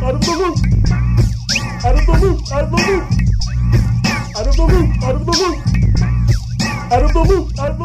Out 0.00 0.14
of 0.14 0.20
the 0.20 0.30
loop. 0.30 0.56
Out 1.84 1.98
of 1.98 2.06
the 2.06 2.12
loop. 2.20 2.40
Out 2.52 2.64
of 2.64 2.70
the 2.70 2.76
loop. 2.86 3.02
Out 4.36 4.46
of 4.46 4.54
the 4.56 4.62
loop. 4.62 5.02
Out 5.02 5.14
of 5.16 5.26
the 5.26 5.32
loop. 5.32 5.58
Out 6.92 7.02
of 7.02 7.12
the 7.12 7.20
loop. 7.20 7.58
Out 7.58 7.70
of 7.72 7.78
the 7.78 7.84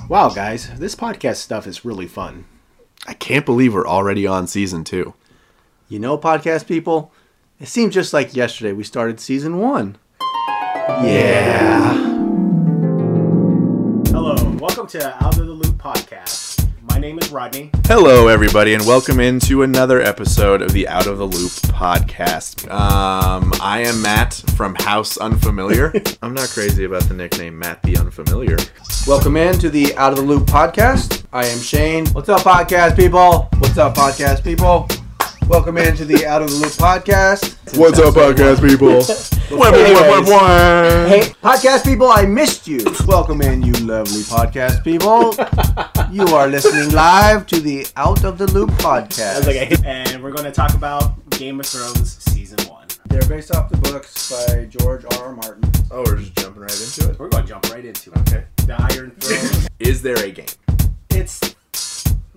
loop. 0.00 0.08
Wow, 0.08 0.30
guys, 0.30 0.70
this 0.78 0.94
podcast 0.94 1.36
stuff 1.36 1.66
is 1.66 1.84
really 1.84 2.06
fun. 2.06 2.46
I 3.06 3.12
can't 3.12 3.44
believe 3.44 3.74
we're 3.74 3.86
already 3.86 4.26
on 4.26 4.46
season 4.46 4.84
two. 4.84 5.12
You 5.90 5.98
know, 5.98 6.16
podcast 6.16 6.66
people, 6.66 7.12
it 7.60 7.68
seems 7.68 7.92
just 7.92 8.14
like 8.14 8.34
yesterday 8.34 8.72
we 8.72 8.84
started 8.84 9.20
season 9.20 9.58
one. 9.58 9.98
Yeah. 10.88 11.92
Hello, 14.06 14.34
welcome 14.58 14.86
to 14.86 15.24
Out 15.24 15.38
of 15.38 15.46
the 15.46 15.52
Loop 15.52 15.76
podcast. 15.76 16.43
My 16.94 17.00
name 17.00 17.18
is 17.18 17.32
Rodney. 17.32 17.72
Hello, 17.86 18.28
everybody, 18.28 18.72
and 18.72 18.86
welcome 18.86 19.18
into 19.18 19.62
another 19.64 20.00
episode 20.00 20.62
of 20.62 20.72
the 20.72 20.86
Out 20.86 21.08
of 21.08 21.18
the 21.18 21.26
Loop 21.26 21.50
podcast. 21.50 22.70
Um, 22.70 23.52
I 23.60 23.80
am 23.80 24.00
Matt 24.00 24.34
from 24.54 24.76
House 24.76 25.16
Unfamiliar. 25.16 25.92
I'm 26.22 26.34
not 26.34 26.50
crazy 26.50 26.84
about 26.84 27.02
the 27.02 27.14
nickname 27.14 27.58
Matt 27.58 27.82
the 27.82 27.96
Unfamiliar. 27.96 28.56
Welcome 29.08 29.36
in 29.36 29.58
to 29.58 29.70
the 29.70 29.96
Out 29.96 30.12
of 30.12 30.18
the 30.18 30.24
Loop 30.24 30.44
podcast. 30.44 31.24
I 31.32 31.46
am 31.46 31.58
Shane. 31.58 32.06
What's 32.10 32.28
up, 32.28 32.42
podcast 32.42 32.94
people? 32.94 33.48
What's 33.58 33.76
up, 33.76 33.96
podcast 33.96 34.44
people? 34.44 34.86
Welcome 35.48 35.76
into 35.76 36.04
the 36.04 36.26
Out 36.26 36.42
of 36.42 36.50
the 36.50 36.56
Loop 36.56 36.72
podcast. 36.72 37.76
What's 37.78 37.98
up, 37.98 38.14
podcast 38.14 38.66
people? 38.66 38.88
Anyways. 39.74 40.28
Hey, 41.08 41.32
podcast 41.42 41.84
people, 41.84 42.08
I 42.08 42.24
missed 42.26 42.66
you. 42.66 42.80
Welcome 43.06 43.42
in, 43.42 43.62
you 43.62 43.72
lovely 43.74 44.22
podcast 44.22 44.82
people. 44.82 45.34
You 46.10 46.24
are 46.34 46.48
listening 46.48 46.90
live 46.94 47.46
to 47.48 47.60
the 47.60 47.86
Out 47.96 48.24
of 48.24 48.38
the 48.38 48.46
Loop 48.52 48.70
podcast. 48.72 49.46
and 49.84 50.22
we're 50.22 50.32
going 50.32 50.44
to 50.44 50.52
talk 50.52 50.74
about 50.74 51.12
Game 51.30 51.60
of 51.60 51.66
Thrones 51.66 52.22
season 52.32 52.58
one. 52.68 52.86
They're 53.08 53.28
based 53.28 53.54
off 53.54 53.68
the 53.68 53.76
books 53.76 54.30
by 54.30 54.64
George 54.66 55.04
R. 55.18 55.24
R. 55.26 55.32
Martin. 55.34 55.70
Oh, 55.90 56.02
we're 56.06 56.16
just 56.16 56.34
jumping 56.36 56.62
right 56.62 56.70
into 56.72 57.10
it. 57.10 57.18
We're 57.18 57.28
going 57.28 57.44
to 57.44 57.48
jump 57.48 57.70
right 57.70 57.84
into 57.84 58.10
it. 58.10 58.18
Okay. 58.20 58.44
The 58.66 58.80
Iron 58.94 59.10
Throne. 59.20 59.66
Is 59.78 60.00
there 60.02 60.16
a 60.24 60.30
game? 60.30 60.46
it's 61.10 61.54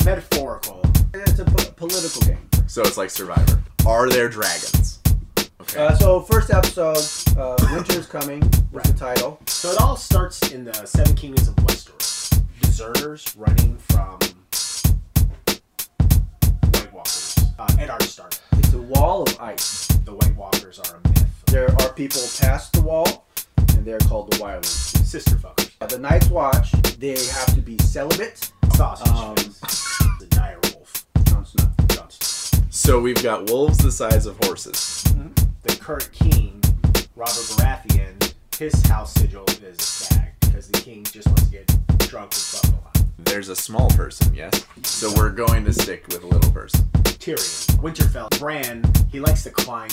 metaphorical. 0.06 0.82
It's 1.14 1.40
a 1.40 1.46
po- 1.46 1.72
political 1.76 2.22
game. 2.22 2.50
So 2.68 2.82
it's 2.82 2.98
like 2.98 3.10
Survivor. 3.10 3.62
Are 3.86 4.10
there 4.10 4.28
dragons? 4.30 5.00
Okay. 5.62 5.80
Uh, 5.86 5.96
so, 5.96 6.22
first 6.22 6.50
episode, 6.52 6.98
uh, 7.38 7.56
is 7.90 8.06
Coming 8.06 8.42
was 8.72 8.84
the 8.84 8.94
title. 8.98 9.40
So 9.48 9.72
it 9.72 9.80
all 9.82 9.96
starts 9.96 10.52
in 10.52 10.64
the 10.64 10.74
Seven 10.86 11.16
Kingdoms 11.16 11.48
of 11.48 11.56
Westeros. 11.58 12.42
Deserters 12.62 13.36
running 13.36 13.78
from 13.78 14.20
White 16.74 16.94
Walkers. 16.94 17.36
Uh, 17.58 17.68
Eddard 17.80 18.04
Stark. 18.04 18.36
It's 18.54 18.74
a 18.74 18.82
wall 18.82 19.24
of 19.24 19.40
ice. 19.42 19.88
The 20.06 20.14
White 20.14 20.36
Walkers 20.36 20.80
are 20.80 20.98
a 21.04 21.10
myth. 21.10 21.44
There 21.48 21.72
are 21.82 21.94
people 21.94 22.22
past 22.40 22.74
the 22.74 22.82
wall, 22.82 23.26
and 23.76 23.86
they're 23.86 24.00
called 24.00 24.32
the 24.32 24.38
Wildlings. 24.38 24.66
Sister 25.06 25.36
fuckers. 25.36 25.72
Uh, 25.82 25.88
the 25.88 26.00
Night's 26.00 26.30
Watch, 26.30 26.72
they 27.00 27.10
have 27.12 27.54
to 27.56 27.62
be 27.62 27.78
celibate. 27.80 28.52
Sausage 28.76 29.08
Um. 29.08 29.36
The 30.20 30.26
dire 30.28 30.60
wolf. 31.56 31.88
Jon 31.90 32.10
Snow. 32.10 32.64
So 32.70 33.00
we've 33.00 33.22
got 33.22 33.50
wolves 33.50 33.78
the 33.78 33.92
size 33.92 34.26
of 34.26 34.38
horses. 34.46 35.04
Mm-hmm. 35.08 35.34
The 35.64 35.76
current 35.76 36.12
king, 36.12 36.62
Robert 37.16 37.34
Baratheon, 37.34 38.34
his 38.58 38.82
house 38.88 39.14
sigil 39.14 39.46
is 39.46 39.78
a 39.78 39.82
stag 39.82 40.34
because 40.40 40.68
the 40.68 40.80
king 40.80 41.04
just 41.04 41.28
wants 41.28 41.44
to 41.44 41.52
get 41.52 41.68
drunk 42.00 42.34
and 42.34 42.42
fuck 42.42 42.72
a 42.72 42.76
lot. 42.84 42.98
There's 43.20 43.50
a 43.50 43.56
small 43.56 43.90
person, 43.92 44.34
yes. 44.34 44.66
So 44.84 45.12
we're 45.16 45.32
going 45.32 45.66
to 45.66 45.74
stick 45.74 46.08
with 46.08 46.24
a 46.24 46.28
little 46.28 46.52
person. 46.52 46.86
Tyrion, 47.04 47.78
Winterfell, 47.82 48.40
Bran, 48.40 48.84
he 49.12 49.20
likes 49.20 49.44
to 49.44 49.50
climb 49.50 49.90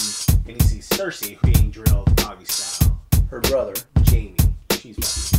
and 0.46 0.56
he 0.56 0.60
sees 0.60 0.88
Cersei 0.90 1.40
being 1.42 1.70
drilled 1.70 2.14
doggy 2.16 2.44
style. 2.44 3.00
Her 3.28 3.40
brother. 3.40 3.74
Jaime, 4.06 4.36
she's 4.70 4.96
fucking. 4.96 5.33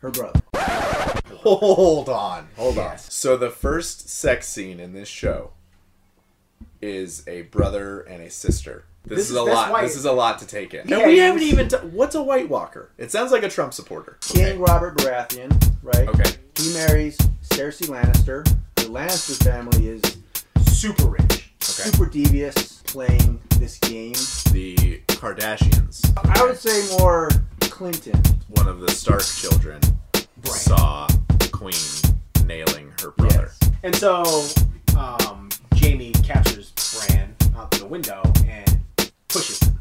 Her 0.00 0.10
brother. 0.10 0.40
Hold 1.38 2.08
on, 2.08 2.48
hold 2.56 2.76
Yes. 2.76 3.06
on. 3.06 3.10
So 3.10 3.36
the 3.36 3.50
first 3.50 4.08
sex 4.10 4.48
scene 4.48 4.78
in 4.80 4.92
this 4.92 5.08
show 5.08 5.52
is 6.82 7.26
a 7.26 7.42
brother 7.42 8.00
and 8.00 8.22
a 8.22 8.30
sister. 8.30 8.84
This, 9.04 9.16
This 9.18 9.24
is, 9.26 9.30
is- 9.32 9.36
a 9.36 9.42
lot. 9.42 9.72
why- 9.72 9.82
This 9.82 9.96
is 9.96 10.04
a 10.04 10.12
lot 10.12 10.38
to 10.40 10.46
take 10.46 10.74
in. 10.74 10.86
Yeah, 10.88 10.98
and 10.98 11.06
we 11.06 11.18
haven't 11.18 11.42
even. 11.42 11.68
T- 11.68 11.76
what's 11.78 12.14
a 12.14 12.22
White 12.22 12.50
Walker? 12.50 12.90
It 12.98 13.10
sounds 13.10 13.32
like 13.32 13.42
a 13.42 13.48
Trump 13.48 13.72
supporter. 13.72 14.18
King 14.20 14.58
Robert 14.58 14.96
Baratheon, 14.98 15.50
right? 15.82 16.06
Okay. 16.08 16.30
He 16.58 16.72
marries 16.74 17.16
Cersei 17.42 17.86
Lannister. 17.88 18.44
The 18.76 18.82
Lannister 18.82 19.42
family 19.42 19.88
is 19.88 20.02
super 20.68 21.06
rich. 21.06 21.22
Okay. 21.62 21.90
super 21.90 22.06
devious 22.06 22.82
playing 22.84 23.40
this 23.58 23.78
game. 23.78 24.12
The 24.52 25.00
Kardashians. 25.08 26.00
I 26.38 26.42
would 26.44 26.58
say 26.58 26.96
more 26.98 27.28
Clinton. 27.80 28.20
One 28.48 28.68
of 28.68 28.80
the 28.80 28.90
Stark 28.90 29.22
children 29.24 29.80
saw 30.44 31.06
the 31.38 31.48
Queen 31.50 31.72
nailing 32.46 32.92
her 33.00 33.12
brother. 33.12 33.50
Yes. 33.62 33.70
And 33.82 33.94
so, 33.96 34.22
um, 34.98 35.48
Jaime 35.76 36.12
captures 36.22 36.72
Bran 37.08 37.34
out 37.56 37.70
the 37.70 37.86
window 37.86 38.20
and 38.46 38.82
pushes 39.28 39.60
him. 39.62 39.80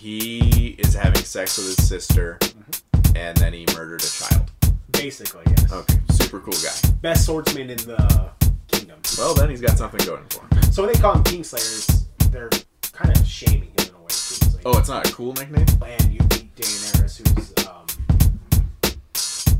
He 0.00 0.68
is 0.78 0.94
having 0.94 1.22
sex 1.22 1.58
with 1.58 1.66
his 1.76 1.86
sister, 1.86 2.38
Mm-hmm. 2.40 3.16
and 3.18 3.36
then 3.36 3.52
he 3.52 3.66
murdered 3.76 4.02
a 4.02 4.06
child. 4.06 4.50
Basically, 4.92 5.42
yes. 5.46 5.70
Okay, 5.70 5.98
super 6.12 6.40
cool 6.40 6.54
guy. 6.54 6.90
Best 7.02 7.26
swordsman 7.26 7.68
in 7.68 7.76
the 7.76 8.30
kingdom. 8.68 9.00
Well, 9.18 9.34
then 9.34 9.50
he's 9.50 9.60
got 9.60 9.76
something 9.76 10.00
going 10.06 10.24
for 10.30 10.40
him. 10.46 10.72
So 10.72 10.82
when 10.82 10.94
they 10.94 10.98
call 10.98 11.12
him 11.16 11.24
Kingslayer, 11.24 11.56
it's, 11.58 12.06
they're 12.30 12.48
kind 12.92 13.14
of 13.14 13.26
shaming 13.26 13.64
him 13.64 13.88
in 13.90 13.94
a 13.96 13.98
way. 13.98 14.06
Too. 14.08 14.34
It's 14.46 14.54
like, 14.54 14.62
Oh, 14.64 14.78
it's 14.78 14.88
not 14.88 15.06
a 15.06 15.12
cool 15.12 15.34
nickname. 15.34 15.66
and 15.86 16.14
you 16.14 16.20
Daenerys, 16.56 17.18
who's 17.18 17.66
um, 17.66 17.86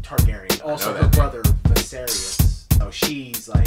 Targaryen. 0.02 0.64
Also, 0.64 0.92
her 0.94 1.02
that. 1.02 1.12
brother 1.12 1.42
Viserys. 1.64 2.72
So 2.78 2.90
she's 2.90 3.48
like 3.48 3.66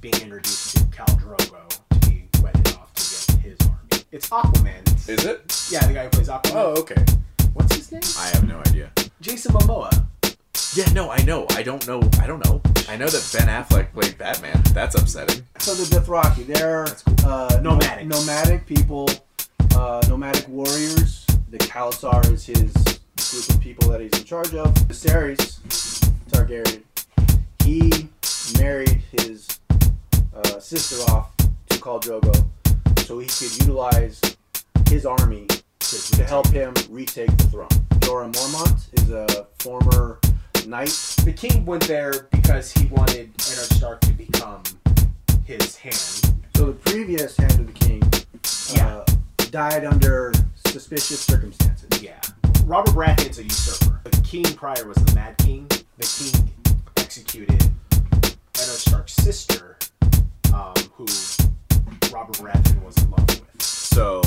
being 0.00 0.14
introduced 0.20 0.76
to 0.76 0.84
Khal 0.84 1.06
Drogo 1.20 1.68
to 1.90 2.08
be 2.08 2.28
wedded 2.42 2.68
off 2.76 2.92
to 2.94 3.34
get 3.36 3.42
his 3.42 3.58
army. 3.66 4.04
It's 4.12 4.28
Aquaman. 4.28 5.08
Is 5.08 5.24
it? 5.24 5.68
yeah, 5.70 5.86
the 5.86 5.94
guy 5.94 6.04
who 6.04 6.10
plays 6.10 6.28
Aquaman. 6.28 6.52
Oh, 6.54 6.74
okay. 6.80 7.04
What's 7.54 7.74
his 7.74 7.90
name? 7.92 8.02
I 8.18 8.28
have 8.28 8.46
no 8.46 8.58
idea. 8.60 8.90
Jason 9.20 9.52
Momoa. 9.52 10.06
Yeah, 10.74 10.90
no, 10.92 11.10
I 11.10 11.22
know. 11.22 11.46
I 11.50 11.62
don't 11.62 11.84
know. 11.88 12.00
I 12.20 12.26
don't 12.26 12.44
know. 12.44 12.60
I 12.88 12.96
know 12.96 13.08
that 13.08 13.30
Ben 13.36 13.48
Affleck 13.48 13.92
played 13.92 14.16
Batman. 14.18 14.62
That's 14.72 14.94
upsetting. 14.94 15.44
So 15.58 15.74
the 15.74 15.84
Dothraki, 15.96 16.46
they're 16.46 16.86
uh, 17.24 17.58
Nomadic. 17.60 18.06
nomadic 18.06 18.66
people, 18.66 19.08
uh, 19.74 20.00
nomadic 20.08 20.46
warriors. 20.48 21.26
The 21.50 21.58
Khalasar 21.58 22.30
is 22.30 22.44
his 22.44 22.72
group 22.74 23.48
of 23.56 23.60
people 23.62 23.88
that 23.88 24.02
he's 24.02 24.12
in 24.18 24.24
charge 24.24 24.54
of. 24.54 24.74
Viserys 24.86 25.60
Targaryen, 26.28 26.82
he 27.64 28.08
married 28.60 29.00
his 29.12 29.48
uh, 30.34 30.60
sister 30.60 31.10
off 31.10 31.34
to 31.38 31.78
Khal 31.78 32.02
Drogo, 32.02 32.44
so 33.06 33.18
he 33.18 33.26
could 33.26 33.58
utilize 33.60 34.20
his 34.90 35.06
army 35.06 35.46
to, 35.46 36.12
to 36.12 36.24
help 36.24 36.48
him 36.48 36.74
retake 36.90 37.34
the 37.38 37.44
throne. 37.44 37.68
Jorah 38.00 38.30
Mormont 38.30 39.00
is 39.00 39.10
a 39.10 39.46
former 39.58 40.20
knight. 40.66 40.90
The 41.24 41.32
king 41.32 41.64
went 41.64 41.84
there 41.88 42.28
because 42.30 42.72
he 42.72 42.86
wanted 42.88 43.30
Eddard 43.50 43.72
Stark 43.72 44.00
to 44.02 44.12
become 44.12 44.62
his 45.44 45.76
hand. 45.76 46.34
So 46.56 46.66
the 46.66 46.72
previous 46.84 47.38
Hand 47.38 47.52
of 47.52 47.66
the 47.66 47.72
King 47.72 48.02
uh, 48.82 49.04
died 49.50 49.84
under 49.84 50.32
suspicious 50.66 51.20
circumstances. 51.20 52.02
Yeah. 52.02 52.20
Robert 52.64 52.94
Baratheon's 52.94 53.38
a 53.38 53.44
usurper. 53.44 54.00
The 54.04 54.20
king 54.22 54.44
prior 54.44 54.86
was 54.86 54.96
the 54.98 55.14
Mad 55.14 55.38
King. 55.38 55.66
The 55.68 56.06
king 56.06 56.50
executed 56.96 57.70
Eddard 58.22 58.44
Stark's 58.54 59.14
sister, 59.14 59.78
um, 60.52 60.74
who 60.92 61.06
Robert 62.12 62.36
Baratheon 62.36 62.82
was 62.84 62.96
in 63.02 63.10
love 63.10 63.26
with. 63.28 63.62
So, 63.62 64.20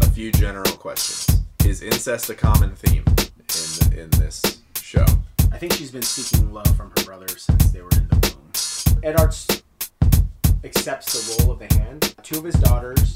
a 0.00 0.10
few 0.10 0.32
general 0.32 0.72
questions. 0.72 1.42
Is 1.66 1.82
incest 1.82 2.30
a 2.30 2.34
common 2.34 2.74
theme 2.74 3.04
in 3.08 3.98
in 3.98 4.10
this 4.10 4.42
show? 4.80 5.04
I 5.52 5.58
think 5.58 5.74
she's 5.74 5.90
been 5.90 6.02
seeking 6.02 6.52
love 6.52 6.74
from 6.76 6.90
her 6.96 7.04
brother 7.04 7.28
since 7.28 7.70
they 7.70 7.82
were 7.82 7.90
in 7.92 8.08
the 8.08 8.34
womb. 8.34 9.02
Eddard 9.04 9.34
accepts 10.64 11.12
the 11.12 11.44
role 11.44 11.52
of 11.52 11.58
the 11.58 11.72
hand. 11.74 12.14
Two 12.22 12.38
of 12.38 12.44
his 12.44 12.54
daughters, 12.54 13.14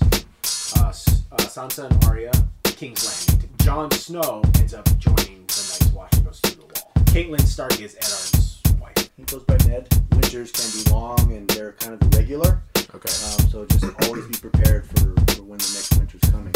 uh, 0.75 0.89
uh, 0.89 1.37
Sansa 1.37 1.91
and 1.91 2.05
Arya, 2.05 2.33
King's 2.65 3.29
Landing. 3.31 3.51
Jon 3.59 3.91
Snow 3.93 4.43
ends 4.57 4.75
up 4.75 4.85
joining 4.99 5.45
the 5.47 5.79
Night's 5.81 5.93
Watch 5.93 6.13
and 6.15 6.25
goes 6.25 6.41
through 6.41 6.63
the 6.63 6.67
wall. 6.67 6.93
Catelyn 7.07 7.41
Stark 7.43 7.81
is 7.81 7.95
Eddard's 7.97 8.63
wife. 8.81 9.11
He 9.17 9.23
goes 9.25 9.43
by 9.45 9.57
Ned. 9.69 9.89
Winters 10.13 10.51
can 10.53 10.85
be 10.85 10.91
long 10.91 11.33
and 11.33 11.49
they're 11.49 11.73
kind 11.73 11.95
of 11.95 12.15
irregular. 12.15 12.63
Okay. 12.95 13.13
Um, 13.13 13.49
so 13.51 13.67
just 13.67 13.85
always 14.05 14.27
be 14.27 14.39
prepared 14.39 14.87
for, 14.87 15.15
for 15.33 15.43
when 15.43 15.59
the 15.59 15.71
next 15.75 15.97
winter's 15.99 16.31
coming. 16.31 16.53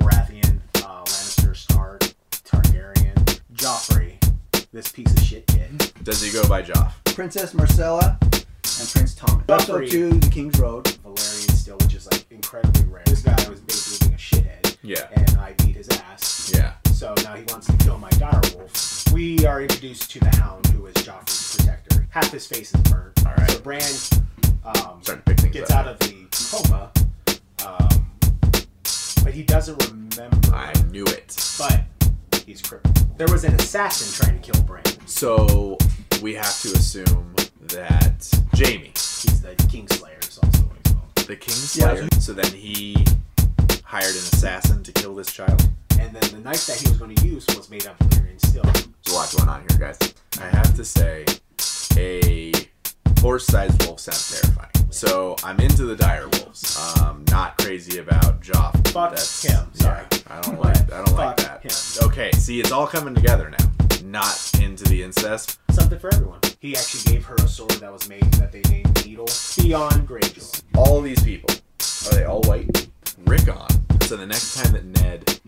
Baratheon, 0.00 0.60
uh, 0.76 1.04
Lannister, 1.04 1.56
Stark, 1.56 2.00
Targaryen, 2.30 3.40
Joffrey, 3.54 4.18
this 4.72 4.90
piece 4.90 5.12
of 5.12 5.22
shit 5.22 5.46
kid. 5.48 5.92
Does 6.02 6.22
he 6.22 6.32
go 6.32 6.48
by 6.48 6.62
Joff? 6.62 6.92
Princess 7.14 7.52
Myrcella 7.52 8.18
and 8.80 8.88
Prince 8.88 9.14
Tommen. 9.14 9.48
Also 9.50 9.78
Joffrey. 9.78 9.90
to 9.90 10.10
the 10.14 10.30
King's 10.30 10.58
Road. 10.58 10.84
Valyrian 10.84 11.50
steel, 11.52 11.76
which 11.78 11.94
is 11.94 12.06
like 12.10 12.24
incredibly 12.30 12.84
rare. 12.84 13.02
This 13.06 13.22
guy 13.22 13.34
was 13.48 13.60
basically 13.60 14.08
being 14.08 14.14
a 14.14 14.18
shithead, 14.18 14.76
Yeah. 14.82 15.08
and 15.12 15.38
I 15.38 15.52
beat 15.64 15.76
his 15.76 15.88
ass. 15.90 16.52
Yeah. 16.54 16.72
So 16.92 17.14
now 17.22 17.34
he 17.34 17.44
wants 17.44 17.66
to 17.66 17.76
kill 17.78 17.98
my 17.98 18.10
direwolf. 18.10 19.12
We 19.12 19.44
are 19.46 19.60
introduced 19.62 20.10
to 20.12 20.20
the 20.20 20.34
Hound, 20.36 20.66
who 20.68 20.86
is 20.86 20.94
Joffrey's 20.94 21.56
protector. 21.56 22.06
Half 22.10 22.30
his 22.32 22.46
face 22.46 22.74
is 22.74 22.80
burnt. 22.82 23.26
All 23.26 23.32
right. 23.36 23.50
So 23.50 23.60
Bran 23.60 23.82
um, 24.64 24.98
Starting 25.02 25.02
to 25.04 25.22
pick 25.26 25.40
things 25.40 25.54
gets 25.54 25.70
up. 25.70 25.86
out 25.86 25.88
of 25.88 25.98
the 26.00 26.26
coma, 26.50 26.90
um, 27.66 28.06
but 29.24 29.32
he 29.32 29.42
doesn't 29.42 29.82
remember. 29.90 30.54
I 30.54 30.72
knew 30.90 31.04
it. 31.04 31.36
But 31.58 31.84
he's 32.46 32.60
crippled. 32.62 32.96
There 33.18 33.28
was 33.28 33.44
an 33.44 33.54
assassin 33.54 34.24
trying 34.26 34.40
to 34.40 34.52
kill 34.52 34.62
Bran. 34.64 34.82
So 35.06 35.76
we 36.22 36.34
have 36.34 36.60
to 36.62 36.68
assume 36.72 37.34
that 37.72 38.28
Jaime, 38.54 38.92
He's 38.94 39.40
the 39.42 39.54
Kingslayer, 39.68 40.20
is 40.28 40.38
also 40.38 40.62
what 40.64 40.76
he's 40.84 40.92
called. 40.92 41.14
the 41.28 41.36
Kingslayer, 41.36 42.20
so 42.20 42.32
then 42.32 42.52
he 42.52 42.94
hired 43.84 44.10
an 44.10 44.16
assassin 44.32 44.82
to 44.82 44.92
kill 44.92 45.14
this 45.14 45.32
child. 45.32 45.68
And 45.98 46.14
then 46.14 46.30
the 46.32 46.38
knife 46.40 46.66
that 46.66 46.80
he 46.80 46.88
was 46.88 46.98
going 46.98 47.14
to 47.14 47.26
use 47.26 47.46
was 47.56 47.68
made 47.70 47.86
up 47.86 48.00
of 48.00 48.08
Valyrian 48.08 48.40
steel. 48.46 48.62
There's 48.62 48.86
a 49.10 49.14
lot 49.14 49.34
going 49.36 49.48
on 49.48 49.60
here, 49.68 49.78
guys. 49.78 49.98
I 50.40 50.46
have 50.48 50.74
to 50.76 50.84
say, 50.84 51.24
a 51.96 52.52
horse-sized 53.20 53.84
wolf 53.86 54.00
sounds 54.00 54.40
terrifying. 54.40 54.70
So 54.90 55.36
I'm 55.44 55.60
into 55.60 55.84
the 55.84 55.96
dire 55.96 56.28
wolves. 56.28 56.78
Um, 57.00 57.24
not 57.30 57.58
crazy 57.58 57.98
about 57.98 58.40
Joff. 58.42 58.74
Fuck 58.88 59.10
him, 59.12 59.68
sorry. 59.74 60.04
yeah, 60.10 60.18
I 60.28 60.40
don't 60.40 60.60
like. 60.60 60.92
I 60.92 61.04
don't 61.04 61.16
like 61.16 61.36
that. 61.38 61.62
him. 61.62 62.06
Okay, 62.08 62.30
see, 62.32 62.60
it's 62.60 62.72
all 62.72 62.86
coming 62.86 63.14
together 63.14 63.50
now. 63.50 63.79
Not 64.04 64.52
into 64.60 64.84
the 64.84 65.02
incest. 65.02 65.58
Something 65.70 65.98
for 65.98 66.12
everyone. 66.14 66.40
He 66.58 66.76
actually 66.76 67.12
gave 67.12 67.24
her 67.26 67.34
a 67.36 67.48
sword 67.48 67.70
that 67.72 67.92
was 67.92 68.08
made 68.08 68.22
that 68.34 68.52
they 68.52 68.62
named 68.70 69.04
Needle 69.04 69.26
Theon 69.26 70.06
Greyjoy. 70.06 70.62
All 70.76 70.98
of 70.98 71.04
these 71.04 71.22
people 71.22 71.54
are 72.06 72.14
they 72.14 72.24
all 72.24 72.40
white? 72.42 72.88
Rickon. 73.26 73.56
So 74.02 74.16
the 74.16 74.26
next 74.26 74.54
time 74.54 74.72
that 74.72 74.84
Ned 74.84 75.40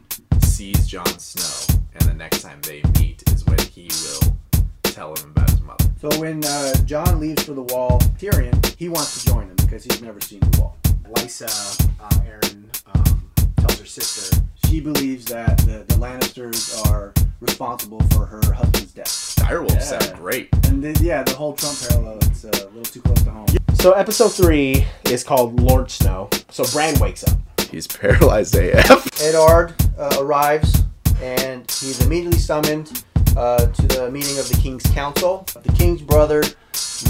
sees 0.42 0.86
Jon 0.86 1.06
Snow, 1.18 1.80
and 1.94 2.02
the 2.08 2.14
next 2.14 2.42
time 2.42 2.60
they 2.62 2.82
meet 3.00 3.22
is 3.32 3.44
when 3.46 3.58
he 3.58 3.88
will 3.88 4.36
tell 4.82 5.14
him 5.16 5.30
about 5.30 5.50
his 5.50 5.60
mother. 5.62 5.84
So 6.00 6.08
when 6.20 6.44
uh, 6.44 6.74
Jon 6.84 7.20
leaves 7.20 7.42
for 7.42 7.54
the 7.54 7.62
wall, 7.62 7.98
Tyrion, 8.18 8.76
he 8.76 8.88
wants 8.88 9.22
to 9.22 9.30
join 9.30 9.48
him 9.48 9.56
because 9.56 9.84
he's 9.84 10.02
never 10.02 10.20
seen 10.20 10.40
the 10.40 10.60
wall. 10.60 10.76
Lysa, 11.10 11.88
uh, 12.00 12.08
Arryn, 12.20 12.64
um, 12.94 13.30
tells 13.56 13.80
her 13.80 13.86
sister, 13.86 14.42
She 14.72 14.80
believes 14.80 15.26
that 15.26 15.58
the, 15.58 15.84
the 15.86 15.96
Lannisters 15.96 16.90
are 16.90 17.12
responsible 17.40 18.00
for 18.14 18.24
her 18.24 18.40
husband's 18.54 18.92
death. 18.92 19.36
Direwolves 19.38 19.74
Yeah. 19.74 19.78
sound 19.80 20.14
great. 20.14 20.48
And 20.64 20.82
the, 20.82 20.98
yeah, 21.04 21.22
the 21.22 21.34
whole 21.34 21.52
Trump 21.52 21.76
parallel, 21.90 22.16
it's 22.22 22.46
uh, 22.46 22.48
a 22.54 22.64
little 22.68 22.82
too 22.82 23.02
close 23.02 23.20
to 23.24 23.30
home. 23.32 23.46
So 23.74 23.92
episode 23.92 24.30
three 24.32 24.86
is 25.04 25.24
called 25.24 25.60
Lord 25.60 25.90
Snow. 25.90 26.30
So 26.48 26.64
Bran 26.72 26.98
wakes 27.00 27.22
up. 27.22 27.38
He's 27.70 27.86
paralyzed 27.86 28.54
AF. 28.54 29.20
Eddard 29.20 29.74
uh, 29.98 30.16
arrives 30.18 30.84
and 31.20 31.70
he's 31.70 32.02
immediately 32.06 32.38
summoned 32.38 33.04
uh, 33.36 33.66
to 33.66 33.86
the 33.88 34.10
meeting 34.10 34.38
of 34.38 34.48
the 34.48 34.56
King's 34.62 34.84
Council. 34.84 35.46
The 35.62 35.72
King's 35.72 36.00
brother, 36.00 36.42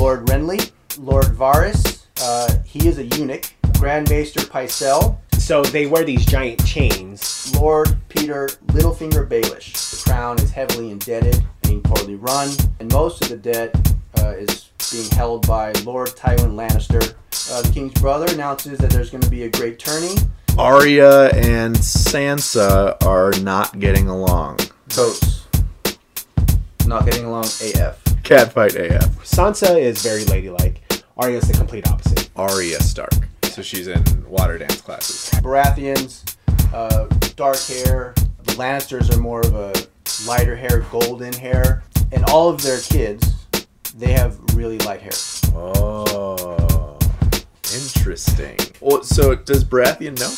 Lord 0.00 0.26
Renly, 0.26 0.72
Lord 0.98 1.26
Varys, 1.26 2.06
uh, 2.22 2.56
he 2.64 2.88
is 2.88 2.98
a 2.98 3.04
eunuch. 3.04 3.54
Grand 3.78 4.08
Maester 4.10 4.40
Pycelle, 4.40 5.16
So 5.42 5.60
they 5.60 5.86
wear 5.86 6.04
these 6.04 6.24
giant 6.24 6.64
chains. 6.64 7.52
Lord 7.56 7.88
Petyr 8.08 8.56
Littlefinger 8.68 9.28
Baelish. 9.28 9.72
The 9.90 10.08
crown 10.08 10.38
is 10.38 10.52
heavily 10.52 10.92
indebted, 10.92 11.44
being 11.64 11.82
poorly 11.82 12.14
run, 12.14 12.48
and 12.78 12.90
most 12.92 13.22
of 13.22 13.28
the 13.28 13.36
debt 13.36 13.74
uh, 14.20 14.28
is 14.36 14.70
being 14.92 15.10
held 15.10 15.44
by 15.48 15.72
Lord 15.84 16.10
Tywin 16.10 16.54
Lannister. 16.54 17.14
Uh, 17.50 17.60
the 17.60 17.72
King's 17.72 17.92
brother 17.94 18.32
announces 18.32 18.78
that 18.78 18.90
there's 18.90 19.10
going 19.10 19.20
to 19.20 19.28
be 19.28 19.42
a 19.42 19.50
great 19.50 19.80
tourney. 19.80 20.14
Arya 20.56 21.30
and 21.30 21.74
Sansa 21.74 22.96
are 23.04 23.32
not 23.42 23.80
getting 23.80 24.08
along. 24.08 24.60
Totes. 24.90 25.48
Not 26.86 27.04
getting 27.04 27.24
along 27.24 27.46
AF. 27.46 28.02
Catfight 28.22 28.76
AF. 28.76 29.08
Sansa 29.24 29.76
is 29.76 30.02
very 30.02 30.24
ladylike. 30.24 31.02
Arya's 31.16 31.48
the 31.48 31.54
complete 31.54 31.88
opposite. 31.88 32.30
Arya 32.36 32.80
Stark. 32.80 33.28
So 33.52 33.60
she's 33.60 33.86
in 33.86 34.02
water 34.26 34.56
dance 34.56 34.80
classes. 34.80 35.28
Baratheons, 35.42 36.36
uh, 36.72 37.04
dark 37.36 37.58
hair. 37.58 38.14
The 38.44 38.52
Lannisters 38.52 39.14
are 39.14 39.20
more 39.20 39.40
of 39.40 39.54
a 39.54 39.74
lighter 40.26 40.56
hair, 40.56 40.86
golden 40.90 41.34
hair. 41.34 41.82
And 42.12 42.24
all 42.30 42.48
of 42.48 42.62
their 42.62 42.80
kids, 42.80 43.46
they 43.94 44.12
have 44.12 44.38
really 44.54 44.78
light 44.78 45.02
hair. 45.02 45.12
Oh, 45.54 46.98
interesting. 47.74 48.56
Well, 48.80 49.02
so 49.02 49.34
does 49.34 49.64
Baratheon 49.64 50.18
know? 50.18 50.32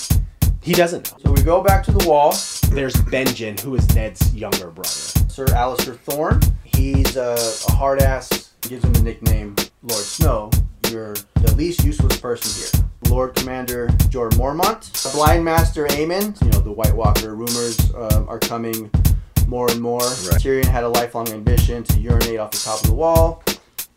He 0.60 0.72
doesn't 0.72 1.12
know. 1.12 1.18
So 1.22 1.32
we 1.32 1.42
go 1.42 1.62
back 1.62 1.84
to 1.84 1.92
the 1.92 2.08
wall. 2.08 2.34
There's 2.70 2.94
Benjen, 2.94 3.60
who 3.60 3.76
is 3.76 3.94
Ned's 3.94 4.34
younger 4.34 4.70
brother. 4.70 4.88
Sir 5.28 5.46
Alliser 5.46 5.96
Thorne. 5.96 6.40
He's 6.64 7.16
a, 7.16 7.36
a 7.68 7.72
hard 7.72 8.02
ass, 8.02 8.54
gives 8.62 8.84
him 8.84 8.92
the 8.92 9.02
nickname 9.02 9.54
Lord 9.84 10.02
Snow. 10.02 10.50
You're 10.90 11.14
the 11.36 11.54
least 11.56 11.84
useless 11.84 12.16
person 12.18 12.80
here. 12.80 12.83
Lord 13.14 13.36
Commander 13.36 13.86
Jorah 14.10 14.32
Mormont. 14.32 15.12
Blind 15.12 15.44
Master 15.44 15.86
Aemon. 15.86 16.42
You 16.42 16.50
know, 16.50 16.58
the 16.58 16.72
White 16.72 16.92
Walker 16.92 17.36
rumors 17.36 17.78
um, 17.94 18.28
are 18.28 18.40
coming 18.40 18.90
more 19.46 19.70
and 19.70 19.80
more. 19.80 20.00
Tyrion 20.00 20.64
had 20.64 20.82
a 20.82 20.88
lifelong 20.88 21.28
ambition 21.28 21.84
to 21.84 22.00
urinate 22.00 22.40
off 22.40 22.50
the 22.50 22.58
top 22.58 22.80
of 22.80 22.88
the 22.88 22.94
wall, 22.94 23.44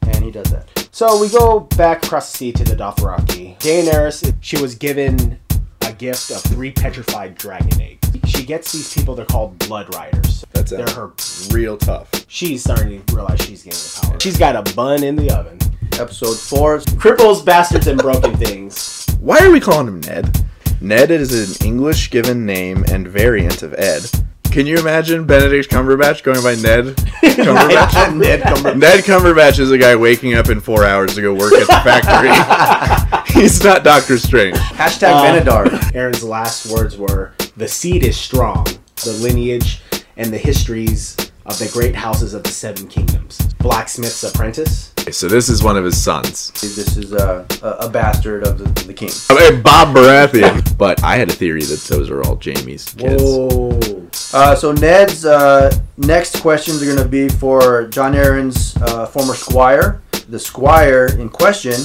and 0.04 0.24
he 0.24 0.30
does 0.30 0.52
that. 0.52 0.69
So 0.92 1.19
we 1.19 1.30
go 1.30 1.62
back 1.62 2.06
across 2.06 2.31
the 2.31 2.38
sea 2.38 2.52
to 2.52 2.64
the 2.64 2.75
Dothraki. 2.75 3.58
Daenerys, 3.58 4.36
she 4.40 4.62
was 4.62 4.75
given 4.75 5.40
a 5.81 5.94
gift 5.94 6.30
of 6.30 6.44
three 6.44 6.72
petrified 6.72 7.34
dragon 7.40 7.81
eggs. 7.81 8.08
She 8.25 8.44
gets 8.44 8.72
these 8.72 8.94
people, 8.94 9.16
they're 9.16 9.25
called 9.25 9.58
Blood 9.58 9.96
Riders. 9.96 10.46
That's 10.54 10.72
it. 10.72 10.78
They're 10.78 10.96
her. 10.96 11.12
real 11.50 11.75
tough. 11.75 12.08
She's 12.28 12.63
starting 12.63 13.04
to 13.04 13.16
realize 13.16 13.42
she's 13.42 13.63
getting 13.63 13.80
the 13.80 14.00
power. 14.10 14.20
She's 14.20 14.38
got 14.38 14.56
a 14.56 14.75
bun 14.75 15.04
in 15.04 15.16
the 15.16 15.31
oven. 15.31 15.58
Episode 16.00 16.38
4. 16.38 16.80
Cripples, 17.00 17.44
bastards, 17.44 17.88
and 17.88 18.00
broken 18.00 18.36
things. 18.38 19.06
Why 19.20 19.40
are 19.40 19.52
we 19.52 19.60
calling 19.60 19.88
him 19.88 20.00
Ned? 20.02 20.46
Ned 20.80 21.10
is 21.12 21.60
an 21.62 21.68
English 21.68 22.12
given 22.12 22.46
name 22.46 22.86
and 22.92 23.08
variant 23.08 23.64
of 23.64 23.74
Ed. 23.74 24.04
Can 24.52 24.66
you 24.68 24.78
imagine 24.78 25.26
Benedict 25.26 25.70
Cumberbatch 25.70 26.24
going 26.24 26.42
by 26.44 26.56
Ned 26.56 26.96
Cumberbatch? 26.96 28.16
Ned 28.18 28.42
Cumberbatch. 28.42 28.78
Ned 28.80 29.04
Cumberbatch 29.04 29.60
is 29.60 29.72
a 29.72 29.78
guy 29.78 29.96
waking 29.96 30.36
up 30.36 30.50
in 30.50 30.60
four 30.62 30.86
hours 30.86 31.16
to 31.16 31.22
go 31.22 31.34
work 31.34 31.54
at 31.54 31.68
the 31.68 31.82
factory. 31.84 33.34
He's 33.42 33.63
not 33.63 33.84
Doctor 33.84 34.18
Strange. 34.18 34.56
Hashtag 34.58 35.12
Uh, 35.13 35.24
Benedar. 35.42 35.70
Arryn's 35.94 36.24
last 36.24 36.68
words 36.72 36.98
were 36.98 37.34
The 37.58 37.68
seed 37.68 38.04
is 38.04 38.16
strong, 38.18 38.66
the 39.04 39.18
lineage 39.22 39.82
and 40.16 40.32
the 40.32 40.38
histories 40.38 41.16
of 41.48 41.58
the 41.60 41.70
great 41.70 41.96
houses 41.96 42.34
of 42.34 42.44
the 42.44 42.50
seven 42.50 42.88
kingdoms. 42.88 43.38
Blacksmith's 43.60 44.24
apprentice. 44.24 44.94
So 45.12 45.30
this 45.30 45.48
is 45.48 45.63
one 45.63 45.77
of 45.77 45.86
his 45.86 46.01
sons. 46.01 46.51
This 46.51 46.98
is 46.98 47.13
uh, 47.13 47.46
a, 47.63 47.86
a 47.86 47.89
bastard 47.89 48.46
of 48.46 48.58
the, 48.58 48.66
the 48.84 48.94
king. 48.94 49.10
Hey, 49.30 49.60
Bob 49.60 49.96
Baratheon. 49.96 50.66
But 50.77 51.04
I 51.04 51.16
had 51.16 51.30
a 51.30 51.34
theory 51.34 51.63
that 51.63 51.80
those 51.89 52.12
are 52.12 52.22
all 52.22 52.36
Jaime's 52.36 52.94
kids. 52.94 53.24
Whoa. 53.24 54.08
Uh, 54.32 54.54
so 54.54 54.74
Ned's 54.74 55.25
uh, 55.25 55.75
next 55.98 56.39
questions 56.42 56.84
are 56.84 56.86
going 56.86 56.98
to 56.98 57.08
be 57.08 57.30
for 57.30 57.88
Jon 57.88 58.13
Arryn's 58.13 58.75
uh, 58.77 59.08
former 59.08 59.34
squire. 59.34 60.01
The 60.30 60.38
squire 60.38 61.08
in 61.18 61.30
question 61.30 61.80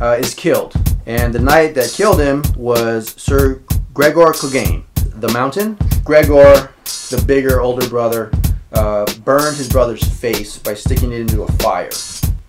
uh, 0.00 0.16
is 0.18 0.34
killed, 0.34 0.74
and 1.06 1.32
the 1.32 1.38
knight 1.38 1.74
that 1.74 1.92
killed 1.92 2.18
him 2.18 2.42
was 2.56 3.10
Sir 3.10 3.62
Gregor 3.92 4.32
Clegane. 4.32 4.82
The 5.20 5.28
Mountain. 5.28 5.78
Gregor, 6.02 6.72
the 6.84 7.22
bigger, 7.24 7.60
older 7.60 7.88
brother, 7.88 8.32
uh, 8.74 9.06
burned 9.24 9.56
his 9.56 9.68
brother's 9.68 10.02
face 10.02 10.58
by 10.58 10.74
sticking 10.74 11.12
it 11.12 11.20
into 11.20 11.42
a 11.42 11.52
fire. 11.54 11.90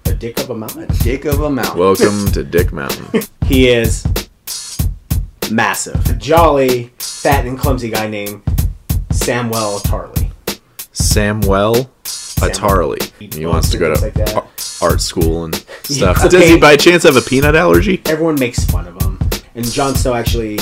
A 0.06 0.14
dick 0.14 0.40
of 0.40 0.50
a 0.50 0.56
mountain. 0.56 0.84
A 0.84 0.88
Dick 1.04 1.26
of 1.26 1.42
a 1.42 1.50
mountain. 1.50 1.78
Welcome 1.80 2.28
to 2.32 2.44
Dick 2.44 2.72
Mountain. 2.72 3.24
He 3.46 3.68
is 3.70 4.04
massive. 5.52 6.04
A 6.10 6.14
jolly, 6.16 6.92
fat, 6.98 7.46
and 7.46 7.60
clumsy 7.60 7.92
guy 7.92 8.08
named 8.08 8.42
Samwell 9.10 9.82
Tarley. 9.84 10.32
Samuel 10.92 11.92
Atarly. 12.06 13.12
He 13.36 13.46
wants 13.46 13.70
to 13.70 13.78
go 13.78 13.94
to 13.94 14.02
like 14.02 14.18
ar- 14.36 14.48
art 14.82 15.00
school 15.02 15.46
and 15.46 15.54
stuff. 15.84 16.18
Yeah. 16.24 16.28
Does 16.28 16.50
he 16.50 16.58
by 16.58 16.76
chance 16.76 17.04
have 17.04 17.18
a 17.18 17.22
peanut 17.22 17.56
allergy? 17.56 18.02
Everyone 18.06 18.34
makes 18.40 18.66
fun 18.66 18.88
of 18.88 19.00
him. 19.04 19.20
And 19.54 19.64
Jon 19.72 19.94
Snow 19.94 20.16
actually 20.16 20.58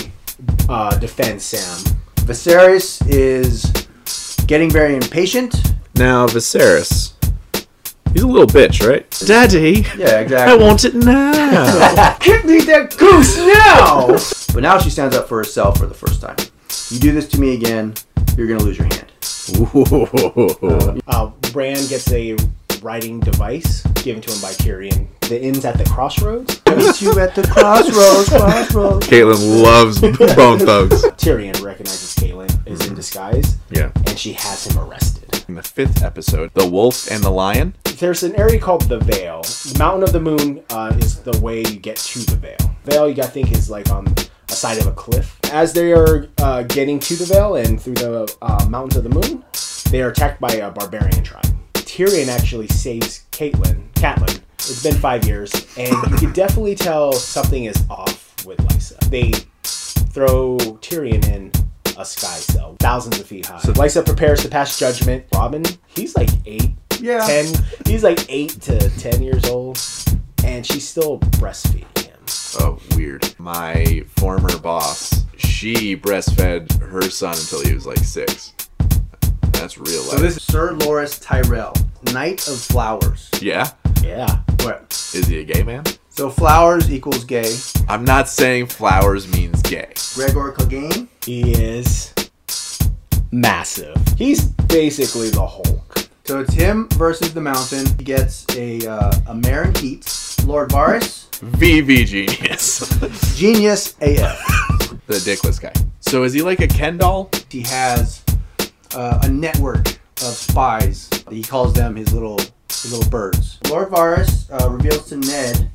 uh, 0.68 0.98
defends 0.98 1.46
Sam. 1.46 1.96
Viserys 2.18 3.02
is 3.08 3.72
getting 4.48 4.70
very 4.70 4.96
impatient. 4.96 5.74
Now, 5.96 6.28
Viserys. 6.28 7.14
He's 8.14 8.22
a 8.22 8.28
little 8.28 8.48
bitch, 8.48 8.88
right? 8.88 9.10
Daddy, 9.26 9.86
Yeah, 9.98 10.20
exactly. 10.20 10.54
I 10.54 10.56
want 10.56 10.86
it 10.86 10.94
now. 10.94 12.16
Give 12.22 12.46
me 12.46 12.60
that 12.62 12.96
goose 12.98 13.38
now! 13.38 14.54
But 14.54 14.62
now 14.62 14.78
she 14.78 14.92
stands 14.92 15.16
up 15.16 15.28
for 15.28 15.38
herself 15.38 15.80
for 15.80 15.88
the 15.88 15.96
first 15.96 16.22
time. 16.22 16.36
You 16.90 17.00
do 17.00 17.12
this 17.12 17.28
to 17.30 17.40
me 17.40 17.56
again, 17.56 17.96
you're 18.38 18.48
gonna 18.48 18.64
lose 18.64 18.78
your 18.78 18.86
hand. 18.88 19.08
Ooh. 19.58 21.02
uh, 21.08 21.28
Bran 21.52 21.76
gets 21.88 22.12
a 22.12 22.38
writing 22.84 23.20
device 23.22 23.82
given 24.04 24.22
to 24.22 24.32
him 24.32 24.42
by 24.42 24.52
Tyrion. 24.52 25.08
The 25.30 25.42
inn's 25.42 25.64
at 25.66 25.78
the 25.78 25.86
crossroads. 25.86 26.62
Meet 26.68 27.02
you 27.02 27.18
at 27.20 27.34
the 27.34 27.44
crossroads, 27.44 28.30
crossroads. 28.30 29.08
Catelyn 29.08 29.64
loves 29.64 30.02
Bone 30.36 30.60
Thugs. 30.60 31.02
Tyrion 31.14 31.62
recognizes 31.64 32.14
Catelyn 32.16 32.68
is 32.68 32.86
in 32.86 32.94
disguise, 32.94 33.58
Yeah. 33.72 33.92
and 34.08 34.20
she 34.20 34.34
has 34.34 34.68
him 34.68 34.78
arrested. 34.80 35.46
In 35.48 35.56
the 35.56 35.64
fifth 35.64 36.04
episode, 36.04 36.52
The 36.54 36.68
Wolf 36.68 37.10
and 37.10 37.24
the 37.24 37.30
Lion. 37.30 37.76
There's 38.00 38.24
an 38.24 38.36
area 38.36 38.60
called 38.60 38.84
the 38.84 39.00
Vale. 39.00 39.42
The 39.44 39.76
Mountain 39.80 40.04
of 40.04 40.12
the 40.14 40.20
Moon 40.20 40.62
uh, 40.70 40.94
is 41.00 41.20
the 41.22 41.38
way 41.40 41.60
you 41.60 41.78
get 41.78 41.96
to 41.98 42.20
the 42.20 42.36
Vale. 42.36 42.76
Vale, 42.86 43.08
you 43.10 43.16
got 43.16 43.26
to 43.28 43.32
think, 43.32 43.52
is 43.54 43.70
like 43.70 43.90
on 43.92 44.14
a 44.50 44.52
side 44.54 44.78
of 44.78 44.88
a 44.88 44.92
cliff. 44.92 45.40
As 45.54 45.72
they 45.74 45.94
are 45.94 46.28
uh, 46.40 46.64
getting 46.64 47.00
to 47.00 47.16
the 47.16 47.26
Vale 47.26 47.56
and 47.56 47.82
through 47.82 47.94
the 47.96 48.36
uh, 48.42 48.66
Mountains 48.70 48.98
of 48.98 49.04
the 49.04 49.10
Moon, 49.10 49.44
they 49.90 50.02
are 50.02 50.10
attacked 50.10 50.42
by 50.42 50.52
a 50.54 50.70
barbarian 50.72 51.24
tribe. 51.24 51.46
Tyrion 51.94 52.28
actually 52.28 52.68
saves 52.70 53.28
Caitlin, 53.30 53.88
Catelyn. 53.94 54.42
It's 54.56 54.82
been 54.82 54.96
five 54.96 55.28
years, 55.28 55.54
and 55.78 55.92
you 56.10 56.18
can 56.18 56.34
definitely 56.34 56.74
tell 56.74 57.14
something 57.14 57.66
is 57.66 57.86
off 57.88 58.44
with 58.48 58.58
Lysa. 58.58 58.98
They 59.12 59.30
throw 59.62 60.58
Tyrion 60.82 61.24
in 61.28 61.52
a 61.96 62.04
sky 62.04 62.34
cell, 62.38 62.76
thousands 62.80 63.20
of 63.20 63.28
feet 63.28 63.46
high. 63.46 63.60
So 63.60 63.74
Lysa 63.74 64.04
prepares 64.04 64.42
to 64.42 64.50
pass 64.50 64.80
judgment. 64.80 65.26
Robin, 65.36 65.64
he's 65.86 66.16
like 66.16 66.30
eight, 66.48 66.72
Yeah. 67.00 67.28
10 67.28 67.64
he's 67.86 68.02
like 68.04 68.26
8 68.28 68.60
to 68.62 68.90
10 68.98 69.22
years 69.22 69.46
old 69.46 69.80
and 70.44 70.66
she's 70.66 70.88
still 70.88 71.20
breastfeeding 71.20 72.06
him 72.08 72.18
Oh, 72.60 72.80
weird. 72.96 73.36
My 73.38 74.04
former 74.18 74.58
boss, 74.58 75.26
she 75.38 75.96
breastfed 75.96 76.80
her 76.80 77.04
son 77.04 77.36
until 77.38 77.64
he 77.64 77.76
was 77.76 77.86
like 77.86 78.00
six. 78.00 78.54
That's 79.54 79.78
real 79.78 80.02
life. 80.02 80.12
So 80.12 80.18
this 80.18 80.38
is 80.38 80.44
Sir 80.44 80.74
Loras 80.74 81.22
Tyrell, 81.22 81.74
Knight 82.14 82.48
of 82.48 82.58
Flowers. 82.60 83.30
yeah? 83.42 83.72
yeah 84.04 84.42
What? 84.62 84.92
Is 85.14 85.28
he 85.28 85.40
a 85.40 85.44
gay 85.44 85.64
man? 85.64 85.84
So 86.10 86.30
flowers 86.30 86.92
equals 86.92 87.24
gay. 87.24 87.56
I'm 87.88 88.06
not 88.06 88.30
saying 88.30 88.68
flowers 88.68 89.28
means 89.32 89.62
gay. 89.64 89.94
Gregor 90.14 90.54
Clegane. 90.54 91.08
he 91.26 91.54
is 91.54 92.14
massive 93.32 93.96
he's 94.16 94.46
basically 94.46 95.32
the 95.32 95.46
hulk 95.46 96.08
So 96.26 96.40
it's 96.42 96.54
him 96.54 96.88
versus 96.90 97.34
the 97.34 97.42
mountain. 97.42 97.86
He 97.98 98.04
gets 98.04 98.46
a 98.56 98.86
uh, 98.88 99.12
a 99.28 99.36
Marin 99.36 99.74
Heat. 99.76 100.08
Lord 100.46 100.70
Varys, 100.70 101.30
VV 101.40 102.06
genius. 102.06 102.80
genius 103.38 103.96
AF. 104.02 104.38
the 105.08 105.16
dickless 105.16 105.60
guy. 105.62 105.74
So 106.00 106.24
is 106.24 106.34
he 106.34 106.42
like 106.42 106.62
a 106.62 106.68
Ken 106.68 106.98
doll? 106.98 107.30
He 107.50 107.62
has 107.62 108.23
uh, 108.96 109.20
a 109.24 109.30
network 109.30 109.88
of 109.88 110.34
spies. 110.34 111.10
He 111.30 111.44
calls 111.44 111.74
them 111.74 111.96
his 111.96 112.14
little 112.14 112.40
his 112.70 112.94
little 112.94 113.10
birds. 113.10 113.60
Lord 113.70 113.90
Varys 113.90 114.50
uh, 114.52 114.70
reveals 114.70 115.10
to 115.10 115.18
Ned 115.18 115.72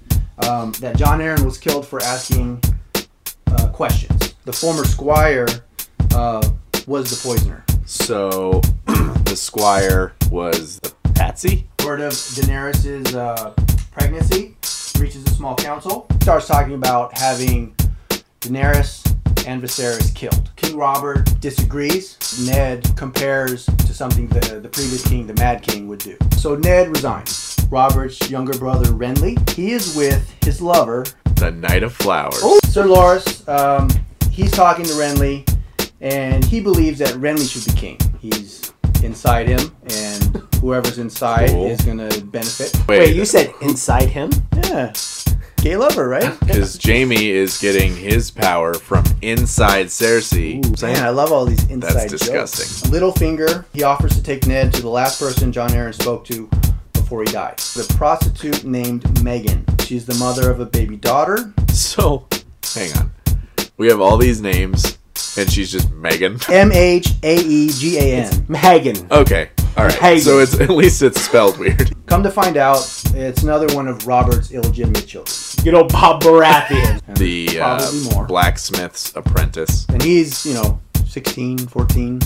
um, 0.47 0.73
that 0.81 0.97
Jon 0.97 1.21
Arryn 1.21 1.45
was 1.45 1.59
killed 1.59 1.87
for 1.87 2.03
asking 2.03 2.63
uh, 3.47 3.69
questions. 3.69 4.35
The 4.45 4.53
former 4.53 4.85
squire 4.85 5.47
uh, 6.13 6.47
was 6.87 7.11
the 7.11 7.29
poisoner. 7.29 7.65
So 7.85 8.61
the 8.87 9.35
squire 9.37 10.15
was 10.31 10.79
the 10.81 10.95
patsy? 11.15 11.69
Word 11.85 12.01
of 12.01 12.13
Daenerys' 12.13 13.15
uh, 13.15 13.51
pregnancy 13.91 14.57
reaches 15.01 15.25
the 15.25 15.31
small 15.31 15.57
council. 15.57 16.07
Starts 16.23 16.47
talking 16.47 16.75
about 16.75 17.17
having 17.17 17.75
Daenerys 18.41 19.18
and 19.49 19.62
Viserys 19.62 20.14
killed. 20.14 20.50
King 20.57 20.76
Robert 20.76 21.25
disagrees. 21.40 22.19
Ned 22.47 22.87
compares 22.97 23.64
to 23.64 23.95
something 23.95 24.28
the, 24.28 24.61
the 24.61 24.69
previous 24.69 25.07
king, 25.09 25.26
the 25.26 25.33
Mad 25.35 25.62
King, 25.62 25.88
would 25.88 26.00
do. 26.00 26.17
So 26.37 26.55
Ned 26.55 26.88
resigns. 26.90 27.57
Robert's 27.71 28.31
younger 28.31 28.57
brother, 28.59 28.87
Renly, 28.90 29.37
he 29.50 29.73
is 29.73 29.97
with 29.97 30.35
his 30.43 30.61
lover, 30.62 31.05
The 31.37 31.50
Knight 31.50 31.83
of 31.83 31.93
Flowers. 31.95 32.40
Sir 32.71 32.85
Loras. 32.85 33.47
Um, 33.49 33.88
he's 34.31 34.50
talking 34.52 34.85
to 34.85 34.93
Renly, 34.93 35.47
and 36.00 36.45
he 36.45 36.61
believes 36.61 36.99
that 37.00 37.14
Renly 37.14 37.50
should 37.50 37.64
be 37.75 37.78
king. 37.78 37.99
He's 38.21 38.73
inside 39.02 39.49
him, 39.49 39.75
and 39.90 40.43
whoever's 40.61 40.99
inside 40.99 41.50
Cool. 41.50 41.67
is 41.67 41.81
going 41.83 41.99
to 41.99 42.23
benefit. 42.25 42.75
wait 42.88 43.14
you 43.17 43.25
said 43.25 43.52
inside 43.62 44.09
him 44.09 44.31
Yeah. 44.64 44.93
Gay 45.61 45.77
lover, 45.77 46.09
right? 46.09 46.37
Because 46.49 46.79
Jaime 46.83 47.31
is 47.31 47.59
getting 47.59 47.95
his 47.95 48.31
power 48.31 48.75
from 48.75 49.05
inside 49.23 49.87
Cersei. 49.87 50.62
Man, 50.83 51.05
I 51.05 51.11
love 51.11 51.31
all 51.33 51.45
these 51.45 51.62
inside 51.69 51.93
That's 52.09 52.11
jokes. 52.12 52.53
disgusting. 52.53 52.91
Littlefinger, 52.93 53.65
he 53.73 53.83
offers 53.83 54.15
to 54.17 54.23
take 54.23 54.47
Ned 54.47 54.73
to 54.75 54.83
the 54.83 54.88
last 54.88 55.21
person 55.21 55.53
Jon 55.53 55.69
Arryn 55.71 55.95
spoke 55.95 56.25
to 56.27 56.49
before 56.95 57.23
he 57.23 57.31
died. 57.33 57.59
The 57.59 57.93
prostitute 57.97 58.65
named 58.65 59.23
Megan. 59.23 59.65
She's 59.81 60.07
the 60.07 60.15
mother 60.15 60.50
of 60.50 60.61
a 60.61 60.67
baby 60.67 60.97
daughter. 60.97 61.53
So, 61.73 62.27
hang 62.75 62.97
on. 62.97 63.11
We 63.77 63.88
have 63.88 64.00
all 64.00 64.17
these 64.17 64.41
names, 64.41 64.99
and 65.37 65.50
she's 65.50 65.71
just 65.71 65.91
Megan. 65.93 66.38
M 66.49 66.73
H 66.73 67.11
A 67.23 67.37
E 67.37 67.69
G 67.71 67.99
A 67.99 68.25
N. 68.25 68.47
Megan. 68.49 68.97
Okay, 69.11 69.50
all 69.77 69.85
right. 69.85 69.95
Hagen. 69.95 70.23
So 70.23 70.38
it's 70.41 70.59
at 70.61 70.71
least 70.71 71.03
it's 71.03 71.21
spelled 71.21 71.59
weird. 71.59 71.93
Come 72.07 72.23
to 72.23 72.31
find 72.31 72.57
out, 72.57 72.79
it's 73.15 73.43
another 73.43 73.73
one 73.77 73.87
of 73.87 74.07
Robert's 74.07 74.50
illegitimate 74.50 75.07
children. 75.07 75.35
Good 75.65 75.75
old 75.75 75.93
bob 75.93 76.23
baratheon 76.23 77.00
The 77.19 77.61
uh, 77.61 78.27
blacksmith's 78.27 79.15
apprentice. 79.17 79.87
And 79.88 80.03
he's, 80.03 80.47
you 80.47 80.55
know, 80.55 80.81
16, 81.07 81.59
14, 81.59 82.21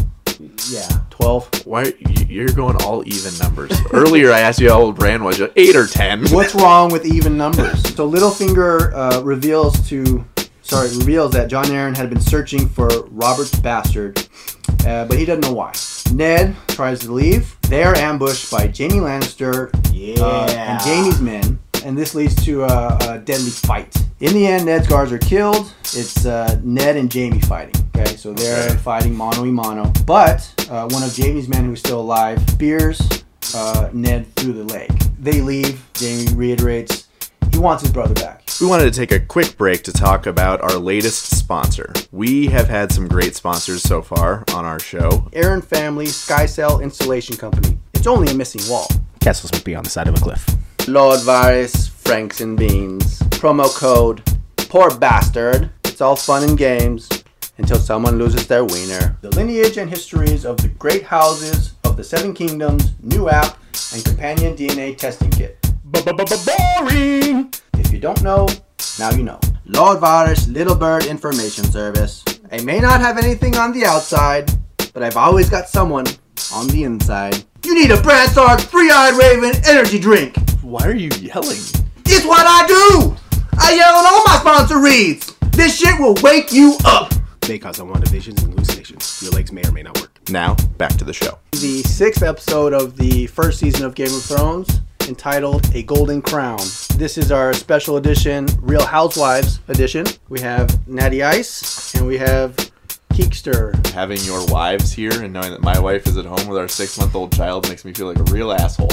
yeah 0.70 0.88
12. 1.10 1.66
Why 1.66 1.84
you- 1.84 2.26
you're 2.28 2.48
going 2.48 2.76
all 2.82 3.02
even 3.06 3.36
numbers? 3.38 3.72
Earlier, 3.92 4.32
I 4.32 4.40
asked 4.40 4.60
you 4.60 4.68
how 4.70 4.80
old 4.80 4.96
Bran 4.96 5.22
was. 5.24 5.38
You're 5.38 5.50
Eight 5.56 5.76
or 5.76 5.86
ten? 5.86 6.26
What's 6.28 6.54
wrong 6.62 6.90
with 6.92 7.04
even 7.06 7.36
numbers? 7.36 7.80
So 7.94 8.10
Littlefinger 8.10 8.92
uh, 8.94 9.22
reveals 9.22 9.86
to, 9.88 10.24
sorry, 10.62 10.88
reveals 10.96 11.32
that 11.32 11.48
Jon 11.48 11.66
Arryn 11.66 11.96
had 11.96 12.10
been 12.10 12.20
searching 12.20 12.68
for 12.68 12.88
Robert's 13.10 13.58
bastard, 13.60 14.18
uh, 14.86 15.04
but 15.06 15.18
he 15.18 15.24
doesn't 15.24 15.42
know 15.42 15.52
why. 15.52 15.72
Ned 16.12 16.56
tries 16.68 17.00
to 17.00 17.12
leave. 17.12 17.56
They 17.68 17.84
are 17.84 17.94
ambushed 17.96 18.50
by 18.50 18.62
Jaime 18.66 18.98
Lannister 19.00 19.70
yeah 19.92 20.22
uh, 20.22 20.46
and 20.50 20.80
Jaime's 20.82 21.20
men, 21.20 21.58
and 21.84 21.96
this 21.96 22.14
leads 22.14 22.34
to 22.44 22.64
a, 22.64 22.96
a 23.10 23.18
deadly 23.18 23.50
fight. 23.50 23.94
In 24.20 24.32
the 24.34 24.46
end, 24.46 24.66
Ned's 24.66 24.86
guards 24.86 25.12
are 25.12 25.18
killed. 25.18 25.72
It's 25.82 26.24
uh, 26.26 26.58
Ned 26.62 26.96
and 26.96 27.12
Jaime 27.12 27.40
fighting. 27.40 27.74
Okay, 27.96 28.16
so 28.16 28.32
they're 28.32 28.66
Okay. 28.70 28.76
fighting 28.76 29.14
mano 29.14 29.42
a 29.44 29.46
mano. 29.46 29.92
But 30.06 30.52
uh, 30.70 30.88
one 30.90 31.02
of 31.02 31.14
Jaime's 31.16 31.48
men 31.48 31.64
who's 31.64 31.80
still 31.80 32.00
alive 32.00 32.38
spears 32.50 33.00
uh, 33.54 33.90
Ned 33.92 34.32
through 34.36 34.52
the 34.54 34.64
leg. 34.64 34.88
They 35.18 35.40
leave. 35.40 35.82
Jaime 35.98 36.26
reiterates 36.34 37.08
he 37.52 37.58
wants 37.58 37.82
his 37.82 37.92
brother 37.92 38.14
back. 38.14 38.42
We 38.60 38.66
wanted 38.66 38.84
to 38.84 38.98
take 38.98 39.12
a 39.12 39.20
quick 39.20 39.56
break 39.58 39.82
to 39.84 39.92
talk 39.92 40.26
about 40.26 40.60
our 40.62 40.76
latest 40.78 41.36
sponsor. 41.36 41.92
We 42.12 42.46
have 42.46 42.68
had 42.68 42.90
some 42.92 43.08
great 43.08 43.34
sponsors 43.36 43.82
so 43.82 44.00
far 44.00 44.44
on 44.54 44.64
our 44.64 44.78
show. 44.78 45.10
Arryn 45.32 45.62
Family 45.62 46.06
Skycell 46.06 46.82
Installation 46.82 47.36
Company. 47.36 47.78
It's 47.94 48.06
only 48.06 48.32
a 48.32 48.34
missing 48.34 48.62
wall. 48.70 48.86
castles 49.20 49.52
must 49.52 49.64
be 49.64 49.74
on 49.74 49.84
the 49.84 49.90
side 49.90 50.08
of 50.08 50.14
a 50.14 50.20
cliff 50.20 50.46
Lord 50.88 51.20
Varys, 51.20 51.88
Franks 51.88 52.40
and 52.40 52.58
Beans. 52.58 53.20
Promo 53.38 53.72
code 53.74 54.22
Poor 54.56 54.90
Bastard. 54.98 55.70
It's 55.84 56.00
all 56.00 56.16
fun 56.16 56.42
and 56.42 56.58
games 56.58 57.08
until 57.58 57.78
someone 57.78 58.18
loses 58.18 58.48
their 58.48 58.64
wiener. 58.64 59.16
The 59.20 59.30
lineage 59.30 59.76
and 59.76 59.88
histories 59.88 60.44
of 60.44 60.56
the 60.56 60.68
great 60.68 61.04
houses 61.04 61.74
of 61.84 61.96
the 61.96 62.02
Seven 62.02 62.34
Kingdoms, 62.34 62.94
new 63.00 63.28
app, 63.28 63.58
and 63.92 64.04
companion 64.04 64.56
DNA 64.56 64.98
testing 64.98 65.30
kit. 65.30 65.56
boring 65.84 67.54
If 67.74 67.92
you 67.92 68.00
don't 68.00 68.22
know, 68.22 68.48
now 68.98 69.12
you 69.12 69.22
know. 69.22 69.38
Lord 69.66 70.00
Varys 70.00 70.52
Little 70.52 70.74
Bird 70.74 71.06
Information 71.06 71.64
Service. 71.64 72.24
I 72.50 72.60
may 72.62 72.80
not 72.80 73.00
have 73.00 73.18
anything 73.18 73.56
on 73.56 73.72
the 73.72 73.84
outside, 73.84 74.50
but 74.92 75.04
I've 75.04 75.16
always 75.16 75.48
got 75.48 75.68
someone 75.68 76.06
on 76.52 76.66
the 76.68 76.82
inside. 76.82 77.44
You 77.64 77.74
need 77.74 77.92
a 77.92 78.02
Brad 78.02 78.30
Stark 78.30 78.60
Three 78.60 78.90
Eyed 78.90 79.14
Raven 79.16 79.60
energy 79.64 80.00
drink. 80.00 80.34
Why 80.62 80.86
are 80.86 80.94
you 80.94 81.10
yelling? 81.20 81.58
It's 82.06 82.24
what 82.24 82.46
I 82.46 82.64
do! 82.68 83.16
I 83.58 83.74
yell 83.74 83.96
on 83.96 84.06
all 84.06 84.22
my 84.24 84.36
sponsor 84.38 84.80
reads! 84.80 85.34
This 85.50 85.76
shit 85.76 85.98
will 85.98 86.14
wake 86.22 86.52
you 86.52 86.76
up! 86.84 87.12
may 87.48 87.58
cause 87.58 87.80
unwanted 87.80 88.10
visions 88.10 88.40
and 88.44 88.52
hallucinations 88.52 89.20
your 89.20 89.32
legs 89.32 89.50
may 89.50 89.64
or 89.64 89.72
may 89.72 89.82
not 89.82 90.00
work 90.00 90.20
Now, 90.30 90.54
back 90.78 90.92
to 90.98 91.04
the 91.04 91.12
show. 91.12 91.40
The 91.50 91.82
sixth 91.82 92.22
episode 92.22 92.72
of 92.74 92.96
the 92.96 93.26
first 93.26 93.58
season 93.58 93.84
of 93.84 93.96
Game 93.96 94.14
of 94.14 94.22
Thrones, 94.22 94.80
entitled 95.08 95.68
A 95.74 95.82
Golden 95.82 96.22
Crown. 96.22 96.60
This 96.94 97.18
is 97.18 97.32
our 97.32 97.52
special 97.54 97.96
edition, 97.96 98.46
Real 98.60 98.86
Housewives 98.86 99.58
edition. 99.66 100.06
We 100.28 100.38
have 100.42 100.86
Natty 100.86 101.24
Ice 101.24 101.92
and 101.96 102.06
we 102.06 102.18
have 102.18 102.54
Keekster. 103.14 103.84
Having 103.88 104.20
your 104.20 104.46
wives 104.46 104.92
here 104.92 105.24
and 105.24 105.32
knowing 105.32 105.50
that 105.50 105.60
my 105.60 105.80
wife 105.80 106.06
is 106.06 106.16
at 106.16 106.24
home 106.24 106.46
with 106.46 106.56
our 106.56 106.68
six 106.68 106.96
month 107.00 107.16
old 107.16 107.32
child 107.32 107.68
makes 107.68 107.84
me 107.84 107.92
feel 107.92 108.06
like 108.06 108.20
a 108.20 108.32
real 108.32 108.52
asshole. 108.52 108.90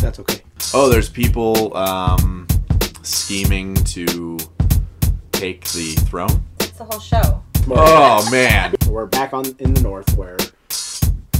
That's 0.00 0.18
okay. 0.20 0.42
Oh, 0.74 0.88
there's 0.88 1.08
people 1.08 1.76
um, 1.76 2.46
scheming 3.02 3.74
to 3.74 4.38
take 5.32 5.64
the 5.72 5.94
throne. 6.08 6.44
It's 6.60 6.72
the 6.72 6.84
whole 6.84 7.00
show. 7.00 7.42
Oh 7.70 8.28
man, 8.30 8.74
we're 8.88 9.06
back 9.06 9.34
on 9.34 9.44
in 9.58 9.74
the 9.74 9.80
north 9.82 10.16
where 10.16 10.38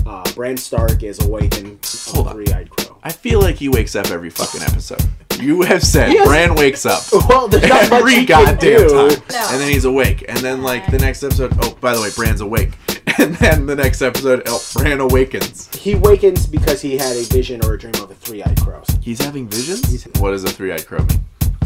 uh, 0.09 0.25
Bran 0.35 0.57
Stark 0.57 1.03
is 1.03 1.21
awakened 1.25 1.79
Hold 2.09 2.27
on 2.29 2.37
on. 2.37 2.45
three-eyed 2.45 2.71
crow. 2.71 2.97
I 3.03 3.13
feel 3.13 3.41
like 3.41 3.57
he 3.57 3.69
wakes 3.69 3.95
up 3.95 4.11
every 4.11 4.31
fucking 4.31 4.63
episode. 4.63 5.03
You 5.41 5.63
have 5.63 5.83
said 5.85 6.13
Yes. 6.13 6.27
Bran 6.27 6.55
wakes 6.57 6.85
up 6.85 7.03
Well, 7.29 7.47
there's 7.47 7.69
not 7.69 7.83
much 7.91 7.93
every 8.01 8.15
he 8.17 8.27
can 8.27 8.45
goddamn 8.45 8.59
do. 8.59 8.89
time, 8.89 9.23
No. 9.31 9.49
and 9.53 9.61
then 9.61 9.71
he's 9.71 9.85
awake, 9.85 10.25
and 10.29 10.39
then 10.39 10.63
like 10.63 10.91
the 10.91 10.99
next 10.99 11.23
episode. 11.23 11.53
Oh, 11.63 11.77
by 11.81 11.95
the 11.95 12.01
way, 12.01 12.11
Bran's 12.17 12.41
awake, 12.41 12.73
and 13.19 13.35
then 13.37 13.67
the 13.67 13.77
next 13.77 14.03
episode, 14.03 14.43
oh, 14.47 14.61
Bran 14.75 14.99
awakens. 15.01 15.73
He 15.77 15.93
awakens 15.93 16.47
because 16.47 16.81
he 16.83 16.97
had 16.99 17.17
a 17.17 17.23
vision 17.25 17.61
or 17.65 17.75
a 17.75 17.79
dream 17.79 17.95
of 18.03 18.11
a 18.11 18.15
three-eyed 18.15 18.61
crow. 18.63 18.83
He's 19.01 19.21
having 19.23 19.47
visions. 19.49 20.05
what 20.19 20.33
does 20.33 20.43
a 20.45 20.49
three-eyed 20.51 20.87
crow 20.87 20.99
mean? 21.01 21.21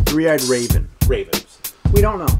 Three-eyed 0.04 0.42
raven. 0.42 0.88
Ravens. 1.06 1.58
We 1.92 2.02
don't 2.02 2.18
know. 2.18 2.38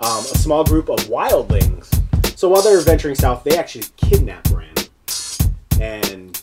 Um, 0.00 0.18
a 0.18 0.36
small 0.36 0.64
group 0.64 0.90
of 0.90 0.98
wildlings. 1.06 1.88
So 2.36 2.48
while 2.50 2.60
they're 2.62 2.80
venturing 2.80 3.14
south, 3.14 3.42
they 3.44 3.56
actually 3.56 3.84
kidnap 3.96 4.44
Bran, 4.50 4.73
and 5.80 6.42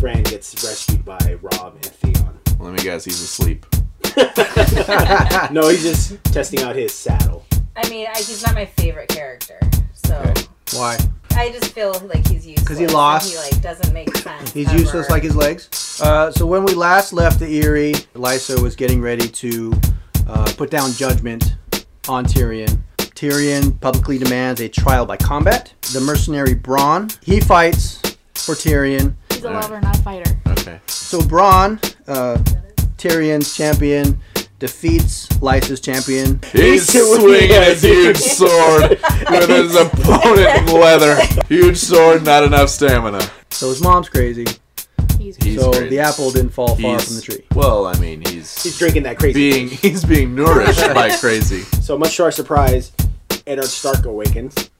Bran 0.00 0.22
gets 0.22 0.54
rescued 0.64 1.04
by 1.04 1.38
Robb 1.42 1.74
and 1.74 1.84
Theon. 1.84 2.38
Let 2.58 2.72
me 2.72 2.78
guess, 2.82 3.04
he's 3.04 3.20
asleep. 3.20 3.66
No, 5.50 5.68
he's 5.68 5.82
just 5.82 6.22
testing 6.24 6.62
out 6.62 6.76
his 6.76 6.92
saddle. 6.92 7.44
I 7.76 7.88
mean, 7.88 8.06
I, 8.06 8.16
he's 8.16 8.44
not 8.44 8.54
my 8.54 8.66
favorite 8.66 9.08
character, 9.08 9.58
so 9.92 10.16
Okay. 10.16 10.42
Why? 10.74 10.98
I 11.32 11.50
just 11.50 11.72
feel 11.72 11.92
like 12.12 12.26
he's 12.28 12.46
useless. 12.46 12.60
Because 12.64 12.78
he 12.78 12.86
lost. 12.86 13.30
He 13.30 13.38
like 13.38 13.62
doesn't 13.62 13.92
make 13.92 14.14
sense. 14.16 14.52
He's 14.52 14.68
ever. 14.68 14.78
useless 14.78 15.10
like 15.10 15.22
his 15.22 15.34
legs. 15.34 16.00
Uh, 16.00 16.30
so 16.30 16.46
when 16.46 16.64
we 16.64 16.74
last 16.74 17.12
left 17.12 17.38
the 17.38 17.46
Eyrie, 17.46 17.92
Lysa 18.14 18.60
was 18.60 18.76
getting 18.76 19.00
ready 19.00 19.28
to 19.28 19.72
uh, 20.28 20.52
put 20.56 20.70
down 20.70 20.92
judgment 20.92 21.56
on 22.08 22.24
Tyrion. 22.24 22.80
Tyrion 22.98 23.78
publicly 23.80 24.18
demands 24.18 24.60
a 24.60 24.68
trial 24.68 25.06
by 25.06 25.16
combat. 25.16 25.72
The 25.92 26.00
mercenary 26.00 26.54
Bronn, 26.54 27.16
he 27.22 27.40
fights 27.40 28.00
for 28.44 28.54
Tyrion. 28.54 29.14
He's 29.32 29.44
a 29.44 29.50
lover, 29.50 29.80
not 29.80 29.98
a 29.98 30.02
fighter. 30.02 30.38
Okay. 30.48 30.80
So 30.86 31.20
Bronn, 31.20 31.78
uh, 32.08 32.36
Tyrion's 32.96 33.54
champion, 33.56 34.18
defeats 34.58 35.28
Lysa's 35.40 35.80
champion. 35.80 36.40
He's 36.52 36.88
swinging 36.90 37.50
a 37.52 37.74
huge 37.74 38.18
sword 38.18 38.90
with 38.90 39.48
his 39.48 39.74
opponent 39.76 40.68
in 40.68 40.74
leather. 40.80 41.16
Huge 41.48 41.78
sword, 41.78 42.24
not 42.24 42.44
enough 42.44 42.68
stamina. 42.68 43.20
So 43.50 43.68
his 43.68 43.82
mom's 43.82 44.08
crazy. 44.08 44.46
He's, 45.18 45.36
He's 45.36 45.60
so 45.60 45.70
crazy. 45.70 45.88
the 45.88 46.00
apple 46.00 46.30
didn't 46.30 46.50
fall 46.50 46.68
far 46.68 46.76
He's- 46.76 47.06
from 47.06 47.16
the 47.16 47.22
tree. 47.22 47.44
Well, 47.54 47.86
I 47.86 47.98
mean, 47.98 48.22
he's 48.26 48.62
He's 48.62 48.78
drinking 48.78 49.02
that 49.04 49.18
crazy. 49.18 49.34
being 49.50 49.68
he's 49.68 50.02
being 50.04 50.34
nourished 50.34 50.80
by 50.94 51.14
crazy. 51.16 51.60
So 51.82 51.98
much 51.98 52.16
to 52.16 52.24
our 52.24 52.30
surprise, 52.32 52.92
Eddard 53.46 53.66
Stark 53.66 54.06
awakens. 54.06 54.70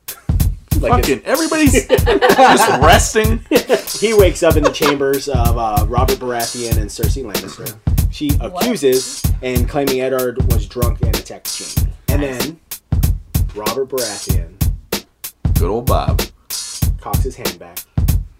Like 0.80 0.92
Fucking 1.04 1.22
everybody's 1.24 1.86
just 1.88 2.68
resting. 2.80 3.44
he 4.00 4.14
wakes 4.14 4.42
up 4.42 4.56
in 4.56 4.64
the 4.64 4.72
chambers 4.72 5.28
of 5.28 5.58
uh, 5.58 5.84
Robert 5.88 6.18
Baratheon 6.18 6.78
and 6.78 6.88
Cersei 6.88 7.22
Lannister. 7.22 7.76
She 8.10 8.30
accuses 8.40 9.22
and 9.42 9.68
claiming 9.68 10.00
Eddard 10.00 10.38
was 10.52 10.66
drunk 10.66 11.00
and 11.02 11.14
attacked 11.14 11.48
Jaime. 11.58 11.92
And 12.08 12.22
then 12.22 12.60
Robert 13.54 13.88
Baratheon 13.88 14.54
Good 15.58 15.68
old 15.70 15.84
Bob. 15.86 16.22
cocks 17.00 17.22
his 17.22 17.36
hand 17.36 17.58
back, 17.58 17.78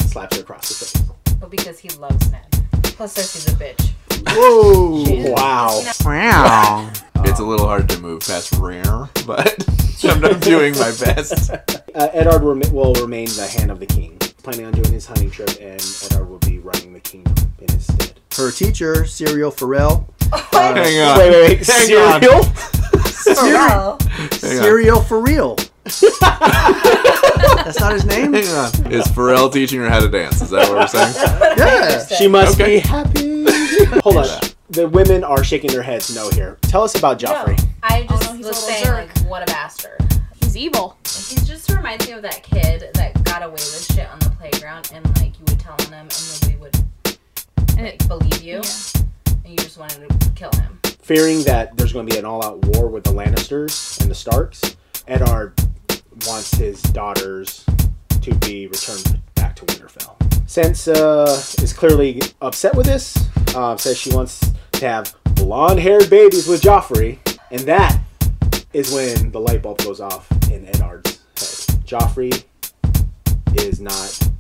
slaps 0.01 0.37
her 0.37 0.43
across 0.43 0.69
the 0.71 0.87
face. 0.87 1.35
But 1.39 1.51
because 1.51 1.79
he 1.79 1.91
loves 1.91 2.31
Ned. 2.33 2.47
Plus, 2.83 3.15
Cersei's 3.17 3.49
a 3.49 3.57
bitch. 3.57 3.91
Whoa! 4.29 5.33
Wow. 5.35 5.83
Wow. 6.05 6.93
It's 7.31 7.39
a 7.39 7.45
little 7.45 7.67
hard 7.67 7.89
to 7.91 8.01
move 8.01 8.21
past 8.21 8.53
rare, 8.59 9.09
but 9.25 9.55
I'm 10.05 10.21
not 10.21 10.41
doing 10.41 10.75
my 10.75 10.93
best. 11.01 11.51
Uh, 11.93 12.07
Eddard 12.13 12.45
rem- 12.45 12.63
will 12.73 12.95
remain 12.95 13.27
the 13.27 13.49
hand 13.49 13.69
of 13.69 13.81
the 13.81 13.87
king, 13.87 14.17
planning 14.45 14.65
on 14.65 14.73
doing 14.73 14.93
his 14.93 15.07
hunting 15.07 15.29
trip, 15.29 15.51
and 15.61 15.81
Eddard 16.05 16.29
will 16.29 16.39
be 16.39 16.61
running 16.61 16.93
the 16.93 17.01
kingdom 17.01 17.35
in 17.59 17.69
his 17.69 17.83
stead. 17.83 18.13
Her 18.37 18.53
teacher, 18.53 18.95
Syrio 19.03 19.53
Forel. 19.53 20.09
Hang 20.53 21.01
on. 21.01 21.19
Wait, 21.19 21.31
wait, 21.31 21.59
wait. 21.59 21.67
Hang 21.67 21.97
on. 21.97 22.23
Cereal? 22.23 22.43
For 23.35 23.45
real. 23.45 23.99
Hang. 24.01 24.31
Serial 24.63 25.01
for 25.03 25.21
real. 25.21 25.57
That's 25.83 27.81
not 27.81 27.93
his 27.95 28.07
name? 28.07 28.35
Hang 28.35 28.47
on. 28.47 28.93
Is 28.93 29.07
Pharrell 29.09 29.53
teaching 29.53 29.81
her 29.81 29.89
how 29.89 29.99
to 29.99 30.09
dance? 30.09 30.41
Is 30.41 30.51
that 30.51 30.69
what 30.69 30.79
we're 30.79 30.87
saying? 30.87 31.15
Yeah. 31.59 32.07
She 32.07 32.29
must 32.29 32.55
Okay. 32.61 32.77
be 32.77 32.79
happy. 32.79 33.47
Hold 34.03 34.19
on. 34.19 34.41
The 34.71 34.89
women 34.89 35.25
are 35.25 35.43
shaking 35.43 35.71
their 35.71 35.83
heads 35.83 36.15
no 36.15 36.31
here. 36.31 36.57
Tell 36.63 36.83
us 36.85 36.97
about 36.97 37.21
No, 37.23 37.29
Joffrey. 37.29 37.61
I 37.83 38.07
oh, 38.09 38.17
just 38.19 38.31
no, 38.31 38.37
he's 38.37 38.47
a 38.47 38.49
was 38.51 38.63
little 38.69 38.83
saying, 38.83 38.85
jerk. 38.85 39.17
like, 39.17 39.29
what 39.29 39.43
a 39.43 39.47
bastard. 39.47 39.99
he's 40.41 40.57
evil. 40.57 40.97
He 41.05 41.35
just 41.45 41.69
reminds 41.71 42.07
me 42.07 42.13
of 42.15 42.23
that 42.23 42.43
kid 42.45 42.89
that 42.95 43.23
got 43.25 43.43
away 43.43 43.53
with 43.55 43.93
shit 43.93 44.09
on 44.09 44.19
the 44.21 44.31
playground, 44.31 44.91
and 44.95 45.05
like 45.19 45.37
you 45.39 45.45
would 45.49 45.59
tell 45.59 45.77
him, 45.79 45.93
and 45.95 46.41
nobody 46.43 46.57
would 46.61 46.77
And 47.77 47.83
like, 47.85 47.95
it, 47.95 48.07
believe 48.09 48.43
you, 48.43 48.61
yeah. 48.63 49.03
and 49.45 49.49
you 49.51 49.57
just 49.57 49.77
wanted 49.77 50.09
to 50.09 50.31
kill 50.37 50.51
him. 50.53 50.79
Fearing 51.03 51.43
that 51.45 51.77
there's 51.77 51.93
going 51.93 52.07
to 52.07 52.13
be 52.15 52.19
an 52.19 52.25
all-out 52.25 52.65
war 52.67 52.87
with 52.87 53.03
the 53.03 53.11
Lannisters 53.11 54.01
and 54.01 54.09
the 54.09 54.15
Starks, 54.15 54.77
Eddard 55.09 55.53
wants 56.29 56.55
his 56.55 56.81
daughters 56.83 57.65
to 58.23 58.33
be 58.37 58.69
returned 58.69 59.21
back 59.35 59.57
to 59.57 59.65
Winterfell. 59.65 60.17
Sansa 60.47 61.61
is 61.61 61.73
clearly 61.73 62.21
upset 62.41 62.77
with 62.77 62.87
this. 62.87 63.17
Um, 63.55 63.79
says 63.79 63.99
she 63.99 64.15
wants 64.15 64.53
to 64.73 64.89
have 64.89 65.15
blonde-haired 65.35 66.09
babies 66.09 66.47
with 66.47 66.63
Joffrey, 66.63 67.19
and 67.51 67.61
that 67.63 67.99
is 68.73 68.93
when 68.93 69.33
the 69.33 69.41
light 69.41 69.63
bulb 69.63 69.79
goes 69.79 70.01
off 70.01 70.31
in 70.51 70.67
Eddard's 70.67 71.19
head. 71.37 71.85
Joffrey 71.85 72.45
is 73.55 73.81
not. 73.81 74.31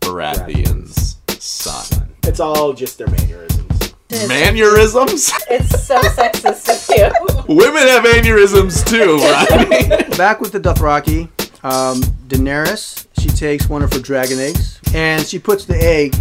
Baratheon's 0.00 1.16
son. 1.42 2.14
It's 2.24 2.40
all 2.40 2.72
just 2.72 2.98
their 2.98 3.08
mannerisms. 3.08 3.94
Mannerisms? 4.10 5.32
It's 5.50 5.84
so 5.84 6.00
sexist 6.00 6.68
of 6.68 6.96
you. 6.96 7.54
Women 7.56 7.82
have 7.88 8.04
aneurysms 8.04 8.86
too, 8.86 9.16
right? 9.88 10.16
Back 10.16 10.40
with 10.40 10.52
the 10.52 10.60
Dothraki, 10.60 11.28
um, 11.64 12.00
Daenerys, 12.28 13.06
she 13.18 13.28
takes 13.28 13.68
one 13.68 13.82
of 13.82 13.92
her 13.92 13.98
dragon 14.00 14.38
eggs 14.38 14.80
and 14.94 15.24
she 15.26 15.38
puts 15.38 15.64
the 15.64 15.76
egg 15.76 16.14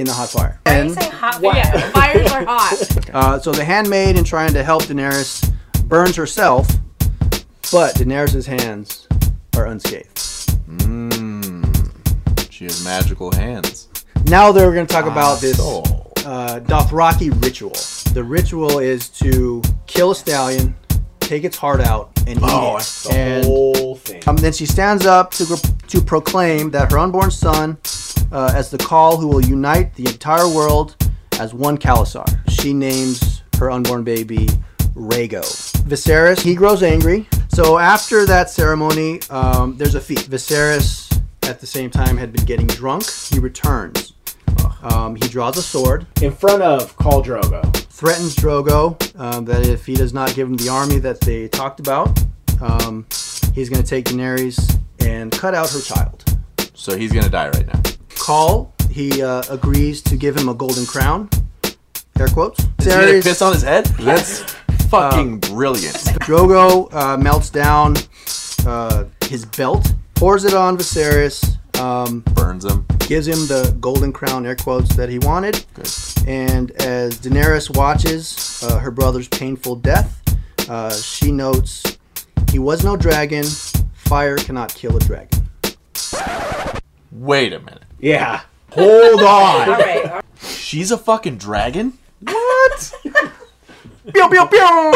in 0.00 0.06
the 0.06 0.12
hot 0.12 0.28
fire. 0.30 0.60
Why 0.64 0.72
are 0.72 0.76
you 0.76 0.82
And 0.90 0.92
saying 1.00 1.12
hot 1.12 1.40
Yeah, 1.42 1.52
fire? 1.52 1.72
the 1.72 1.80
fires 1.92 2.32
are 2.32 2.44
hot. 2.44 3.10
uh, 3.14 3.38
so 3.38 3.52
the 3.52 3.64
handmaid, 3.64 4.16
in 4.18 4.24
trying 4.24 4.52
to 4.54 4.62
help 4.62 4.84
Daenerys, 4.84 5.52
burns 5.84 6.16
herself, 6.16 6.66
but 7.72 7.94
Daenerys' 7.96 8.46
hands 8.46 9.06
are 9.56 9.66
unscathed. 9.66 10.16
Mmm. 10.68 11.90
She 12.50 12.64
has 12.64 12.84
magical 12.84 13.32
hands. 13.34 13.88
Now 14.26 14.52
they're 14.52 14.72
going 14.72 14.86
to 14.86 14.92
talk 14.92 15.06
about 15.06 15.40
this 15.40 15.56
Soul. 15.58 16.12
uh, 16.18 16.60
Dothraki 16.60 17.30
ritual. 17.42 17.72
The 18.14 18.22
ritual 18.24 18.78
is 18.78 19.08
to 19.10 19.62
kill 19.86 20.10
a 20.10 20.14
stallion, 20.14 20.74
take 21.28 21.44
its 21.44 21.56
heart 21.56 21.80
out, 21.80 22.10
and 22.26 22.38
eat 22.38 22.42
Oh, 22.42 22.76
it. 22.78 22.82
The 23.04 23.12
And 23.14 23.44
whole 23.44 23.94
thing. 23.96 24.22
Um, 24.26 24.36
then 24.36 24.52
she 24.52 24.66
stands 24.66 25.06
up 25.06 25.30
to, 25.32 25.44
to 25.88 26.00
proclaim 26.00 26.70
that 26.70 26.90
her 26.90 26.98
unborn 26.98 27.30
son, 27.30 27.76
uh, 28.32 28.52
as 28.54 28.70
the 28.70 28.78
khal 28.78 29.18
who 29.20 29.28
will 29.28 29.44
unite 29.44 29.94
the 29.94 30.06
entire 30.06 30.48
world 30.48 30.96
as 31.38 31.54
one 31.54 31.78
Khalasar. 31.78 32.26
She 32.50 32.72
names 32.72 33.42
her 33.58 33.70
unborn 33.70 34.04
baby 34.04 34.48
Rhaego. 34.94 35.42
Viserys, 35.86 36.40
he 36.40 36.54
grows 36.54 36.82
angry. 36.82 37.28
So 37.48 37.78
after 37.78 38.26
that 38.26 38.50
ceremony, 38.50 39.20
um, 39.30 39.76
there's 39.76 39.94
a 39.94 40.00
feast. 40.00 40.30
Viserys, 40.30 41.20
at 41.44 41.60
the 41.60 41.66
same 41.66 41.90
time, 41.90 42.16
had 42.16 42.32
been 42.32 42.44
getting 42.44 42.66
drunk. 42.66 43.04
He 43.30 43.38
returns. 43.38 44.14
Um, 44.82 45.16
he 45.16 45.28
draws 45.28 45.56
a 45.56 45.62
sword, 45.62 46.06
in 46.22 46.32
front 46.32 46.62
of 46.62 46.96
Khal 46.96 47.24
Drogo. 47.24 47.74
threatens 47.90 48.36
Drogo 48.36 48.96
um, 49.18 49.44
that 49.46 49.66
if 49.66 49.86
he 49.86 49.94
does 49.94 50.12
not 50.12 50.34
give 50.34 50.48
him 50.48 50.56
the 50.56 50.68
army 50.68 50.98
that 50.98 51.20
they 51.20 51.48
talked 51.48 51.80
about, 51.80 52.18
um, 52.60 53.06
he's 53.54 53.68
going 53.68 53.82
to 53.82 53.88
take 53.88 54.04
Daenerys 54.04 54.78
and 55.00 55.32
cut 55.32 55.54
out 55.54 55.70
her 55.70 55.80
child. 55.80 56.24
So 56.74 56.96
he's 56.96 57.12
gonna 57.12 57.28
die 57.28 57.48
right 57.48 57.66
now. 57.66 57.82
Call, 58.10 58.72
he 58.90 59.22
uh, 59.22 59.42
agrees 59.50 60.00
to 60.02 60.16
give 60.16 60.36
him 60.36 60.48
a 60.48 60.54
golden 60.54 60.86
crown. 60.86 61.28
Air 62.18 62.28
quotes. 62.28 62.60
Is 62.78 62.84
he 62.84 62.90
gonna 62.90 63.20
piss 63.20 63.42
on 63.42 63.52
his 63.52 63.62
head? 63.62 63.86
That's 63.98 64.42
fucking 64.88 65.40
brilliant. 65.40 65.96
Drogo 66.22 66.92
uh, 66.94 67.16
melts 67.16 67.50
down 67.50 67.96
uh, 68.66 69.04
his 69.24 69.44
belt, 69.44 69.92
pours 70.14 70.44
it 70.44 70.54
on 70.54 70.78
Viserys, 70.78 71.58
um, 71.78 72.20
Burns 72.34 72.64
him. 72.64 72.86
gives 72.98 73.26
him 73.26 73.46
the 73.46 73.76
golden 73.80 74.12
crown, 74.12 74.44
air 74.46 74.56
quotes, 74.56 74.94
that 74.96 75.08
he 75.08 75.18
wanted. 75.18 75.64
Good. 75.74 75.88
And 76.26 76.70
as 76.82 77.18
Daenerys 77.20 77.74
watches 77.76 78.62
uh, 78.62 78.78
her 78.78 78.90
brother's 78.90 79.28
painful 79.28 79.76
death, 79.76 80.20
uh, 80.68 80.92
she 80.94 81.30
notes, 81.32 81.98
He 82.50 82.58
was 82.58 82.84
no 82.84 82.96
dragon. 82.96 83.44
Fire 83.94 84.36
cannot 84.36 84.74
kill 84.74 84.96
a 84.96 85.00
dragon. 85.00 85.48
Wait 87.12 87.52
a 87.52 87.58
minute. 87.60 87.82
Yeah. 87.98 88.42
Hold 88.70 89.20
on. 89.22 89.24
All 89.24 89.66
right. 89.76 90.04
all 90.06 90.12
right. 90.16 90.24
She's 90.42 90.90
a 90.92 90.98
fucking 90.98 91.38
dragon? 91.38 91.98
what? 92.20 92.92
pew, 94.12 94.28
pew, 94.28 94.46
pew. 94.48 94.94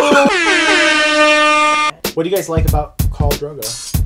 What 2.15 2.25
do 2.25 2.29
you 2.29 2.37
guys 2.37 2.49
like 2.51 2.69
about 2.69 2.99
Khal 2.99 3.31
Drogo? 3.33 4.02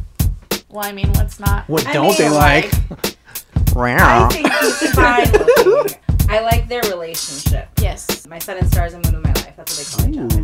Well, 0.76 0.84
I 0.84 0.92
mean, 0.92 1.10
what's 1.14 1.40
not? 1.40 1.66
What 1.70 1.86
I 1.86 1.94
don't 1.94 2.08
mean, 2.08 2.16
they 2.18 2.28
like? 2.28 2.66
I 3.76 4.28
think 4.30 4.46
he's 4.52 4.90
fine 4.94 5.32
looking. 5.32 5.98
I 6.28 6.40
like 6.40 6.68
their 6.68 6.82
relationship. 6.82 7.70
Yes. 7.80 8.26
My 8.26 8.38
sun 8.38 8.58
and 8.58 8.66
stars 8.70 8.92
and 8.92 9.02
moon 9.06 9.14
of 9.14 9.24
my 9.24 9.32
life. 9.32 9.54
That's 9.56 9.96
what 9.96 10.06
they 10.06 10.12
call 10.12 10.26
each 10.26 10.34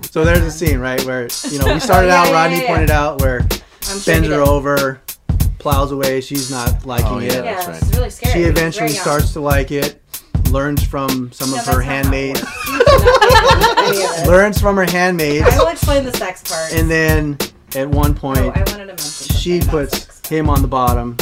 other. 0.00 0.08
So 0.10 0.24
there's 0.24 0.40
a 0.40 0.50
scene, 0.50 0.80
right, 0.80 1.00
where 1.04 1.28
you 1.48 1.60
know 1.60 1.66
we 1.66 1.70
oh, 1.74 1.78
started 1.78 2.08
Yeah, 2.08 2.20
out. 2.20 2.26
yeah, 2.26 2.32
Rodney 2.32 2.62
yeah. 2.62 2.66
pointed 2.66 2.90
out 2.90 3.20
where 3.20 3.42
I'm 3.42 3.48
sure 4.00 4.14
bends 4.14 4.26
he 4.26 4.34
her 4.34 4.40
did. 4.40 4.48
over, 4.48 5.00
plows 5.60 5.92
away. 5.92 6.20
She's 6.20 6.50
not 6.50 6.84
liking 6.84 7.06
Oh, 7.06 7.18
yeah. 7.20 7.32
it. 7.34 7.44
Yeah, 7.44 7.64
That's 7.66 7.68
it's 7.78 7.86
right. 7.90 7.96
really 7.96 8.10
scary. 8.10 8.32
She 8.32 8.38
He's 8.40 8.48
eventually 8.48 8.88
very 8.88 8.94
young. 8.94 9.02
starts 9.02 9.32
to 9.34 9.40
like 9.40 9.70
it. 9.70 10.02
Learns 10.50 10.82
from 10.82 11.30
some 11.30 11.50
No, 11.52 11.58
of 11.60 11.64
that's 11.64 11.76
her 11.76 11.82
not 11.82 11.84
how 11.84 11.92
it 11.92 11.94
handmaids. 11.94 12.42
works. 12.42 12.66
You 12.66 12.72
should 12.72 13.04
not 13.04 13.78
any 13.78 13.88
of 13.88 13.94
this. 14.16 14.26
Learns 14.26 14.60
from 14.60 14.74
her 14.78 14.84
handmaids, 14.90 15.46
I 15.46 15.58
will 15.58 15.68
explain 15.68 16.04
the 16.04 16.12
sex 16.12 16.42
part. 16.42 16.72
and 16.72 16.90
then 16.90 17.38
at 17.74 17.88
one 17.88 18.14
point 18.14 18.38
oh, 18.38 18.52
I 18.54 18.62
to 18.62 18.96
she 18.98 19.60
puts 19.60 20.26
him 20.28 20.48
on 20.48 20.62
the 20.62 20.68
bottom, 20.68 21.16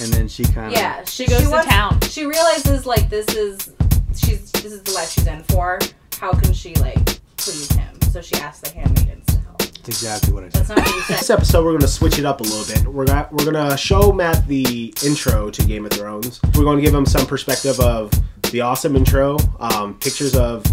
and 0.00 0.12
then 0.12 0.28
she 0.28 0.44
kind 0.44 0.66
of 0.68 0.72
Yeah, 0.72 1.04
She 1.04 1.26
goes 1.26 1.42
to 1.42 1.50
wants- 1.50 1.68
town. 1.68 2.00
She 2.02 2.26
realizes 2.26 2.86
like 2.86 3.08
this 3.08 3.26
is 3.34 3.72
she's 4.14 4.50
this 4.52 4.72
is 4.72 4.82
the 4.82 4.92
life 4.92 5.10
she's 5.10 5.26
in 5.26 5.42
for. 5.44 5.78
How 6.20 6.32
can 6.32 6.52
she 6.52 6.74
like 6.76 7.04
please 7.36 7.70
him? 7.72 8.00
So 8.10 8.20
she 8.22 8.34
asks 8.36 8.68
the 8.68 8.74
handmaidens 8.78 9.26
to 9.26 9.38
help. 9.40 9.58
That's 9.58 9.88
exactly 9.88 10.32
what 10.32 10.44
I 10.44 10.48
said. 10.48 10.64
That's 10.64 10.68
not 10.70 10.78
what 10.78 10.88
you 10.88 11.02
This 11.16 11.30
episode, 11.30 11.64
we're 11.64 11.72
going 11.72 11.80
to 11.82 11.88
switch 11.88 12.18
it 12.18 12.24
up 12.24 12.40
a 12.40 12.44
little 12.44 12.64
bit. 12.74 12.86
We're 12.92 13.04
gonna, 13.04 13.28
we're 13.30 13.50
going 13.50 13.70
to 13.70 13.76
show 13.76 14.12
Matt 14.12 14.46
the 14.48 14.92
intro 15.04 15.50
to 15.50 15.64
Game 15.64 15.84
of 15.84 15.92
Thrones. 15.92 16.40
We're 16.54 16.64
going 16.64 16.78
to 16.78 16.82
give 16.82 16.94
him 16.94 17.04
some 17.06 17.26
perspective 17.26 17.78
of 17.80 18.10
the 18.50 18.62
awesome 18.62 18.96
intro, 18.96 19.36
um, 19.60 19.98
pictures 19.98 20.34
of 20.34 20.64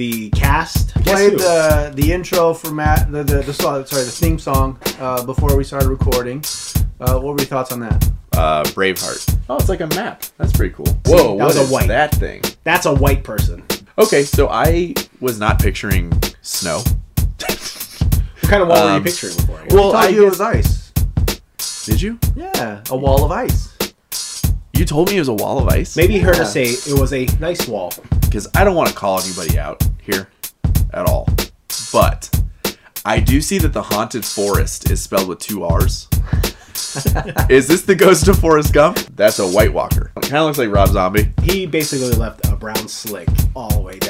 the 0.00 0.30
cast. 0.30 0.94
Guess 0.94 1.04
Played 1.14 1.38
the 1.38 1.92
the 1.94 2.10
intro 2.12 2.54
for 2.54 2.70
Matt, 2.72 3.12
the 3.12 3.22
the, 3.22 3.42
the 3.42 3.52
song, 3.52 3.84
sorry, 3.84 4.04
the 4.04 4.10
theme 4.10 4.38
song 4.38 4.78
uh, 4.98 5.22
before 5.26 5.54
we 5.56 5.62
started 5.62 5.88
recording. 5.90 6.42
Uh, 7.00 7.18
what 7.20 7.34
were 7.34 7.38
your 7.38 7.46
thoughts 7.46 7.70
on 7.70 7.80
that? 7.80 8.10
Uh, 8.32 8.62
Braveheart. 8.64 9.36
Oh, 9.50 9.56
it's 9.56 9.68
like 9.68 9.80
a 9.82 9.86
map. 9.88 10.22
That's 10.38 10.52
pretty 10.54 10.74
cool. 10.74 10.86
Whoa, 11.04 11.36
that 11.36 11.44
what 11.44 11.46
was 11.48 11.56
a 11.58 11.62
is 11.62 11.70
white. 11.70 11.88
that 11.88 12.14
thing? 12.14 12.40
That's 12.64 12.86
a 12.86 12.94
white 12.94 13.24
person. 13.24 13.62
Okay, 13.98 14.22
so 14.22 14.48
I 14.48 14.94
was 15.20 15.38
not 15.38 15.60
picturing 15.60 16.10
snow. 16.40 16.82
What 17.38 18.42
kind 18.42 18.62
of 18.62 18.68
wall 18.68 18.82
were 18.82 18.90
you 18.90 18.96
Um, 18.96 19.04
picturing 19.04 19.36
before? 19.36 19.62
Well, 19.70 19.92
I 19.94 20.04
I 20.06 20.08
you 20.08 20.26
it 20.26 20.30
was 20.30 20.40
ice. 20.40 20.92
Did 21.84 22.00
you? 22.00 22.18
Yeah, 22.34 22.82
a 22.90 22.96
wall 22.96 23.24
of 23.24 23.30
ice. 23.32 23.76
You 24.80 24.86
told 24.86 25.10
me 25.10 25.16
it 25.16 25.20
was 25.20 25.28
a 25.28 25.34
wall 25.34 25.58
of 25.58 25.68
ice. 25.68 25.94
Maybe 25.94 26.14
you 26.14 26.22
heard 26.22 26.36
Yeah. 26.36 26.42
us 26.44 26.54
say 26.54 26.62
it 26.62 26.98
was 26.98 27.12
a 27.12 27.26
nice 27.38 27.68
wall. 27.68 27.92
because 28.22 28.48
I 28.54 28.64
don't 28.64 28.74
want 28.74 28.88
to 28.88 28.94
call 28.94 29.20
anybody 29.20 29.58
out 29.58 29.82
here 30.00 30.28
at 30.94 31.04
all. 31.04 31.28
But 31.92 32.30
I 33.04 33.20
do 33.20 33.42
see 33.42 33.58
that 33.58 33.74
the 33.74 33.82
haunted 33.82 34.24
forest 34.24 34.90
is 34.90 35.02
spelled 35.02 35.28
with 35.28 35.38
two 35.38 35.64
R's. 35.64 36.08
is 37.50 37.66
this 37.68 37.82
the 37.82 37.94
ghost 37.94 38.26
of 38.28 38.38
Forrest 38.38 38.72
Gump? 38.72 38.96
That's 39.16 39.38
a 39.38 39.46
White 39.46 39.74
Walker. 39.74 40.12
Kind 40.22 40.36
of 40.36 40.46
looks 40.46 40.56
like 40.58 40.70
Rob 40.70 40.88
Zombie. 40.88 41.30
He 41.42 41.66
basically 41.66 42.12
left 42.12 42.46
a 42.46 42.56
brown 42.56 42.88
slick 42.88 43.28
all 43.54 43.68
the 43.68 43.80
way 43.80 43.98
down 43.98 44.09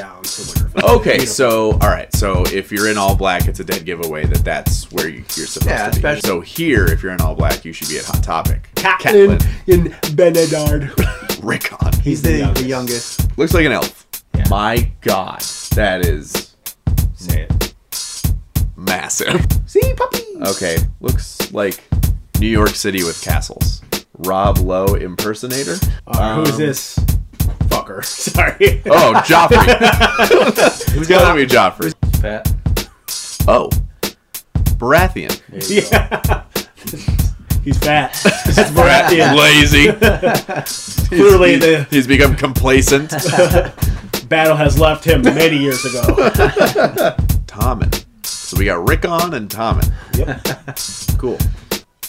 Okay, 0.83 1.17
Beautiful. 1.17 1.27
so 1.33 1.71
all 1.73 1.89
right, 1.89 2.11
so 2.15 2.43
if 2.47 2.71
you're 2.71 2.89
in 2.89 2.97
all 2.97 3.15
black, 3.15 3.47
it's 3.47 3.59
a 3.59 3.63
dead 3.63 3.85
giveaway 3.85 4.25
that 4.25 4.43
that's 4.45 4.89
where 4.91 5.07
you, 5.09 5.23
you're 5.35 5.45
supposed 5.47 5.69
Yeah, 5.69 5.85
to 5.85 5.91
be. 5.91 5.97
especially- 5.97 6.27
So 6.27 6.41
here, 6.41 6.85
if 6.85 7.03
you're 7.03 7.11
in 7.11 7.21
all 7.21 7.35
black, 7.35 7.65
you 7.65 7.73
should 7.73 7.89
be 7.89 7.97
at 7.97 8.05
Hot 8.05 8.23
Topic. 8.23 8.69
Catelyn 8.75 9.41
in 9.67 9.91
Benedard. 10.15 10.93
Rickon. 11.43 11.77
He's 12.01 12.21
the, 12.21 12.51
the 12.55 12.63
youngest. 12.63 13.37
Looks 13.37 13.53
like 13.53 13.65
an 13.65 13.71
elf. 13.73 14.05
Yeah. 14.35 14.43
My 14.49 14.91
God, 15.01 15.41
that 15.75 16.05
is 16.05 16.55
Say 17.15 17.47
it. 17.49 17.73
massive. 18.77 19.45
See, 19.65 19.93
puppy. 19.95 20.23
Okay, 20.41 20.77
looks 20.99 21.51
like 21.51 21.79
New 22.39 22.47
York 22.47 22.69
City 22.75 23.03
with 23.03 23.21
castles. 23.21 23.81
Rob 24.19 24.59
Lowe 24.59 24.93
impersonator. 24.95 25.75
Uh, 26.07 26.35
who 26.35 26.41
is 26.43 26.51
Um, 26.51 26.57
this 26.57 26.99
fucker? 27.81 28.03
Sorry. 28.05 28.81
Oh, 28.85 29.13
Joffrey. 29.25 30.91
Who's 30.93 31.07
gotta 31.07 31.35
be 31.35 31.45
Joffrey? 31.45 31.93
Pat. 32.21 32.47
Oh, 33.47 33.69
Baratheon. 34.77 35.41
There 35.49 35.63
you 35.63 35.81
go. 35.81 35.87
yeah. 35.91 36.43
He's 37.63 37.77
fat. 37.77 38.19
That's 38.23 38.71
Baratheon. 38.71 39.37
Lazy. 39.37 39.91
Clearly, 41.09 41.51
he's, 41.51 41.59
the 41.59 41.87
he's 41.91 42.07
become 42.07 42.35
complacent. 42.35 43.11
battle 44.27 44.55
has 44.55 44.79
left 44.79 45.05
him 45.05 45.21
many 45.21 45.57
years 45.57 45.85
ago. 45.85 46.01
Tommen. 47.45 48.03
So 48.25 48.57
we 48.57 48.65
got 48.65 48.89
Rickon 48.89 49.35
and 49.35 49.47
Tommen. 49.47 49.91
Yep. 50.17 51.19
Cool. 51.19 51.37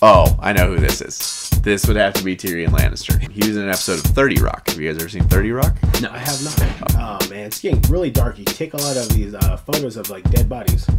Oh, 0.01 0.39
I 0.41 0.55
know 0.55 0.69
who 0.69 0.79
this 0.79 1.03
is. 1.03 1.52
This 1.63 1.87
would 1.87 1.97
have 1.97 2.13
to 2.15 2.25
be 2.25 2.37
Tyrion 2.37 2.69
Lannister. 2.71 3.21
He 3.31 3.39
was 3.47 3.57
in 3.57 3.63
an 3.63 3.69
episode 3.69 3.99
of 4.05 4.05
30 4.13 4.43
Rock. 4.43 4.69
Have 4.69 4.81
you 4.81 4.91
guys 4.93 5.01
ever 5.01 5.09
seen 5.09 5.23
30 5.29 5.53
Rock? 5.53 5.77
No, 6.01 6.11
I 6.11 6.19
have 6.19 6.45
not. 6.45 6.95
Oh 6.99 7.31
man, 7.31 7.47
it's 7.47 7.61
getting 7.61 7.81
really 7.83 8.11
dark. 8.11 8.37
You 8.39 8.45
take 8.45 8.75
a 8.75 8.79
lot 8.79 8.97
of 8.97 9.09
these 9.11 9.33
uh, 9.35 9.57
photos 9.59 9.97
of 9.97 10.11
like 10.11 10.29
dead 10.31 10.49
bodies. 10.49 10.87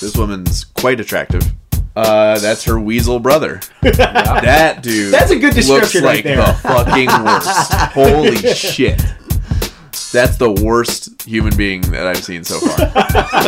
This 0.00 0.16
woman's 0.16 0.64
quite 0.64 1.00
attractive. 1.00 1.42
Uh, 1.96 2.38
that's 2.38 2.64
her 2.64 2.78
weasel 2.78 3.18
brother. 3.18 3.60
That 3.82 4.82
dude. 4.82 5.12
That's 5.12 5.30
a 5.32 5.36
good 5.36 5.54
looks 5.54 5.66
description 5.66 6.04
right 6.04 6.16
like 6.16 6.24
there. 6.24 6.36
the 6.36 6.52
fucking 6.62 7.24
worst. 7.24 7.72
Holy 7.94 8.36
shit. 8.54 8.98
That's 10.12 10.36
the 10.36 10.50
worst 10.62 11.22
human 11.22 11.56
being 11.56 11.80
that 11.90 12.06
I've 12.06 12.22
seen 12.22 12.44
so 12.44 12.60
far. 12.60 12.92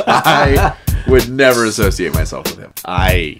I 0.08 0.76
would 1.06 1.28
never 1.30 1.64
associate 1.66 2.12
myself 2.14 2.46
with 2.50 2.58
him. 2.58 2.72
I 2.84 3.36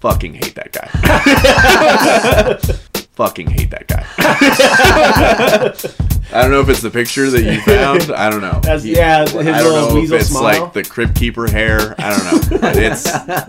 fucking 0.00 0.34
hate 0.34 0.54
that 0.56 0.72
guy. 0.72 0.88
fucking 3.14 3.50
hate 3.50 3.70
that 3.70 3.86
guy. 3.86 4.04
I 6.32 6.42
don't 6.42 6.50
know 6.52 6.60
if 6.60 6.68
it's 6.68 6.80
the 6.80 6.90
picture 6.90 7.28
that 7.30 7.42
you 7.42 7.60
found. 7.62 8.12
I 8.12 8.30
don't 8.30 8.40
know. 8.40 8.60
That's- 8.62 8.84
yeah, 8.84 9.22
his 9.22 9.34
I 9.34 9.42
don't 9.62 9.72
little 9.72 9.88
know 9.90 9.94
weasel 9.96 10.16
if 10.16 10.20
it's 10.22 10.30
smile. 10.30 10.62
like 10.62 10.72
the 10.72 10.84
crypt 10.84 11.16
keeper 11.16 11.50
hair. 11.50 11.94
I 11.98 12.10
don't 12.10 12.24
know. 12.50 12.58
But 12.60 12.76
it's 12.76 13.04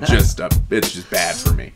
just 0.10 0.40
a, 0.40 0.50
it's 0.70 0.92
just 0.92 1.10
bad 1.10 1.36
for 1.36 1.54
me. 1.54 1.72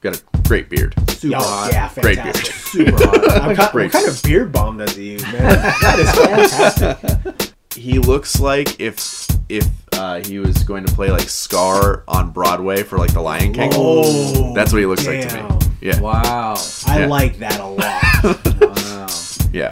Got 0.00 0.18
a 0.18 0.22
great 0.46 0.68
beard. 0.68 0.94
Super 1.10 1.36
hot. 1.38 1.70
yeah, 1.72 1.90
Great 2.00 2.16
fantastic. 2.16 2.54
Super 2.54 2.96
hot. 3.06 3.30
I'm 3.42 3.56
kind, 3.56 3.72
Great. 3.72 3.84
what 3.94 4.04
kind 4.04 4.08
of 4.08 4.22
beard 4.22 4.52
balm 4.52 4.76
does 4.78 4.94
he 4.94 5.12
use, 5.12 5.22
man? 5.24 5.42
That 5.42 5.98
is 5.98 6.10
fantastic. 6.12 7.53
He 7.74 7.98
looks 7.98 8.40
like 8.40 8.80
if 8.80 9.26
if 9.48 9.68
uh, 9.92 10.20
he 10.24 10.38
was 10.38 10.62
going 10.64 10.84
to 10.86 10.92
play 10.94 11.10
like 11.10 11.28
Scar 11.28 12.02
on 12.08 12.30
Broadway 12.30 12.82
for 12.82 12.98
like 12.98 13.12
The 13.12 13.20
Lion 13.20 13.52
King. 13.52 13.70
Oh, 13.74 14.54
That's 14.54 14.72
what 14.72 14.78
he 14.78 14.86
looks 14.86 15.06
like 15.06 15.28
to 15.28 15.42
me. 15.42 15.58
Yeah. 15.80 16.00
Wow. 16.00 16.54
I 16.86 17.00
Yeah. 17.00 17.06
like 17.06 17.38
that 17.38 17.60
a 17.60 17.66
lot. 17.66 18.00
Wow. 18.60 19.06
Yeah. 19.52 19.70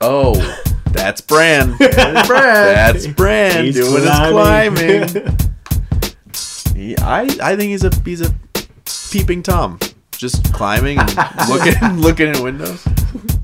Oh, 0.00 0.34
that's 0.86 1.20
Bran. 1.20 1.76
Brad. 1.76 2.26
That's 2.28 3.06
Bran 3.06 3.64
He's 3.66 3.74
doing 3.76 4.02
climbing. 4.02 5.02
his 5.02 5.12
climbing. 5.12 5.36
He, 6.74 6.96
I 6.98 7.28
I 7.42 7.54
think 7.54 7.70
he's 7.70 7.84
a 7.84 7.90
he's 8.04 8.22
a 8.22 8.34
peeping 9.10 9.42
tom, 9.42 9.78
just 10.16 10.52
climbing 10.54 10.98
and 10.98 11.48
looking 11.50 12.00
looking 12.00 12.28
in 12.34 12.42
windows. 12.42 12.82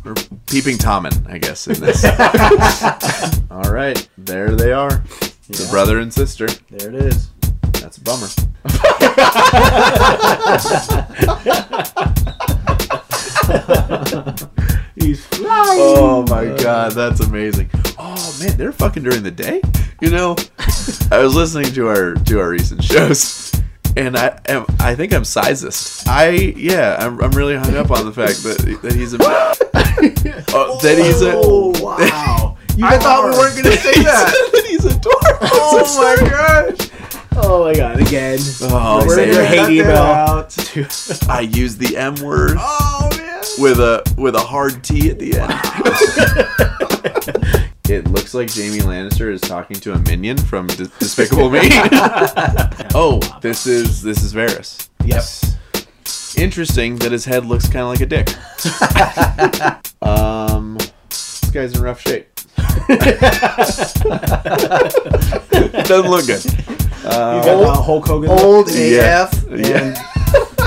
Or 0.08 0.14
peeping 0.46 0.78
Tommen, 0.78 1.28
I 1.30 1.36
guess 1.38 1.66
in 1.66 1.80
this. 1.80 2.02
All 3.50 3.70
right, 3.70 4.08
there 4.16 4.54
they 4.56 4.72
are, 4.72 5.02
the 5.48 5.62
Yeah. 5.64 5.70
brother 5.70 5.98
and 5.98 6.12
sister. 6.12 6.46
There 6.70 6.88
it 6.88 6.94
is. 6.94 7.28
That's 7.74 7.98
a 7.98 8.00
bummer. 8.00 8.28
He's 14.96 15.24
flying. 15.26 15.78
Oh 15.80 16.24
my 16.28 16.46
god, 16.62 16.92
that's 16.92 17.20
amazing. 17.20 17.70
Oh 17.98 18.36
man, 18.40 18.56
they're 18.56 18.72
fucking 18.72 19.02
during 19.04 19.22
the 19.22 19.30
day. 19.30 19.62
You 20.00 20.10
know, 20.10 20.36
I 21.10 21.18
was 21.18 21.34
listening 21.34 21.72
to 21.74 21.88
our 21.88 22.14
to 22.14 22.40
our 22.40 22.50
recent 22.50 22.82
shows, 22.82 23.52
and 23.98 24.16
I 24.16 24.38
am 24.46 24.64
I 24.80 24.94
think 24.94 25.12
I'm 25.12 25.22
sizist. 25.22 26.06
I 26.08 26.30
yeah, 26.30 26.96
I'm, 26.98 27.20
I'm 27.20 27.30
really 27.32 27.56
hung 27.56 27.76
up 27.76 27.90
on 27.90 28.04
the 28.06 28.12
fact 28.12 28.42
that 28.44 28.78
that 28.82 28.92
he's 28.94 29.12
a 29.14 29.18
oh, 29.20 30.78
that 30.82 30.98
he's 30.98 31.20
a 31.22 31.32
Oh, 31.34 31.72
wow. 31.82 32.56
You 32.76 32.86
I 32.86 32.96
thought 32.98 33.24
we 33.24 33.30
weren't 33.36 33.54
going 33.62 33.74
to 33.76 33.80
say 33.82 34.02
that. 34.04 34.50
that 34.52 34.64
he's 34.68 34.84
a 34.84 34.96
dork. 35.00 35.16
oh 35.42 36.16
my 36.20 36.28
gosh. 36.28 36.90
Oh 37.40 37.64
my 37.64 37.74
god, 37.74 38.00
again. 38.00 38.38
Oh, 38.62 39.04
We're 39.06 39.16
man. 39.16 39.28
your 39.34 39.44
hate 39.44 39.70
email. 39.80 39.96
out. 39.96 40.56
I 41.28 41.40
use 41.40 41.76
the 41.76 41.96
M 41.96 42.14
word 42.16 42.56
Oh 42.58 43.08
man. 43.16 43.42
with 43.58 43.78
a 43.80 44.02
with 44.16 44.34
a 44.36 44.40
hard 44.40 44.82
T 44.84 45.10
at 45.10 45.18
the 45.18 45.38
end. 45.40 45.52
It 47.30 47.67
looks 48.34 48.56
like 48.56 48.62
Jaime 48.62 48.80
Lannister 48.80 49.32
is 49.32 49.40
talking 49.40 49.76
to 49.76 49.92
a 49.94 49.98
minion 50.00 50.36
from 50.36 50.66
Dis- 50.66 50.90
Despicable 50.98 51.48
Me. 51.50 51.60
oh, 52.94 53.20
this 53.40 53.66
is 53.66 54.02
this 54.02 54.22
is 54.22 54.34
Varys. 54.34 54.88
Yes. 55.04 55.56
Interesting 56.36 56.96
that 56.96 57.10
his 57.12 57.24
head 57.24 57.46
looks 57.46 57.66
kind 57.68 57.78
of 57.78 57.88
like 57.88 58.00
a 58.00 58.06
dick. 58.06 58.28
um, 60.02 60.76
this 61.08 61.50
guy's 61.52 61.74
in 61.74 61.80
rough 61.82 62.00
shape. 62.02 62.28
Doesn't 65.86 66.10
look 66.10 66.26
good. 66.26 66.44
You 66.44 66.50
Uh, 67.08 67.42
got 67.44 67.64
uh, 67.64 67.80
Hulk 67.82 68.06
Hogan. 68.06 68.30
Old 68.30 68.70
Yeah. 68.70 69.22
AF 69.24 69.44
Yeah. 69.50 69.78
and 69.78 69.96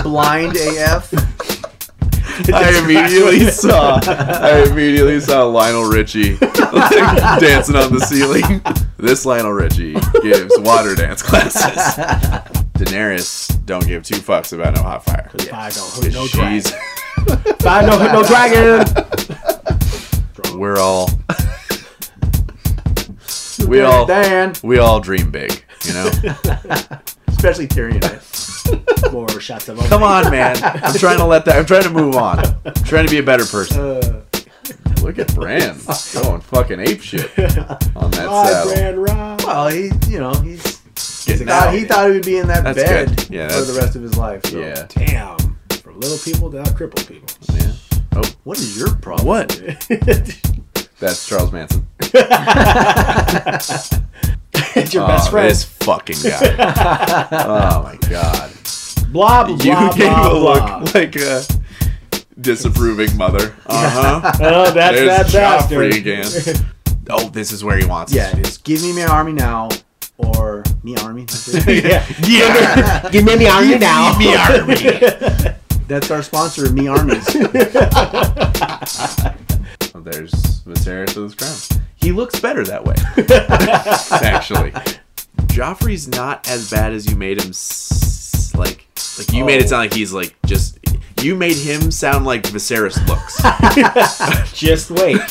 blind 0.04 0.58
AF. 0.58 1.12
I 2.54 2.80
immediately 2.84 3.50
saw. 3.52 4.00
I 4.04 4.64
immediately 4.70 5.20
saw 5.20 5.46
Lionel 5.46 5.90
Richie 5.90 6.38
like, 6.38 6.50
dancing 7.40 7.76
on 7.76 7.94
the 7.94 8.00
ceiling. 8.00 8.62
This 8.98 9.26
Lionel 9.26 9.52
Richie 9.54 9.94
gives 10.22 10.58
water 10.60 10.96
dance 10.96 11.22
classes. 11.22 11.62
Daenerys 12.74 13.66
don't 13.66 13.86
give 13.86 14.04
two 14.04 14.16
fucks 14.16 14.54
about 14.54 14.76
no 14.76 14.84
hot 14.84 15.06
fire. 15.06 15.30
Fire 15.30 15.72
don't 15.72 16.04
hit 16.04 16.14
no 16.14 16.26
She's 16.26 16.72
dragon. 16.72 17.56
Fire 17.60 17.88
don't 17.88 18.02
hit 18.02 18.12
no 18.12 18.24
dragon. 18.24 18.86
we're 20.60 20.78
all 20.78 21.10
we 23.68 23.82
all 23.82 24.06
Dan, 24.06 24.54
we 24.64 24.80
all 24.80 25.00
dream 25.00 25.32
big, 25.32 25.64
you 25.86 25.94
know. 25.94 26.12
Especially 27.44 27.68
Tyrion. 27.68 29.12
More 29.14 29.28
shots 29.40 29.68
of 29.68 29.80
Come 29.90 30.04
on, 30.04 30.30
man. 30.30 30.56
I'm 30.64 30.94
trying 30.94 31.18
to 31.18 31.26
let 31.26 31.44
that. 31.46 31.58
I'm 31.58 31.66
trying 31.66 31.82
to 31.84 31.90
move 31.90 32.16
on. 32.16 32.40
I'm 32.66 32.74
trying 32.86 33.06
to 33.08 33.12
be 33.12 33.18
a 33.18 33.24
better 33.24 33.46
person. 33.46 33.80
Uh, 33.80 34.22
Look 35.02 35.18
at 35.18 35.34
Bran 35.34 35.80
going 36.14 36.42
fucking 36.42 36.80
ape 36.80 37.02
shit 37.02 37.26
on 37.40 38.12
that 38.12 38.26
Rod, 38.28 38.48
saddle. 38.48 38.74
Bran, 38.74 39.00
Rod. 39.00 39.44
Well, 39.44 39.68
he, 39.70 39.90
you 40.08 40.20
know, 40.20 40.34
he's 40.36 40.80
Getting 41.26 41.48
thought, 41.48 41.70
out. 41.70 41.74
he 41.74 41.86
thought 41.86 42.06
he 42.08 42.12
would 42.14 42.26
be 42.26 42.38
in 42.38 42.48
that 42.48 42.64
That's 42.64 42.78
bed 42.84 43.18
good. 43.18 43.30
Yeah, 43.32 43.50
for 43.50 43.62
the 43.62 43.74
rest 43.80 43.96
of 43.96 44.04
his 44.04 44.16
life. 44.18 44.46
So. 44.46 44.60
Yeah. 44.60 44.86
Damn. 44.90 45.38
From 45.82 46.00
little 46.00 46.18
people 46.20 46.52
to 46.52 46.62
now 46.62 46.72
crippled 46.74 47.08
people. 47.08 47.28
yeah. 47.56 47.74
Oh, 48.16 48.22
What 48.44 48.60
is 48.60 48.78
your 48.78 48.94
problem? 48.98 49.28
what? 49.28 49.50
That's 51.00 51.28
Charles 51.28 51.52
Manson. 51.52 51.88
it's 54.76 54.94
your 54.94 55.04
Oh, 55.04 55.08
best 55.08 55.30
friend. 55.32 55.50
This 55.50 55.64
fucking 55.64 56.18
guy. 56.24 56.56
oh 57.32 57.84
my 57.84 57.98
god. 58.10 58.52
Blah, 59.12 59.44
blah, 59.46 59.56
You 59.56 59.58
blah, 59.72 59.92
gave 59.94 60.08
blah, 60.10 60.28
a 60.28 60.40
blah. 60.40 60.80
look 60.80 60.94
like 60.94 61.16
a 61.18 61.44
disapproving 62.40 63.16
mother. 63.18 63.56
Uh 63.66 63.90
huh. 64.22 64.32
Oh, 64.42 64.72
that's 64.72 64.96
There's 64.98 65.32
that 65.32 65.68
Joffrey 65.70 65.92
bastard. 65.92 66.56
again. 66.56 66.74
Oh, 67.10 67.30
this 67.30 67.52
is 67.52 67.64
where 67.64 67.78
he 67.78 67.86
wants. 67.86 68.14
Yeah, 68.14 68.32
it 68.38 68.48
is. 68.48 68.58
Give 68.58 68.82
me 68.82 68.94
my 68.94 69.06
army 69.06 69.34
now, 69.34 69.70
or 70.18 70.64
me 70.84 70.96
army. 70.98 71.26
Yeah. 71.68 72.06
yeah. 72.24 73.10
Give 73.12 73.26
me 73.26 73.36
the 73.36 73.50
army 73.50 73.78
now. 73.78 74.18
Me 74.18 74.34
army. 74.36 75.58
That's 75.88 76.10
our 76.10 76.24
sponsor, 76.24 76.72
me 76.72 76.88
armies. 76.88 77.28
Oh, 79.94 80.00
there's 80.00 80.32
Viserys 80.64 81.16
with 81.18 81.24
his 81.24 81.36
crown. 81.36 81.84
He 82.02 82.12
looks 82.12 82.40
better 82.40 82.64
that 82.66 82.84
way. 82.84 82.96
Actually, 84.28 84.72
Joffrey's 85.48 86.08
not 86.08 86.50
as 86.50 86.70
bad 86.72 86.94
as 86.94 87.10
you 87.10 87.16
made 87.16 87.40
him. 87.42 87.50
S- 87.50 88.54
like, 88.56 88.88
like 89.18 89.32
you 89.34 89.46
made 89.46 89.60
it 89.60 89.66
oh. 89.66 89.68
sound 89.68 89.82
like 89.84 89.94
he's 89.94 90.14
like 90.14 90.36
just. 90.46 90.80
You 91.22 91.36
made 91.36 91.56
him 91.56 91.92
sound 91.92 92.26
like 92.26 92.42
Viserys 92.44 92.98
looks. 93.08 93.38
Just 94.58 94.90
wait. 94.90 95.22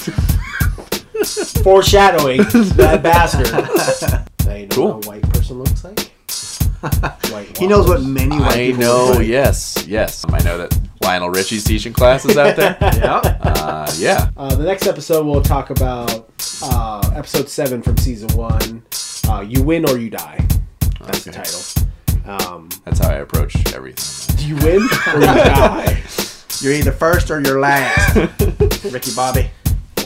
Foreshadowing 1.64 2.42
that 2.76 3.00
bastard. 3.02 3.50
Now 4.46 4.54
you 4.54 4.66
know 4.66 4.74
Cool. 4.76 4.92
what 4.92 5.04
a 5.04 5.08
white 5.08 5.22
person 5.32 5.58
looks 5.58 5.82
like. 5.82 6.12
White 7.32 7.56
he 7.58 7.66
knows 7.66 7.86
what 7.88 8.02
many 8.02 8.38
white 8.38 8.50
I 8.52 8.56
people 8.66 8.80
know. 8.80 9.04
look 9.08 9.16
like. 9.18 9.26
Yes, 9.28 9.84
yes. 9.86 10.24
I 10.28 10.38
know 10.42 10.58
that 10.58 10.78
Lionel 11.02 11.30
Richie's 11.30 11.64
teaching 11.64 11.92
classes 11.92 12.36
out 12.36 12.56
there. 12.56 12.76
Yeah. 13.00 13.16
Uh, 13.42 13.92
yeah. 13.98 14.30
Uh, 14.36 14.54
the 14.54 14.64
next 14.64 14.86
episode 14.86 15.26
we'll 15.26 15.42
talk 15.42 15.70
about 15.70 16.28
uh, 16.62 17.12
episode 17.14 17.48
seven 17.48 17.82
from 17.82 17.96
season 17.98 18.28
one. 18.36 18.82
Uh, 19.28 19.40
you 19.46 19.62
win 19.62 19.88
or 19.88 19.98
you 19.98 20.10
die. 20.10 20.46
That's 21.00 21.24
the 21.24 21.32
title. 21.32 21.60
Um, 22.26 22.68
That's 22.84 22.98
how 22.98 23.10
I 23.10 23.14
approach 23.16 23.54
everything. 23.74 24.36
do 24.36 24.46
you 24.46 24.56
win 24.56 24.82
or 25.08 25.20
you 25.20 25.26
die? 25.26 26.02
You're 26.60 26.74
either 26.74 26.92
first 26.92 27.30
or 27.30 27.40
you're 27.40 27.60
last. 27.60 28.14
Ricky 28.84 29.12
Bobby. 29.14 29.50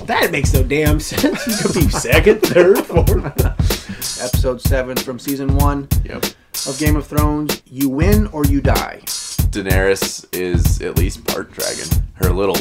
That 0.07 0.31
makes 0.31 0.53
no 0.53 0.63
damn 0.63 1.01
sense. 1.01 1.47
You 1.47 1.57
could 1.57 1.75
be 1.75 1.89
second, 1.91 2.41
third, 2.43 2.79
fourth. 2.87 4.21
Episode 4.23 4.61
seven 4.61 4.97
from 4.97 5.19
season 5.19 5.57
one 5.57 5.89
Yep. 6.05 6.25
Of 6.67 6.79
Game 6.79 6.97
of 6.97 7.07
Thrones. 7.07 7.63
You 7.67 7.89
win 7.89 8.27
or 8.29 8.45
you 8.47 8.61
die. 8.61 9.01
Daenerys 9.05 10.27
is 10.33 10.81
at 10.83 10.97
least 10.99 11.25
part 11.27 11.51
dragon. 11.53 11.87
Her 12.15 12.31
little 12.31 12.57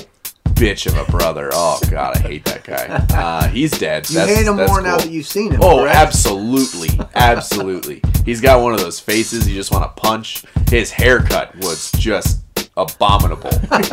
bitch 0.53 0.85
of 0.85 0.97
a 0.97 1.09
brother. 1.11 1.49
Oh 1.53 1.79
god, 1.89 2.17
I 2.17 2.19
hate 2.19 2.45
that 2.45 2.63
guy. 2.63 2.85
Uh, 3.17 3.47
he's 3.47 3.71
dead. 3.71 4.07
You 4.09 4.15
That's- 4.15 4.37
hate 4.37 4.47
him 4.47 4.57
more 4.57 4.81
now 4.81 4.97
that 4.97 5.09
you've 5.09 5.25
seen 5.27 5.51
him. 5.51 5.59
Oh, 5.63 5.79
correct? 5.83 5.95
absolutely, 5.95 6.99
absolutely. 7.15 8.01
He's 8.25 8.41
got 8.41 8.61
one 8.61 8.73
of 8.73 8.79
those 8.79 8.99
faces 8.99 9.47
you 9.47 9.55
just 9.55 9.71
want 9.71 9.83
to 9.83 10.01
punch. 10.01 10.43
His 10.69 10.91
haircut 10.91 11.55
was 11.57 11.91
just 11.93 12.41
abominable. 12.77 13.51
Wait, 13.71 13.91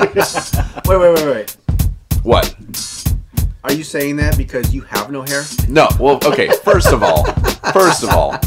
wait, 0.99 1.15
wait, 1.15 1.27
wait. 1.27 1.57
what? 2.23 2.55
Are 3.63 3.73
you 3.73 3.85
saying 3.85 4.17
that 4.17 4.37
because 4.39 4.75
you 4.75 4.81
have 4.83 5.11
no 5.11 5.23
hair? 5.23 5.43
No. 5.69 5.87
Well, 6.01 6.19
okay. 6.25 6.49
First 6.65 6.89
of 6.93 7.03
all, 7.03 7.25
first 7.73 8.03
of 8.03 8.09
all, 8.11 8.39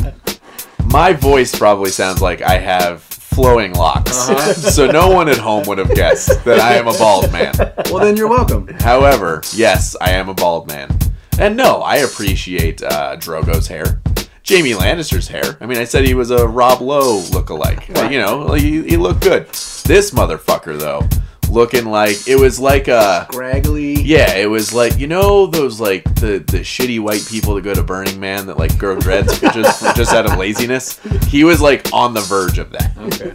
my 0.93 1.11
voice 1.11 1.57
probably 1.57 1.89
sounds 1.89 2.21
like 2.21 2.41
I 2.43 2.57
have 2.59 3.01
flowing 3.01 3.73
locks, 3.73 4.29
Uh-huh. 4.29 4.53
so 4.53 4.85
no 4.85 5.09
one 5.09 5.27
at 5.27 5.37
home 5.39 5.63
would 5.67 5.79
have 5.79 5.93
guessed 5.95 6.45
that 6.45 6.59
I 6.59 6.75
am 6.75 6.87
a 6.87 6.93
bald 6.93 7.31
man. 7.31 7.53
Well, 7.91 7.99
then 8.05 8.15
you're 8.15 8.27
welcome. 8.29 8.67
However, 8.79 9.41
yes, 9.55 9.95
I 9.99 10.11
am 10.11 10.29
a 10.29 10.33
bald 10.35 10.67
man. 10.67 10.95
And 11.39 11.57
no, 11.57 11.77
I 11.81 11.97
appreciate 11.97 12.83
uh, 12.83 13.17
Drogo's 13.17 13.65
hair. 13.67 13.99
Jaime 14.47 14.71
Lannister's 14.73 15.27
hair. 15.27 15.57
I 15.61 15.65
mean, 15.65 15.79
I 15.79 15.85
said 15.85 16.05
he 16.05 16.13
was 16.13 16.29
a 16.29 16.47
Rob 16.47 16.79
Lowe 16.81 17.21
lookalike. 17.31 17.97
Uh, 17.97 18.09
you 18.09 18.19
know, 18.19 18.39
like, 18.39 18.61
he, 18.61 18.83
he 18.83 18.97
looked 18.97 19.21
good. 19.23 19.47
This 19.47 20.11
motherfucker, 20.11 20.77
though, 20.79 21.01
looking 21.49 21.85
like 21.85 22.27
it 22.27 22.39
was 22.39 22.59
like 22.59 22.87
a. 22.87 23.27
Scraggly. 23.31 24.01
Yeah, 24.03 24.35
it 24.35 24.49
was 24.49 24.73
like 24.73 24.97
you 24.97 25.07
know 25.07 25.45
those 25.47 25.79
like 25.79 26.03
the 26.15 26.39
the 26.47 26.59
shitty 26.59 26.99
white 26.99 27.25
people 27.29 27.55
that 27.55 27.61
go 27.61 27.73
to 27.73 27.83
Burning 27.83 28.19
Man 28.19 28.45
that 28.47 28.57
like 28.57 28.77
grow 28.77 28.99
dreads 28.99 29.39
just 29.39 29.95
just 29.95 30.13
out 30.13 30.25
of 30.31 30.37
laziness. 30.37 30.99
He 31.27 31.43
was 31.43 31.61
like 31.61 31.91
on 31.93 32.13
the 32.13 32.21
verge 32.21 32.57
of 32.59 32.71
that. 32.71 32.97
Okay. 32.97 33.33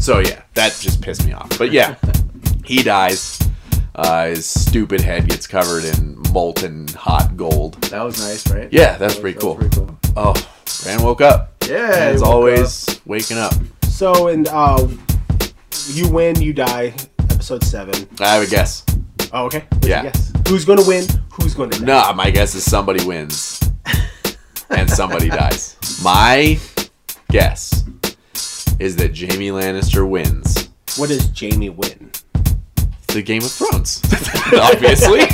So 0.00 0.18
yeah, 0.20 0.42
that 0.54 0.76
just 0.80 1.02
pissed 1.02 1.26
me 1.26 1.32
off. 1.32 1.58
But 1.58 1.72
yeah, 1.72 1.96
he 2.64 2.82
dies. 2.82 3.38
Uh, 3.94 4.28
his 4.28 4.46
stupid 4.46 5.00
head 5.00 5.28
gets 5.28 5.46
covered 5.46 5.84
in 5.84 6.16
molten 6.32 6.88
hot 6.88 7.36
gold. 7.36 7.74
That 7.82 8.02
was 8.02 8.18
nice, 8.20 8.48
right? 8.50 8.72
Yeah, 8.72 8.96
that's 8.96 8.98
That 8.98 9.04
was- 9.06 9.18
pretty 9.18 9.34
that 9.34 9.40
cool. 9.42 9.56
was 9.56 9.68
pretty 9.68 9.76
cool. 9.76 9.98
Oh, 10.16 10.48
Rand 10.86 11.02
woke 11.04 11.20
up. 11.20 11.52
Yeah. 11.68 11.90
As 11.92 12.22
always, 12.22 13.00
waking 13.04 13.36
up. 13.36 13.52
So, 13.82 14.28
and 14.28 14.48
uh, 14.48 14.88
you 15.88 16.08
win, 16.08 16.40
you 16.40 16.52
die. 16.54 16.94
Episode 17.40 17.64
seven. 17.64 18.06
I 18.20 18.34
have 18.34 18.42
a 18.46 18.50
guess. 18.50 18.84
Oh, 19.32 19.46
okay. 19.46 19.64
What's 19.70 19.88
Yeah. 19.88 20.02
guess? 20.02 20.30
Who's 20.46 20.66
going 20.66 20.78
to 20.78 20.86
win? 20.86 21.06
Who's 21.40 21.54
going 21.54 21.70
to 21.70 21.78
die? 21.80 21.86
No, 21.86 22.12
my 22.12 22.30
guess 22.30 22.54
is 22.54 22.64
somebody 22.70 23.02
wins 23.02 23.58
and 24.68 24.90
somebody 24.90 25.30
dies. 25.30 25.74
My 26.04 26.58
guess 27.30 27.82
is 28.78 28.94
that 28.96 29.18
Jaime 29.18 29.48
Lannister 29.52 30.06
wins 30.06 30.68
What 30.98 31.08
does 31.08 31.30
Jaime 31.34 31.70
win? 31.70 32.10
the 33.08 33.22
Game 33.22 33.42
of 33.42 33.50
Thrones. 33.50 34.02
Obviously, 34.52 35.20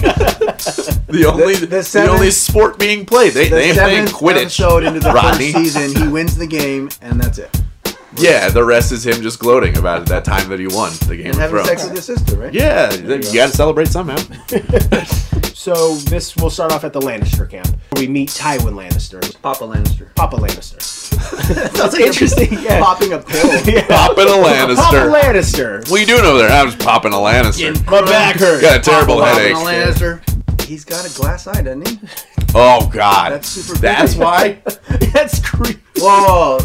the 1.11 1.29
only 1.29 1.57
The- 1.57 1.67
the, 1.67 1.91
the 1.93 2.09
only 2.09 2.31
sport 2.31 2.79
being 2.79 3.05
played. 3.05 3.33
They 3.33 3.49
The 3.49 3.57
they 3.57 3.65
ain't 3.71 3.79
playing 3.79 4.07
seventh 4.07 4.17
Quidditch. 4.23 4.43
episode 4.43 4.85
into 4.85 5.01
the 5.01 5.11
Rodney. 5.11 5.53
first 5.53 5.75
season, 5.75 6.03
he 6.05 6.09
wins 6.09 6.37
the 6.37 6.47
game, 6.47 6.89
and 7.03 7.21
that's 7.21 7.39
it. 7.39 7.51
Yeah, 8.19 8.49
the 8.49 8.65
rest 8.65 8.93
is 8.93 9.07
him 9.07 9.23
just 9.23 9.39
gloating 9.39 9.77
about 9.79 10.07
that 10.07 10.25
time 10.25 10.49
that 10.49 10.59
he 10.59 10.67
won 10.67 10.93
the 11.07 11.17
Game 11.17 11.27
And 11.27 11.35
of 11.35 11.41
having 11.41 11.51
Thrones. 11.57 11.69
sex 11.69 11.85
with 11.85 11.93
his 11.97 12.05
sister, 12.05 12.37
right? 12.37 12.53
Yeah, 12.55 12.93
you, 12.95 13.19
got 13.35 13.51
to 13.51 13.57
celebrate 13.57 13.89
somehow. 13.89 14.17
So 15.57 15.97
this 15.97 16.37
we'll 16.37 16.51
start 16.51 16.71
off 16.71 16.85
at 16.85 16.93
the 16.93 17.01
Lannister 17.01 17.51
camp. 17.51 17.67
We 17.97 18.07
meet 18.07 18.29
Tywin 18.29 18.75
Lannister, 18.75 19.21
Papa 19.43 19.65
Lannister. 19.65 20.15
Papa 20.15 20.37
Lannister. 20.37 20.79
That's 21.73 21.97
interesting, 21.99 22.53
yeah. 22.63 22.79
Popping 22.81 23.13
a 23.15 23.19
pill. 23.19 23.51
yeah. 23.67 23.85
Popping 23.89 24.27
a 24.27 24.31
Papa 24.31 24.49
Lannister. 24.49 25.13
Lannister. 25.13 25.91
What 25.91 25.97
are 25.99 26.01
you 26.01 26.07
doing 26.07 26.25
over 26.25 26.39
there? 26.39 26.51
I'm 26.51 26.67
just 26.71 26.79
popping 26.79 27.13
a 27.13 27.17
Lannister. 27.17 27.85
My 27.91 28.01
back 28.03 28.37
hurts. 28.37 28.63
Got 28.63 28.79
a 28.79 28.83
terrible 28.83 29.17
Popping 29.19 29.57
headache. 29.57 29.57
a 29.57 29.59
Lannister. 29.59 30.63
He's 30.63 30.85
got 30.85 31.05
a 31.05 31.13
glass 31.21 31.49
eye, 31.49 31.63
doesn't 31.63 31.89
he? 31.89 31.99
Oh 32.55 32.89
God, 32.93 33.33
That's 33.33 33.49
super 33.49 33.77
That's 33.79 34.13
creepy. 34.15 34.25
why. 34.25 34.63
That's 35.13 35.41
creepy. 35.51 35.81
Whoa, 35.97 36.59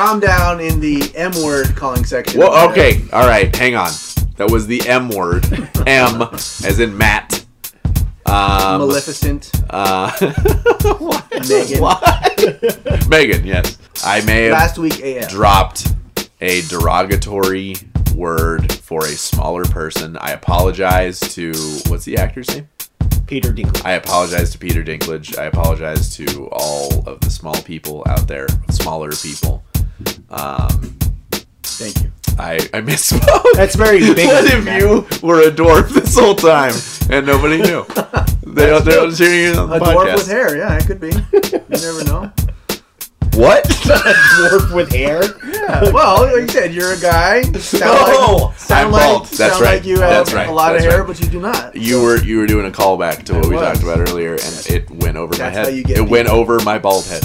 calm 0.00 0.18
down 0.18 0.60
in 0.60 0.80
the 0.80 1.12
M 1.14 1.30
word 1.44 1.76
calling 1.76 2.06
section. 2.06 2.40
Well, 2.40 2.70
okay, 2.70 3.02
all 3.12 3.26
right, 3.28 3.54
hang 3.54 3.74
on. 3.74 3.90
That 4.36 4.50
was 4.50 4.66
the 4.66 4.80
M 4.88 5.10
word. 5.10 5.44
M, 5.86 6.22
as 6.32 6.80
in 6.80 6.96
Matt. 6.96 7.44
Um, 8.24 8.80
Maleficent. 8.80 9.50
uh, 9.68 10.10
Megan. 11.48 11.82
what? 11.82 13.08
Megan, 13.10 13.44
yes. 13.44 13.76
I 14.02 14.24
may 14.24 14.44
have 14.44 14.52
Last 14.52 14.78
week, 14.78 15.00
AF. 15.04 15.28
dropped 15.28 15.92
a 16.40 16.62
derogatory 16.62 17.74
word 18.14 18.72
for 18.72 19.04
a 19.04 19.10
smaller 19.10 19.64
person. 19.66 20.16
I 20.16 20.30
apologize 20.30 21.20
to 21.34 21.52
what's 21.88 22.06
the 22.06 22.16
actor's 22.16 22.48
name? 22.48 22.68
Peter 23.26 23.52
Dinklage. 23.52 23.84
I 23.84 23.92
apologize 23.92 24.50
to 24.52 24.58
Peter 24.58 24.82
Dinklage. 24.82 25.38
I 25.38 25.44
apologize 25.44 26.16
to 26.16 26.48
all 26.52 27.06
of 27.06 27.20
the 27.20 27.30
small 27.30 27.60
people 27.62 28.02
out 28.08 28.26
there, 28.26 28.46
smaller 28.70 29.10
people. 29.10 29.62
Um, 30.30 30.96
Thank 31.62 32.02
you. 32.04 32.12
I 32.38 32.54
I 32.72 32.80
misspoke. 32.80 33.42
That's 33.54 33.74
very 33.74 34.00
big. 34.00 34.26
what 34.28 34.44
of 34.44 34.50
if 34.50 34.64
man. 34.64 34.80
you 34.80 35.06
were 35.26 35.40
a 35.40 35.50
dwarf 35.50 35.88
this 35.90 36.16
whole 36.18 36.34
time 36.34 36.72
and 37.10 37.26
nobody 37.26 37.58
knew? 37.62 37.84
They 38.50 38.66
don't, 38.66 38.84
they 38.84 38.90
don't 38.94 39.16
hear 39.16 39.32
you 39.52 39.56
on 39.60 39.70
the 39.70 39.76
A 39.76 39.80
podcast. 39.80 39.94
dwarf 39.94 40.14
with 40.16 40.26
hair, 40.28 40.56
yeah, 40.56 40.76
it 40.76 40.84
could 40.86 40.98
be. 41.00 41.06
You 41.12 41.62
never 41.70 42.02
know. 42.04 42.32
What? 43.34 43.64
a 43.86 44.12
dwarf 44.12 44.74
with 44.74 44.90
hair? 44.90 45.22
Yeah, 45.46 45.92
well, 45.92 46.22
like 46.24 46.40
you 46.42 46.48
said, 46.48 46.74
you're 46.74 46.94
a 46.94 46.98
guy. 46.98 47.42
Sound 47.42 47.80
No, 47.84 48.36
like, 48.46 48.58
sound 48.58 48.86
I'm 48.86 48.90
like, 48.90 49.02
bald. 49.04 49.26
That's 49.26 49.36
sound 49.36 49.60
right. 49.62 49.74
like 49.76 49.84
you 49.84 50.00
have 50.00 50.10
That's 50.10 50.32
right. 50.32 50.48
a 50.48 50.52
lot 50.52 50.72
That's 50.72 50.84
of 50.84 50.90
hair, 50.90 51.00
right. 51.02 51.06
but 51.06 51.20
you 51.20 51.28
do 51.28 51.40
not. 51.40 51.76
You 51.76 52.02
were 52.02 52.18
you 52.20 52.38
were 52.38 52.46
doing 52.48 52.66
a 52.66 52.72
callback 52.72 53.22
to 53.26 53.34
what 53.34 53.46
we 53.48 53.54
talked 53.54 53.84
about 53.84 54.00
earlier, 54.00 54.32
and 54.32 54.66
it 54.68 54.90
went 54.90 55.16
over 55.16 55.38
my 55.38 55.48
head. 55.50 55.66
how 55.66 55.68
you 55.70 55.84
get 55.84 55.98
it 55.98 56.08
went 56.08 56.26
over 56.28 56.58
my 56.60 56.78
bald 56.80 57.04
head. 57.06 57.22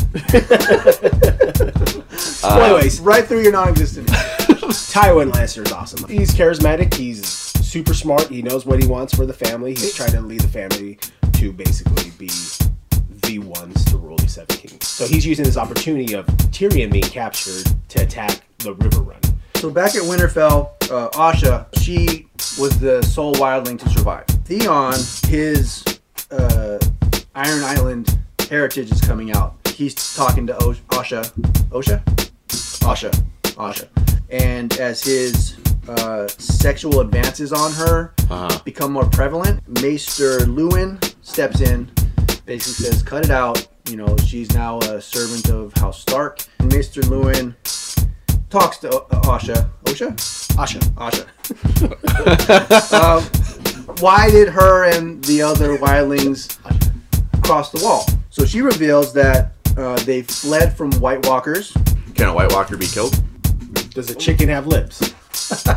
Well, 2.48 2.76
anyways, 2.76 3.00
right 3.02 3.26
through 3.26 3.42
your 3.44 3.52
non-existent. 3.52 4.08
Tywin 4.08 5.32
Lannister 5.32 5.66
is 5.66 5.72
awesome. 5.72 6.08
He's 6.10 6.34
charismatic. 6.34 6.94
He's 6.94 7.26
super 7.28 7.94
smart. 7.94 8.28
He 8.28 8.42
knows 8.42 8.66
what 8.66 8.82
he 8.82 8.88
wants 8.88 9.14
for 9.16 9.26
the 9.26 9.34
family. 9.34 9.72
He's 9.72 9.94
trying 9.94 10.12
to 10.14 10.22
lead 10.22 10.42
the 10.42 10.48
family 10.48 10.98
to 11.34 11.52
basically 11.52 12.12
be 12.18 12.30
the 13.28 13.40
ones 13.40 13.84
to 13.86 13.98
rule 13.98 14.18
the 14.18 14.28
Seven 14.28 14.56
Kingdoms. 14.56 14.88
So 14.88 15.06
he's 15.06 15.26
using 15.26 15.44
this 15.46 15.58
opportunity 15.58 16.14
of 16.14 16.26
Tyrion 16.52 16.92
being 16.92 17.04
captured 17.04 17.66
to 17.90 18.02
attack 18.04 18.42
the 18.60 18.74
Riverrun. 18.76 19.22
So 19.56 19.70
back 19.70 19.96
at 19.96 20.04
Winterfell, 20.04 20.70
uh, 20.92 21.10
Asha, 21.12 21.66
she 21.82 22.28
was 22.60 22.80
the 22.80 23.02
sole 23.04 23.34
wildling 23.36 23.80
to 23.80 23.90
survive. 23.90 24.26
Theon, 24.46 24.94
his 25.28 25.84
uh, 26.32 26.80
Iron 27.36 27.64
Island 27.64 28.18
heritage 28.50 28.92
is 28.92 29.02
coming 29.02 29.32
out. 29.32 29.56
He's 29.70 29.94
talking 30.16 30.48
to 30.48 30.56
o- 30.64 30.74
Asha, 30.90 31.30
Osha, 31.70 32.02
Asha, 32.86 33.12
Asha, 33.58 33.88
and 34.30 34.72
as 34.80 35.04
his 35.04 35.56
uh, 35.90 36.28
sexual 36.28 37.00
advances 37.02 37.52
on 37.54 37.72
her 37.74 38.14
Uh-huh. 38.30 38.60
become 38.64 38.92
more 38.92 39.06
prevalent, 39.10 39.62
Maester 39.82 40.40
Luwin 40.42 41.00
steps 41.22 41.62
in, 41.62 41.90
basically 42.46 42.86
says, 42.86 43.04
"Cut 43.04 43.26
it 43.26 43.32
out." 43.32 43.68
You 43.90 43.98
know, 43.98 44.16
she's 44.26 44.52
now 44.54 44.80
a 44.80 45.00
servant 45.02 45.50
of 45.50 45.74
House 45.74 46.00
Stark. 46.02 46.40
And 46.60 46.72
Maester 46.74 47.02
Luwin 47.02 47.54
talks 48.50 48.78
to 48.80 48.90
uh, 48.90 49.22
Asha. 49.24 49.70
Osha? 49.86 50.10
Asha. 50.58 50.80
Asha. 51.06 51.26
um, 52.94 53.24
why 54.00 54.30
did 54.32 54.50
her 54.50 54.86
and 54.90 55.24
the 55.26 55.42
other 55.44 55.78
wildlings 55.78 56.58
cross 57.44 57.72
the 57.72 57.84
wall? 57.84 58.06
So 58.32 58.44
she 58.46 58.62
reveals 58.62 59.14
that 59.14 59.52
uh, 59.78 59.98
they 60.04 60.24
fled 60.24 60.76
from 60.76 60.92
White 60.94 61.26
Walkers. 61.28 61.74
Can 62.16 62.30
a 62.30 62.34
White 62.34 62.52
Walker 62.52 62.78
be 62.78 62.88
killed? 62.88 63.22
Does 63.92 64.10
a 64.10 64.16
chicken 64.16 64.50
have 64.50 64.68
lips? 64.68 65.14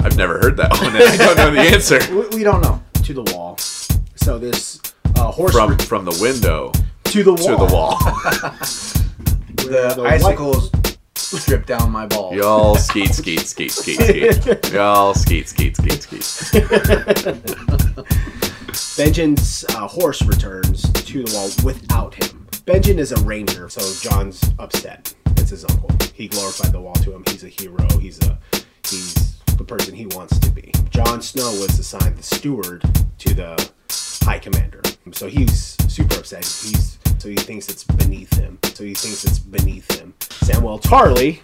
I've 0.00 0.16
never 0.16 0.38
heard 0.38 0.56
that 0.58 0.70
one, 0.72 0.94
and 0.94 0.96
I 0.96 1.16
don't 1.16 1.36
know 1.36 1.50
the 1.50 1.60
answer. 1.74 1.98
We, 2.14 2.38
we 2.38 2.44
don't 2.44 2.60
know. 2.60 2.80
To 3.04 3.12
the 3.12 3.22
wall. 3.34 3.56
So 3.58 4.38
this 4.38 4.80
uh, 5.16 5.30
horse 5.30 5.52
From 5.52 5.76
from 5.78 6.04
the 6.04 6.18
window 6.22 6.72
to 7.04 7.22
the 7.22 7.32
wall. 7.34 7.46
to 7.46 7.56
the 7.66 7.72
wall. 7.74 7.98
The, 9.64 9.94
the 9.96 10.02
icicles 10.02 10.70
strip 11.14 11.64
down 11.64 11.90
my 11.90 12.04
balls. 12.04 12.34
Y'all 12.34 12.74
skeet 12.74 13.14
skeet 13.14 13.40
skeet 13.40 13.70
skeet 13.72 13.98
skeet. 13.98 14.72
Y'all 14.72 15.14
skeet 15.14 15.48
skeet 15.48 15.74
skeet 15.78 16.02
skeet. 16.02 16.22
Benjen's 18.98 19.64
uh, 19.70 19.88
horse 19.88 20.20
returns 20.22 20.82
to 20.92 21.22
the 21.24 21.32
wall 21.34 21.48
without 21.64 22.14
him. 22.14 22.46
Benjen 22.66 22.98
is 22.98 23.12
a 23.12 23.20
ranger, 23.24 23.70
so 23.70 23.80
Jon's 24.06 24.42
upset. 24.58 25.14
It's 25.44 25.50
his 25.50 25.64
uncle. 25.66 25.90
He 26.14 26.26
glorified 26.26 26.72
the 26.72 26.80
wall 26.80 26.94
to 26.94 27.12
him. 27.12 27.22
He's 27.26 27.44
a 27.44 27.48
hero. 27.48 27.86
He's 27.98 28.18
a 28.22 28.38
he's 28.88 29.36
the 29.58 29.64
person 29.64 29.94
he 29.94 30.06
wants 30.06 30.38
to 30.38 30.50
be. 30.50 30.72
Jon 30.88 31.20
Snow 31.20 31.50
was 31.60 31.78
assigned 31.78 32.16
the 32.16 32.22
steward 32.22 32.82
to 33.18 33.34
the 33.34 33.70
High 34.22 34.38
Commander, 34.38 34.80
so 35.12 35.28
he's 35.28 35.76
super 35.86 36.18
upset. 36.18 36.46
He's 36.46 36.98
so 37.18 37.28
he 37.28 37.34
thinks 37.34 37.68
it's 37.68 37.84
beneath 37.84 38.32
him. 38.38 38.58
So 38.72 38.84
he 38.84 38.94
thinks 38.94 39.22
it's 39.26 39.38
beneath 39.38 40.00
him. 40.00 40.14
Samuel 40.20 40.78
Tarly 40.78 41.42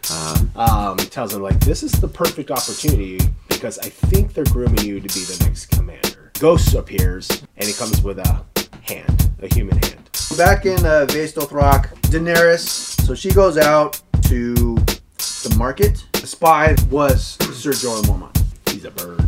um, 0.56 0.96
tells 0.96 1.34
him 1.34 1.42
like 1.42 1.60
this 1.60 1.82
is 1.82 1.92
the 1.92 2.08
perfect 2.08 2.50
opportunity 2.50 3.20
because 3.50 3.78
I 3.80 3.90
think 3.90 4.32
they're 4.32 4.44
grooming 4.44 4.82
you 4.82 5.00
to 5.00 5.14
be 5.14 5.24
the 5.24 5.44
next 5.44 5.66
commander. 5.66 6.32
Ghost 6.38 6.72
appears 6.72 7.28
and 7.58 7.68
he 7.68 7.74
comes 7.74 8.00
with 8.02 8.18
a 8.18 8.44
hand, 8.80 9.30
a 9.42 9.54
human 9.54 9.76
hand. 9.76 10.09
Back 10.36 10.64
in 10.64 10.84
uh, 10.86 11.06
Vaes 11.10 11.34
Dothrak, 11.34 11.88
Daenerys, 12.02 12.60
so 13.04 13.14
she 13.14 13.30
goes 13.30 13.58
out 13.58 14.00
to 14.22 14.74
the 15.16 15.54
market. 15.58 16.06
The 16.12 16.26
spy 16.26 16.74
was 16.88 17.36
Sir 17.54 17.72
Jorah 17.72 18.02
Mormont. 18.04 18.42
He's 18.70 18.84
a 18.84 18.90
bird. 18.90 19.18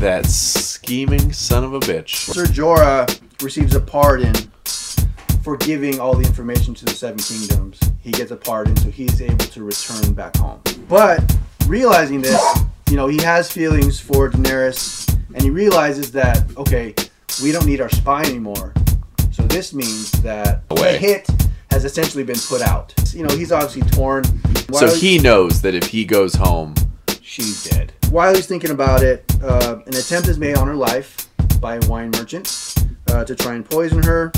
That 0.00 0.24
scheming 0.24 1.32
son 1.32 1.64
of 1.64 1.74
a 1.74 1.80
bitch. 1.80 2.14
Sir 2.14 2.44
Jorah 2.44 3.20
receives 3.42 3.74
a 3.74 3.80
pardon 3.80 4.34
for 5.42 5.56
giving 5.58 6.00
all 6.00 6.14
the 6.14 6.26
information 6.26 6.72
to 6.74 6.84
the 6.84 6.92
Seven 6.92 7.18
Kingdoms. 7.18 7.78
He 8.00 8.12
gets 8.12 8.30
a 8.30 8.36
pardon, 8.36 8.76
so 8.76 8.90
he's 8.90 9.20
able 9.20 9.36
to 9.36 9.62
return 9.62 10.14
back 10.14 10.36
home. 10.36 10.60
But 10.88 11.36
realizing 11.66 12.22
this, 12.22 12.42
you 12.88 12.96
know, 12.96 13.08
he 13.08 13.20
has 13.22 13.52
feelings 13.52 14.00
for 14.00 14.30
Daenerys, 14.30 15.12
and 15.34 15.42
he 15.42 15.50
realizes 15.50 16.12
that 16.12 16.56
okay, 16.56 16.94
we 17.42 17.52
don't 17.52 17.66
need 17.66 17.80
our 17.80 17.90
spy 17.90 18.22
anymore. 18.22 18.72
So 19.56 19.60
this 19.60 19.72
means 19.72 20.10
that 20.20 20.64
Away. 20.68 20.92
the 20.92 20.98
hit 20.98 21.30
has 21.70 21.86
essentially 21.86 22.22
been 22.22 22.38
put 22.46 22.60
out. 22.60 22.92
You 23.14 23.22
know, 23.26 23.34
he's 23.34 23.52
obviously 23.52 23.80
torn. 23.90 24.22
So 24.70 24.94
he 24.94 25.18
knows 25.18 25.62
that 25.62 25.74
if 25.74 25.86
he 25.86 26.04
goes 26.04 26.34
home, 26.34 26.74
She's 27.22 27.64
dead. 27.64 27.94
while 28.10 28.34
he's 28.34 28.46
thinking 28.46 28.70
about 28.70 29.02
it, 29.02 29.24
uh, 29.42 29.78
an 29.86 29.96
attempt 29.96 30.28
is 30.28 30.36
made 30.36 30.58
on 30.58 30.66
her 30.66 30.74
life 30.74 31.30
by 31.58 31.76
a 31.76 31.88
wine 31.88 32.10
merchant 32.10 32.74
uh, 33.08 33.24
to 33.24 33.34
try 33.34 33.54
and 33.54 33.64
poison 33.64 34.02
her, 34.02 34.30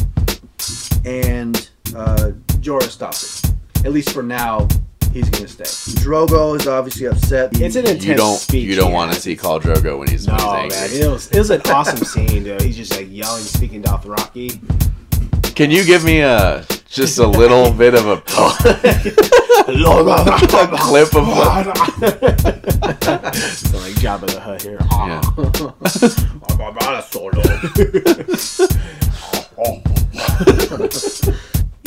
and 1.04 1.68
uh, 1.96 2.30
Jorah 2.60 2.88
stops 2.88 3.42
it. 3.42 3.54
At 3.84 3.92
least 3.92 4.10
for 4.10 4.22
now, 4.22 4.68
he's 5.12 5.28
gonna 5.30 5.48
stay. 5.48 5.64
Drogo 6.00 6.56
is 6.56 6.68
obviously 6.68 7.06
upset. 7.06 7.60
It's 7.60 7.74
an 7.74 7.86
intense 7.86 8.04
you 8.04 8.14
don't 8.14 8.36
speech. 8.36 8.68
you 8.68 8.76
don't 8.76 8.92
want 8.92 9.12
to 9.12 9.20
see 9.20 9.36
Khal 9.36 9.60
Drogo 9.60 9.98
when 9.98 10.06
he's, 10.06 10.28
No, 10.28 10.36
when 10.36 10.70
he's 10.70 10.92
man, 10.92 11.02
it 11.02 11.10
was 11.10 11.28
it 11.32 11.38
was 11.38 11.50
an 11.50 11.62
awesome 11.62 12.04
scene. 12.04 12.44
Dude. 12.44 12.62
He's 12.62 12.76
just 12.76 12.96
like 12.96 13.08
yelling, 13.10 13.42
speaking 13.42 13.82
Dothraki. 13.82 14.60
Can 15.58 15.72
you 15.72 15.82
give 15.84 16.04
me 16.04 16.20
a 16.20 16.64
just 16.86 17.18
a 17.18 17.26
little 17.26 17.72
bit 17.72 17.94
of 17.96 18.06
a, 18.06 18.12
a 18.12 18.22
clip 20.78 21.16
of 21.16 21.26
what? 21.26 21.76
so 23.34 23.78
like 23.78 23.94
Jabba 23.96 24.28
the 24.28 24.38
Hutt 24.40 24.62
here. 24.62 24.78
Ah. 24.92 25.20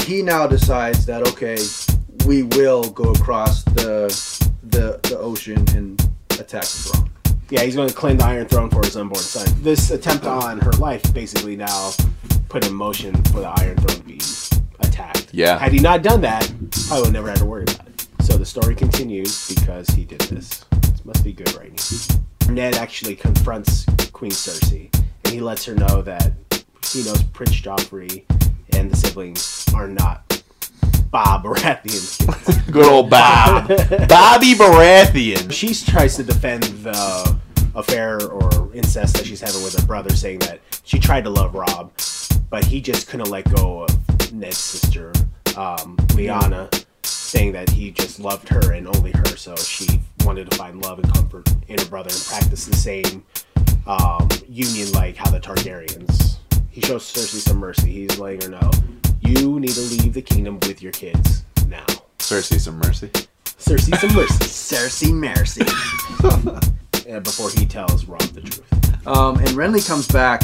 he 0.06 0.22
now 0.22 0.48
decides 0.48 1.06
that 1.06 1.26
okay, 1.30 1.58
we 2.28 2.44
will 2.44 2.90
go 2.90 3.14
across 3.14 3.64
the 3.64 4.10
the, 4.64 5.00
the 5.04 5.18
ocean 5.18 5.66
and 5.78 5.98
attack 6.32 6.64
the 6.64 6.90
throne. 6.92 7.10
Yeah, 7.50 7.62
he's 7.62 7.78
going 7.78 7.88
to 7.88 7.96
claim 7.96 8.18
the 8.18 8.26
Iron 8.26 8.48
Throne 8.50 8.70
for 8.70 8.84
his 8.84 8.98
unborn 8.98 9.24
son. 9.24 9.48
This 9.62 9.92
attempt 9.92 10.26
on 10.26 10.60
her 10.60 10.72
life 10.74 11.14
basically 11.14 11.56
now 11.56 11.92
put 12.52 12.68
in 12.68 12.74
motion 12.74 13.16
for 13.32 13.40
the 13.40 13.48
Iron 13.48 13.78
Throne 13.78 13.96
to 13.96 14.04
be 14.04 14.20
attacked. 14.82 15.30
Yeah. 15.34 15.58
Had 15.58 15.72
he 15.72 15.80
not 15.80 16.04
done 16.04 16.20
that, 16.22 16.52
probably 16.88 17.04
would 17.04 17.14
never 17.14 17.30
had 17.30 17.38
to 17.38 17.46
worry 17.46 17.64
about 17.64 17.88
it. 17.88 18.08
So 18.24 18.38
the 18.38 18.46
story 18.46 18.76
continues 18.76 19.48
because 19.56 19.88
he 19.88 20.04
did 20.04 20.20
this. 20.20 20.66
This 20.82 21.06
must 21.06 21.24
be 21.24 21.32
good 21.32 21.54
writing. 21.56 21.78
Ned 22.54 22.76
actually 22.76 23.16
confronts 23.16 23.86
Queen 24.12 24.32
Cersei, 24.32 24.94
and 25.24 25.34
he 25.34 25.40
lets 25.40 25.64
her 25.64 25.74
know 25.76 26.02
that 26.02 26.34
he 26.92 27.04
knows 27.06 27.24
Prince 27.24 27.62
Joffrey 27.62 28.26
and 28.74 28.92
the 28.92 28.98
siblings 28.98 29.66
are 29.74 29.88
not 29.88 30.44
Bob 31.10 31.46
Baratheon's 31.46 32.18
kids. 32.46 32.58
Good 32.70 32.86
old 32.86 33.10
Bob, 33.10 33.68
Bobby 34.10 34.56
Baratheon. 34.56 35.50
she 35.54 35.74
tries 35.90 36.18
to 36.18 36.24
defend 36.24 36.64
the 36.64 37.38
affair 37.76 38.22
or 38.22 38.74
incest 38.74 39.16
that 39.16 39.26
she's 39.26 39.40
having 39.40 39.64
with 39.64 39.80
her 39.80 39.86
brother, 39.86 40.14
saying 40.14 40.40
that 40.40 40.60
she 40.84 41.00
tried 41.00 41.24
to 41.24 41.30
love 41.30 41.56
Rob, 41.56 41.98
but 42.52 42.66
he 42.66 42.82
just 42.82 43.08
couldn't 43.08 43.32
let 43.32 43.52
go 43.56 43.84
of 43.86 44.34
Ned's 44.34 44.58
sister, 44.58 45.12
um, 45.58 45.98
Lyanna, 46.10 46.86
saying 47.04 47.54
that 47.54 47.70
he 47.70 47.92
just 47.92 48.20
loved 48.20 48.48
her 48.50 48.74
and 48.74 48.88
only 48.88 49.12
her, 49.12 49.26
so 49.26 49.56
she 49.56 49.88
wanted 50.26 50.52
to 50.52 50.58
find 50.58 50.84
love 50.84 51.00
and 51.00 51.12
comfort 51.12 51.50
in 51.70 51.80
her 51.80 51.86
brother 51.86 52.10
and 52.12 52.24
practice 52.28 52.66
the 52.66 52.76
same 52.76 53.24
um, 53.88 54.28
union 54.48 54.92
like 54.92 55.16
how 55.16 55.32
the 55.32 55.40
Targaryens. 55.40 56.36
He 56.70 56.82
shows 56.82 57.12
Cersei 57.12 57.40
some 57.40 57.58
mercy. 57.58 57.92
He's 57.92 58.20
letting 58.20 58.42
her 58.42 58.50
know, 58.50 58.72
you 59.22 59.60
need 59.60 59.72
to 59.72 59.82
leave 59.82 60.14
the 60.14 60.22
kingdom 60.22 60.60
with 60.68 60.82
your 60.82 60.92
kids 60.92 61.44
now. 61.68 61.86
Cersei, 62.20 62.60
some 62.60 62.78
mercy. 62.80 63.10
Cersei 63.46 63.98
some 63.98 64.14
mercy. 64.14 65.12
Cersei 65.12 65.14
Mercy. 65.14 66.70
before 67.20 67.50
he 67.50 67.66
tells 67.66 68.06
Rob 68.06 68.22
the 68.22 68.42
truth. 68.42 69.08
Um, 69.08 69.38
and 69.38 69.50
Renly 69.50 69.86
comes 69.86 70.08
back, 70.08 70.44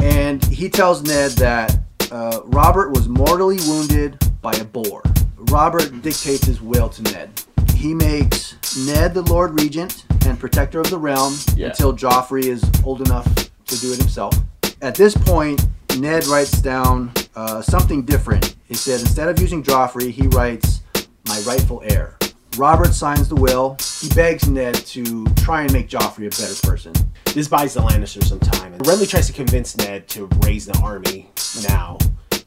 and 0.00 0.44
he 0.46 0.68
tells 0.68 1.02
Ned 1.02 1.32
that 1.32 1.78
uh, 2.10 2.40
Robert 2.44 2.90
was 2.90 3.08
mortally 3.08 3.58
wounded 3.66 4.18
by 4.42 4.52
a 4.54 4.64
boar. 4.64 5.02
Robert 5.50 5.90
dictates 6.02 6.44
his 6.46 6.60
will 6.60 6.88
to 6.88 7.02
Ned. 7.02 7.30
he 7.74 7.94
makes 7.94 8.54
Ned 8.86 9.14
the 9.14 9.22
Lord 9.22 9.58
Regent 9.60 10.04
and 10.26 10.38
protector 10.38 10.80
of 10.80 10.90
the 10.90 10.98
realm 10.98 11.34
Yeah. 11.56 11.68
until 11.68 11.92
Joffrey 11.96 12.44
is 12.44 12.62
old 12.84 13.00
enough 13.00 13.26
to 13.66 13.78
do 13.80 13.92
it 13.92 13.98
himself. 13.98 14.34
At 14.82 14.94
this 14.94 15.16
point, 15.16 15.64
Ned 15.98 16.26
writes 16.26 16.60
down 16.60 17.12
uh, 17.34 17.62
something 17.62 18.04
different. 18.04 18.56
He 18.66 18.74
said 18.74 19.00
instead 19.00 19.28
of 19.28 19.38
using 19.40 19.62
Joffrey, 19.62 20.10
he 20.10 20.26
writes 20.28 20.80
my 21.28 21.38
rightful 21.46 21.82
heir. 21.84 22.16
Robert 22.56 22.92
signs 22.94 23.28
the 23.28 23.36
will. 23.36 23.76
He 24.00 24.10
begs 24.10 24.46
Ned 24.46 24.74
to 24.74 25.24
try 25.36 25.62
and 25.62 25.72
make 25.72 25.88
Joffrey 25.88 26.26
a 26.26 26.30
better 26.30 26.66
person. 26.66 26.92
This 27.32 27.48
buys 27.48 27.74
the 27.74 27.80
Lannisters 27.80 28.24
some 28.24 28.40
time. 28.40 28.74
And 28.74 28.82
Renly 28.82 29.08
tries 29.08 29.26
to 29.28 29.32
convince 29.32 29.74
Ned 29.78 30.06
to 30.08 30.28
raise 30.42 30.66
the 30.66 30.78
army 30.82 31.30
now 31.66 31.96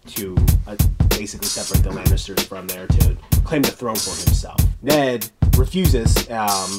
to 0.08 0.36
uh, 0.68 0.76
basically 1.10 1.48
separate 1.48 1.84
the 1.84 1.90
Lannisters 1.90 2.42
from 2.46 2.68
there 2.68 2.86
to 2.86 3.18
claim 3.44 3.64
the 3.64 3.72
throne 3.72 3.96
for 3.96 4.12
himself. 4.12 4.60
Ned 4.84 5.30
refuses 5.58 6.30
um, 6.30 6.78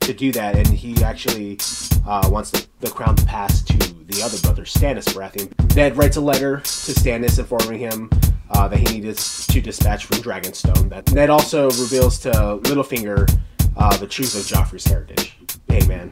to 0.00 0.14
do 0.14 0.32
that, 0.32 0.56
and 0.56 0.66
he 0.68 1.02
actually 1.04 1.58
uh, 2.06 2.28
wants 2.32 2.50
the, 2.50 2.66
the 2.80 2.88
crown 2.88 3.14
to 3.14 3.26
pass 3.26 3.60
to 3.62 3.76
the 3.76 4.22
other 4.22 4.38
brother, 4.38 4.64
Stannis 4.64 5.04
Baratheon. 5.12 5.76
Ned 5.76 5.98
writes 5.98 6.16
a 6.16 6.20
letter 6.22 6.56
to 6.56 6.62
Stannis 6.92 7.38
informing 7.38 7.78
him 7.78 8.08
uh, 8.50 8.68
that 8.68 8.78
he 8.78 8.86
needed 8.86 9.18
to 9.18 9.60
dispatch 9.60 10.06
from 10.06 10.18
Dragonstone. 10.18 10.88
That 10.88 11.12
Ned 11.12 11.28
also 11.28 11.66
reveals 11.72 12.18
to 12.20 12.30
Littlefinger 12.30 13.28
uh, 13.76 13.96
the 13.96 14.06
truth 14.06 14.34
of 14.34 14.42
Joffrey's 14.42 14.86
heritage. 14.86 15.36
Hey 15.68 15.86
man, 15.86 16.10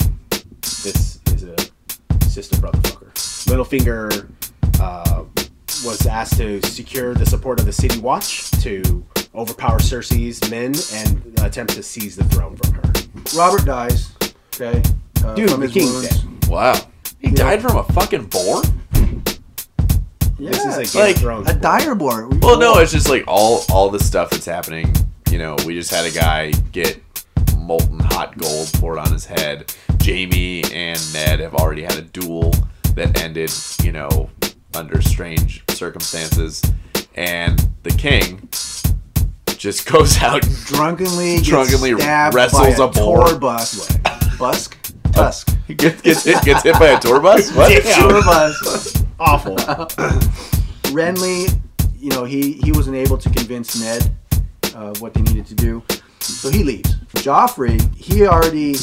this 0.60 1.20
is 1.26 1.42
a 1.44 1.56
sister 2.28 2.60
brother 2.60 2.78
fucker. 2.80 3.12
Littlefinger 3.46 4.30
uh, 4.80 5.24
was 5.84 6.06
asked 6.06 6.36
to 6.38 6.60
secure 6.66 7.14
the 7.14 7.26
support 7.26 7.60
of 7.60 7.66
the 7.66 7.72
City 7.72 7.98
Watch 8.00 8.50
to 8.62 9.04
overpower 9.34 9.78
Cersei's 9.78 10.48
men 10.50 10.74
and 10.94 11.40
attempt 11.40 11.74
to 11.74 11.82
seize 11.82 12.16
the 12.16 12.24
throne 12.24 12.56
from 12.56 12.74
her. 12.74 12.92
Robert 13.36 13.64
dies. 13.64 14.12
Okay. 14.54 14.82
Uh, 15.24 15.34
Dude, 15.34 15.50
from 15.50 15.60
the 15.60 15.66
his 15.66 15.74
king's 15.74 15.92
wounds. 15.92 16.08
dead. 16.40 16.48
Wow. 16.48 16.74
He 17.18 17.30
died 17.30 17.60
from 17.62 17.76
a 17.76 17.82
fucking 17.84 18.26
boar? 18.26 18.62
Yeah. 20.38 20.50
This 20.50 20.64
is 20.66 20.76
a 20.76 20.96
Game 20.96 21.02
Like, 21.06 21.16
of 21.16 21.22
Thrones. 21.22 21.50
a 21.50 21.54
direboar. 21.54 22.42
Well, 22.42 22.58
no, 22.58 22.78
it's 22.78 22.92
just 22.92 23.08
like 23.08 23.24
all 23.26 23.64
all 23.70 23.88
the 23.88 23.98
stuff 24.00 24.30
that's 24.30 24.44
happening. 24.46 24.92
You 25.30 25.38
know, 25.38 25.56
we 25.66 25.74
just 25.74 25.90
had 25.90 26.04
a 26.04 26.10
guy 26.10 26.50
get 26.72 27.02
molten 27.66 27.98
hot 28.00 28.36
gold 28.38 28.70
poured 28.74 28.98
on 28.98 29.12
his 29.12 29.24
head. 29.26 29.74
Jaime 30.04 30.62
and 30.72 31.00
Ned 31.12 31.40
have 31.40 31.54
already 31.54 31.82
had 31.82 31.96
a 31.96 32.02
duel 32.02 32.54
that 32.94 33.20
ended, 33.22 33.52
you 33.82 33.92
know, 33.92 34.30
under 34.74 35.02
strange 35.02 35.64
circumstances, 35.70 36.62
and 37.16 37.68
the 37.82 37.90
king 37.90 38.48
just 39.58 39.86
goes 39.86 40.16
out. 40.22 40.44
and- 40.46 40.56
drunkenly, 40.66 41.40
Drunkenly 41.40 41.94
wrestles 41.94 42.78
by 42.78 42.84
a 42.84 42.88
boar. 42.88 43.26
tour 43.28 43.38
bus. 43.38 43.96
Busk? 44.38 44.92
Tusk. 45.12 45.52
He 45.66 45.74
gets, 45.74 46.00
gets 46.00 46.22
hit 46.22 46.44
gets 46.44 46.62
hit 46.62 46.78
by 46.78 46.86
a 46.90 47.00
tour 47.00 47.18
bus. 47.18 47.50
What? 47.56 47.72
Tour 47.82 48.22
bus. 48.22 49.02
Awful. 49.18 49.56
Renly, 50.94 51.52
you 51.96 52.10
know, 52.10 52.22
he, 52.24 52.52
he 52.52 52.70
wasn't 52.70 52.94
able 52.96 53.18
to 53.18 53.28
convince 53.30 53.80
Ned 53.80 54.14
uh, 54.76 54.94
what 55.00 55.12
they 55.14 55.22
needed 55.22 55.44
to 55.46 55.54
do, 55.56 55.82
so 56.46 56.52
he 56.52 56.62
leaves. 56.62 56.94
Joffrey, 57.16 57.80
he 57.96 58.24
already 58.24 58.76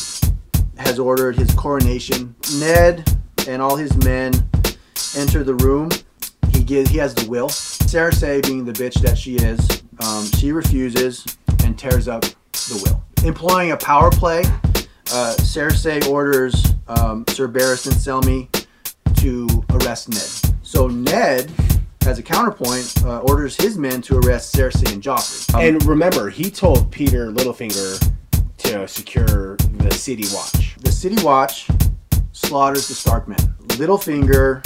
has 0.77 0.99
ordered 0.99 1.37
his 1.37 1.49
coronation. 1.53 2.35
Ned 2.59 3.09
and 3.47 3.61
all 3.61 3.77
his 3.77 3.95
men 4.03 4.33
enter 5.15 5.45
the 5.45 5.55
room. 5.55 5.89
He 6.51 6.61
gives, 6.61 6.89
he 6.89 6.97
has 6.97 7.13
the 7.13 7.29
will. 7.29 7.47
Cersei, 7.47 8.45
being 8.45 8.65
the 8.65 8.73
bitch 8.73 9.01
that 9.01 9.17
she 9.17 9.35
is, 9.35 9.83
um, 9.99 10.25
she 10.37 10.51
refuses 10.51 11.25
and 11.63 11.79
tears 11.79 12.09
up 12.09 12.23
the 12.23 12.81
will. 12.83 13.01
Employing 13.25 13.71
a 13.71 13.77
power 13.77 14.11
play, 14.11 14.41
uh, 15.13 15.35
Cersei 15.37 16.05
orders 16.09 16.73
um, 16.89 17.23
Sir 17.29 17.47
Barristan 17.47 17.93
Selmy 17.93 18.49
to 19.15 19.47
arrest 19.69 20.09
Ned. 20.09 20.55
So 20.63 20.89
Ned, 20.89 21.49
as 22.05 22.19
a 22.19 22.23
counterpoint, 22.23 22.93
uh, 23.05 23.19
orders 23.19 23.55
his 23.55 23.77
men 23.77 24.01
to 24.03 24.17
arrest 24.19 24.55
Cersei 24.55 24.91
and 24.93 25.01
Joffrey. 25.01 25.53
Um, 25.55 25.61
and 25.61 25.85
remember, 25.85 26.29
he 26.29 26.49
told 26.49 26.91
Petyr 26.91 27.33
Littlefinger 27.33 28.11
to 28.57 28.87
secure 28.87 29.55
the 29.57 29.91
City 29.91 30.25
Watch. 30.33 30.75
the 30.79 30.91
City 30.91 31.21
Watch 31.23 31.67
slaughters 32.31 32.87
the 32.87 32.93
Stark 32.93 33.27
men. 33.27 33.37
Littlefinger 33.67 34.63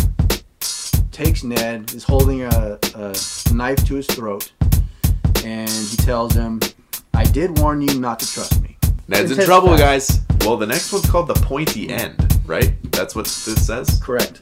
takes 1.12 1.44
Ned, 1.44 1.94
is 1.94 2.04
holding 2.04 2.44
a, 2.44 2.80
a 2.96 3.16
knife 3.54 3.84
to 3.88 3.96
his 3.96 4.08
throat, 4.08 4.52
and 5.44 5.70
he 5.70 5.98
tells 5.98 6.34
him, 6.34 6.60
"I 7.14 7.24
did 7.24 7.58
warn 7.60 7.82
you 7.82 8.00
not 8.00 8.20
to 8.20 8.32
trust 8.32 8.62
me." 8.62 8.78
Ned's 9.08 9.32
in 9.32 9.44
trouble, 9.46 9.78
guys. 9.78 10.22
Well, 10.42 10.58
the 10.58 10.68
next 10.68 10.92
one's 10.92 11.10
called 11.10 11.28
the 11.28 11.34
pointy 11.36 11.90
end, 11.90 12.40
right? 12.46 12.74
That's 12.92 13.16
what 13.16 13.26
this 13.26 13.66
says. 13.66 14.00
Correct. 14.04 14.42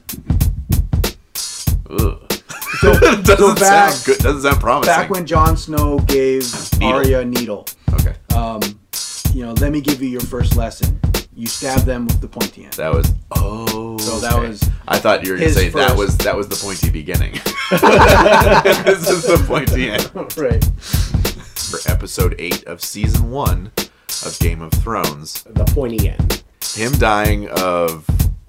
Ugh. 1.90 2.32
So, 2.82 2.92
doesn't 3.00 3.26
so 3.26 3.56
back, 3.56 3.94
sound 3.94 4.06
good. 4.06 4.24
Doesn't 4.24 4.42
sound 4.42 4.60
promising. 4.60 4.94
back 4.94 5.10
when 5.10 5.26
Jon 5.26 5.56
Snow 5.56 6.00
gave 6.00 6.44
Needle. 6.74 6.94
Arya 6.94 7.20
a 7.22 7.26
needle, 7.26 7.66
okay, 7.94 8.16
um, 8.36 8.62
you 9.34 9.46
know, 9.46 9.54
let 9.54 9.72
me 9.72 9.80
give 9.80 10.02
you 10.02 10.10
your 10.10 10.22
first 10.22 10.58
lesson. 10.58 11.00
You 11.34 11.48
stab 11.48 11.82
them 11.82 12.06
with 12.06 12.22
the 12.22 12.28
pointy 12.28 12.64
end. 12.66 12.74
that 12.74 12.94
was 12.94 13.14
oh. 13.36 13.98
So 13.98 14.20
that 14.20 14.34
okay. 14.34 14.48
was 14.50 14.70
I 14.88 15.00
thought 15.00 15.26
you 15.26 15.32
were 15.32 15.38
gonna 15.38 15.48
his 15.48 15.56
say 15.56 15.70
that 15.70 15.98
was 15.98 16.18
that 16.20 16.36
was 16.36 16.48
the 16.48 16.56
pointy 16.56 16.90
beginning. 16.90 17.34
this 18.86 19.10
is 19.10 19.24
the 19.24 19.44
pointy 19.46 19.90
end 19.90 20.10
right. 20.38 20.64
for 20.64 21.92
episode 21.92 22.36
eight 22.40 22.64
of 22.66 22.82
season 22.82 23.32
one 23.32 23.72
of 24.26 24.38
Game 24.40 24.62
of 24.62 24.72
Thrones. 24.72 25.44
The 25.44 25.66
pointy 25.66 26.10
end. 26.10 26.44
Him 26.74 26.94
dying 26.94 27.50
of 27.50 28.06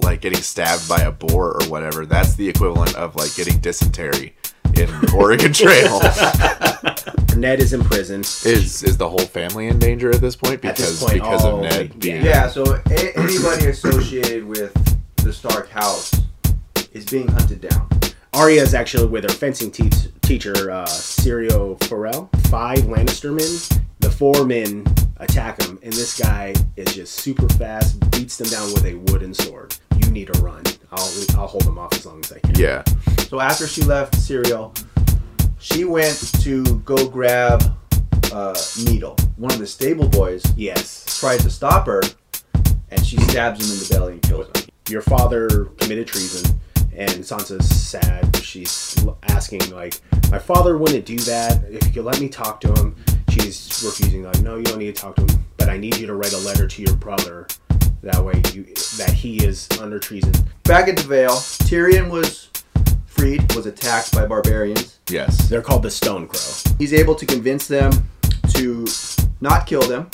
like 0.06 0.20
getting 0.22 0.40
stabbed 0.40 0.88
by 0.88 1.00
a 1.02 1.10
boar 1.12 1.60
or 1.60 1.68
whatever. 1.68 2.06
That's 2.06 2.34
the 2.34 2.48
equivalent 2.48 2.94
of 2.96 3.16
like 3.16 3.34
getting 3.34 3.58
dysentery 3.58 4.34
in 4.78 4.88
Oregon 5.14 5.52
Trail. 5.52 6.00
Ned 7.36 7.60
is 7.60 7.72
in 7.74 7.84
prison. 7.84 8.20
is 8.20 8.82
is 8.82 8.96
the 8.96 9.08
whole 9.08 9.18
family 9.18 9.66
in 9.66 9.78
danger 9.78 10.10
at 10.10 10.20
this 10.20 10.36
point 10.36 10.54
At 10.54 10.76
because 10.76 11.00
this 11.00 11.02
point, 11.02 11.14
because 11.14 11.44
of 11.44 11.56
the- 11.62 11.68
Ned 11.68 11.98
being 12.00 12.24
Yeah. 12.24 12.48
So 12.48 12.62
a- 12.64 13.18
anybody 13.18 13.66
associated 13.66 14.44
with 14.46 14.72
the 15.16 15.32
Stark 15.32 15.68
house 15.68 16.12
is 16.92 17.04
being 17.04 17.28
hunted 17.28 17.60
down. 17.60 17.88
Arya 18.32 18.62
is 18.62 18.74
actually 18.74 19.06
with 19.08 19.24
her 19.24 19.30
fencing 19.30 19.70
te- 19.70 19.90
teacher, 20.22 20.70
uh, 20.70 20.84
Syrio 20.86 21.82
Forel. 21.84 22.28
Five 22.48 22.80
Lannister 22.80 23.30
men. 23.34 23.82
The 24.00 24.10
four 24.10 24.44
men 24.44 24.84
attack 25.18 25.62
him, 25.62 25.78
and 25.82 25.92
this 25.92 26.18
guy 26.18 26.54
is 26.76 26.94
just 26.94 27.14
super 27.14 27.48
fast, 27.50 27.98
beats 28.10 28.36
them 28.36 28.48
down 28.48 28.72
with 28.72 28.84
a 28.84 28.94
wooden 29.12 29.32
sword. 29.34 29.76
You 29.98 30.10
need 30.10 30.32
to 30.32 30.40
run. 30.40 30.62
I'll, 30.92 31.10
I'll 31.36 31.46
hold 31.46 31.64
them 31.64 31.78
off 31.78 31.92
as 31.94 32.06
long 32.06 32.20
as 32.24 32.32
I 32.32 32.38
can. 32.40 32.54
yeah. 32.58 32.82
So 33.28 33.40
after 33.40 33.66
she 33.66 33.82
left 33.82 34.14
Syrio, 34.14 34.76
she 35.58 35.84
went 35.84 36.32
to 36.42 36.64
go 36.80 37.08
grab 37.08 37.62
uh, 38.32 38.54
Needle. 38.84 39.16
One 39.36 39.52
of 39.52 39.58
the 39.58 39.66
stable 39.66 40.08
boys 40.08 40.44
Yes. 40.56 41.18
tries 41.20 41.42
to 41.42 41.50
stop 41.50 41.86
her, 41.86 42.02
and 42.90 43.04
she 43.04 43.16
stabs 43.18 43.60
him 43.64 43.72
in 43.72 43.78
the 43.80 43.88
belly 43.90 44.12
and 44.14 44.22
kills 44.22 44.46
him. 44.46 44.68
Your 44.88 45.02
father 45.02 45.64
committed 45.80 46.06
treason, 46.06 46.58
and 46.94 47.10
Sansa's 47.10 47.68
sad. 47.68 48.36
She's 48.36 48.96
asking, 49.24 49.70
like, 49.70 50.00
my 50.30 50.38
father 50.38 50.78
wouldn't 50.78 51.04
do 51.04 51.16
that. 51.20 51.64
If 51.68 51.84
you 51.86 51.92
could 51.94 52.04
let 52.04 52.20
me 52.20 52.28
talk 52.28 52.60
to 52.60 52.72
him. 52.74 52.94
She's 53.40 53.82
refusing, 53.84 54.22
like, 54.24 54.40
no, 54.40 54.56
you 54.56 54.62
don't 54.64 54.78
need 54.78 54.94
to 54.94 55.00
talk 55.02 55.16
to 55.16 55.22
him, 55.22 55.44
but 55.58 55.68
I 55.68 55.76
need 55.76 55.96
you 55.98 56.06
to 56.06 56.14
write 56.14 56.32
a 56.32 56.38
letter 56.38 56.66
to 56.66 56.82
your 56.82 56.94
brother. 56.96 57.46
That 58.02 58.24
way, 58.24 58.40
you 58.54 58.64
that 58.98 59.10
he 59.14 59.44
is 59.44 59.68
under 59.80 59.98
treason. 59.98 60.32
Back 60.64 60.88
at 60.88 60.96
the 60.96 61.02
Vale, 61.02 61.30
Tyrion 61.66 62.08
was 62.10 62.50
freed, 63.06 63.52
was 63.54 63.66
attacked 63.66 64.12
by 64.14 64.26
barbarians. 64.26 64.98
Yes. 65.08 65.48
They're 65.48 65.62
called 65.62 65.82
the 65.82 65.90
Stone 65.90 66.28
Crow. 66.28 66.74
He's 66.78 66.92
able 66.92 67.14
to 67.16 67.26
convince 67.26 67.66
them 67.66 67.90
to 68.54 68.86
not 69.40 69.66
kill 69.66 69.82
them 69.82 70.08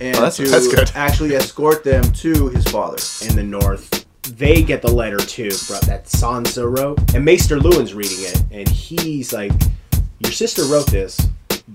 and 0.00 0.16
Oh, 0.16 0.20
that's- 0.22 0.36
to 0.38 0.48
that's 0.48 0.68
good. 0.68 0.90
actually 0.94 1.34
escort 1.34 1.84
them 1.84 2.02
to 2.12 2.48
his 2.48 2.64
father. 2.66 2.98
in 3.28 3.36
the 3.36 3.42
north. 3.42 4.04
They 4.36 4.62
get 4.62 4.82
the 4.82 4.90
letter 4.92 5.18
too, 5.18 5.50
bro, 5.68 5.78
that 5.80 6.06
Sansa 6.06 6.64
wrote, 6.78 6.98
and 7.14 7.24
Maester 7.24 7.58
Luwin's 7.58 7.92
reading 7.94 8.18
it, 8.22 8.42
and 8.52 8.68
he's 8.68 9.32
like, 9.32 9.52
"Your 10.20 10.32
sister 10.32 10.64
wrote 10.64 10.86
this, 10.90 11.18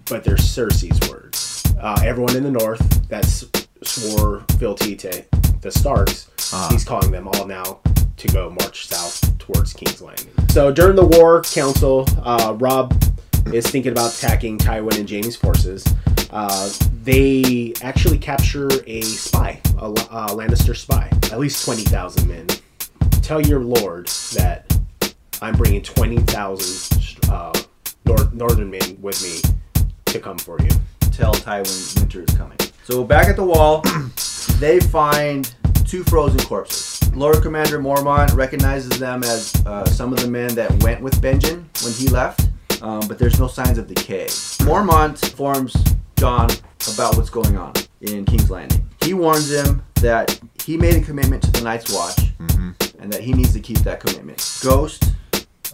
but 0.09 0.23
they're 0.23 0.35
Cersei's 0.35 1.09
words." 1.09 1.63
Uh, 1.79 1.99
everyone 2.03 2.35
in 2.35 2.43
the 2.43 2.51
north 2.51 2.79
that 3.09 3.25
swore 3.83 4.43
fealty 4.57 4.95
to 4.95 5.23
the 5.61 5.71
Starks, 5.71 6.27
Uh-huh. 6.53 6.69
he's 6.71 6.83
calling 6.83 7.11
them 7.11 7.27
all 7.27 7.45
now 7.45 7.79
to 8.17 8.27
go 8.29 8.49
march 8.49 8.87
south 8.87 9.37
towards 9.37 9.73
King's 9.73 10.01
Landing. 10.01 10.27
So 10.49 10.71
during 10.71 10.95
the 10.95 11.05
war 11.05 11.41
council, 11.43 12.07
uh, 12.23 12.55
Rob 12.57 12.99
is 13.53 13.67
thinking 13.67 13.91
about 13.91 14.15
attacking 14.17 14.57
Tywin 14.57 14.97
and 14.99 15.07
Jaime's 15.09 15.35
forces. 15.35 15.85
Uh, 16.31 16.69
they 17.03 17.73
actually 17.81 18.17
capture 18.17 18.67
a 18.87 19.01
spy, 19.03 19.61
a, 19.77 19.85
a 19.85 20.27
Lannister 20.35 20.75
spy, 20.75 21.09
at 21.31 21.39
least 21.39 21.63
20,000 21.63 22.27
men. 22.27 22.47
Tell 23.21 23.39
your 23.39 23.59
lord 23.61 24.07
that 24.33 24.65
I'm 25.41 25.55
bringing 25.55 25.81
20,000 25.83 27.29
uh, 27.31 27.53
nor- 28.05 28.29
northern 28.33 28.71
men 28.71 28.97
with 29.01 29.21
me 29.21 29.41
to 30.17 30.23
come 30.23 30.37
for 30.37 30.57
you. 30.61 30.69
tell 31.11 31.33
Tywin 31.33 31.99
winter 31.99 32.23
is 32.27 32.35
coming. 32.35 32.57
So 32.83 33.03
back 33.03 33.27
at 33.27 33.35
the 33.35 33.43
wall, 33.43 33.81
they 34.59 34.79
find 34.79 35.53
two 35.85 36.03
frozen 36.03 36.39
corpses. 36.41 37.13
Lord 37.15 37.41
Commander 37.41 37.79
Mormont 37.79 38.35
recognizes 38.35 38.99
them 38.99 39.23
as 39.23 39.55
uh, 39.65 39.85
some 39.85 40.13
of 40.13 40.19
the 40.19 40.27
men 40.27 40.53
that 40.55 40.71
went 40.83 41.01
with 41.01 41.21
Benjen 41.21 41.65
when 41.83 41.93
he 41.93 42.07
left, 42.07 42.49
um, 42.81 43.01
but 43.07 43.17
there's 43.17 43.39
no 43.39 43.47
signs 43.47 43.77
of 43.77 43.87
decay. 43.87 44.25
Mormont 44.65 45.21
informs 45.23 45.73
Jon 46.17 46.49
about 46.93 47.15
what's 47.17 47.29
going 47.29 47.57
on 47.57 47.73
in 48.01 48.25
King's 48.25 48.49
Landing. 48.49 48.87
He 49.01 49.13
warns 49.13 49.51
him 49.51 49.83
that 50.01 50.39
he 50.63 50.77
made 50.77 50.95
a 50.95 51.01
commitment 51.01 51.43
to 51.43 51.51
the 51.51 51.61
Night's 51.61 51.91
Watch 51.93 52.17
and 52.99 53.11
that 53.13 53.21
he 53.21 53.33
needs 53.33 53.53
to 53.53 53.59
keep 53.59 53.79
that 53.79 53.99
commitment. 53.99 54.59
Ghost, 54.63 55.13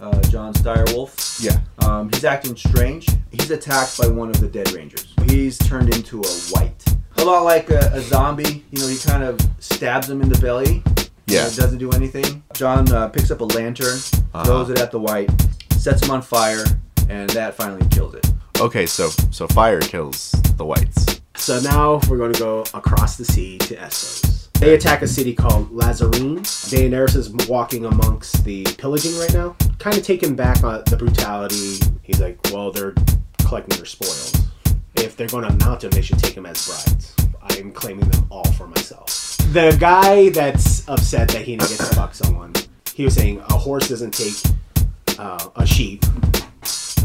uh, 0.04 0.20
Jon's 0.30 0.60
direwolf, 0.62 1.42
Yeah. 1.42 1.58
um, 1.86 2.10
he's 2.12 2.24
acting 2.24 2.56
strange. 2.56 3.08
He's 3.32 3.50
attacked 3.50 3.98
by 3.98 4.06
one 4.08 4.28
of 4.30 4.40
the 4.40 4.48
dead 4.48 4.70
rangers. 4.72 5.14
He's 5.28 5.58
turned 5.58 5.94
into 5.94 6.20
a 6.20 6.28
white. 6.50 6.84
A 7.16 7.24
lot 7.24 7.44
like 7.44 7.70
a, 7.70 7.78
a 7.92 8.00
zombie. 8.00 8.64
You 8.70 8.78
know, 8.80 8.88
he 8.88 8.98
kind 8.98 9.22
of 9.22 9.38
stabs 9.58 10.08
him 10.10 10.20
in 10.20 10.28
the 10.28 10.38
belly. 10.40 10.82
Yeah. 11.26 11.44
And 11.44 11.52
it 11.52 11.56
doesn't 11.56 11.78
do 11.78 11.90
anything. 11.92 12.42
Jon 12.52 12.90
uh, 12.92 13.08
picks 13.08 13.30
up 13.30 13.40
a 13.40 13.44
lantern, 13.44 13.98
Uh-huh. 14.34 14.44
throws 14.44 14.70
it 14.70 14.78
at 14.78 14.90
the 14.90 15.00
white, 15.00 15.30
sets 15.76 16.02
him 16.02 16.10
on 16.10 16.20
fire, 16.22 16.64
and 17.08 17.30
that 17.30 17.54
finally 17.54 17.86
kills 17.90 18.14
it. 18.14 18.26
Okay, 18.60 18.86
so 18.86 19.08
so 19.30 19.46
fire 19.48 19.80
kills 19.80 20.30
the 20.56 20.64
whites. 20.64 21.20
So 21.36 21.60
now 21.60 22.00
we're 22.08 22.18
going 22.18 22.32
to 22.32 22.38
go 22.38 22.64
across 22.74 23.16
the 23.16 23.24
sea 23.24 23.58
to 23.58 23.74
Essos. 23.76 24.33
They 24.64 24.72
attack 24.72 25.02
a 25.02 25.06
city 25.06 25.34
called 25.34 25.70
Lhazareen. 25.72 26.38
Daenerys 26.38 27.16
is 27.16 27.30
walking 27.46 27.84
amongst 27.84 28.46
the 28.46 28.64
pillaging 28.78 29.14
right 29.18 29.34
now, 29.34 29.54
kind 29.78 29.94
of 29.94 30.02
taken 30.02 30.34
back 30.34 30.64
on 30.64 30.82
the 30.86 30.96
brutality. 30.96 31.80
He's 32.00 32.18
like, 32.18 32.38
well, 32.50 32.72
they're 32.72 32.94
collecting 33.40 33.76
their 33.76 33.84
spoils. 33.84 34.32
If 34.94 35.18
they're 35.18 35.26
going 35.26 35.46
to 35.46 35.66
mount 35.66 35.82
them, 35.82 35.90
they 35.90 36.00
should 36.00 36.18
take 36.18 36.34
them 36.34 36.46
as 36.46 36.66
brides. 36.66 37.14
I'm 37.42 37.72
claiming 37.72 38.08
them 38.08 38.26
all 38.30 38.50
for 38.52 38.66
myself. 38.66 39.36
The 39.52 39.76
guy 39.78 40.30
that's 40.30 40.88
upset 40.88 41.28
that 41.28 41.42
he 41.42 41.56
didn't 41.56 41.68
get 41.68 41.80
to 41.80 41.94
fuck 41.94 42.14
someone, 42.14 42.54
he 42.94 43.04
was 43.04 43.12
saying 43.12 43.40
a 43.40 43.58
horse 43.58 43.90
doesn't 43.90 44.12
take 44.12 44.32
uh, 45.18 45.46
a 45.56 45.66
sheep 45.66 46.02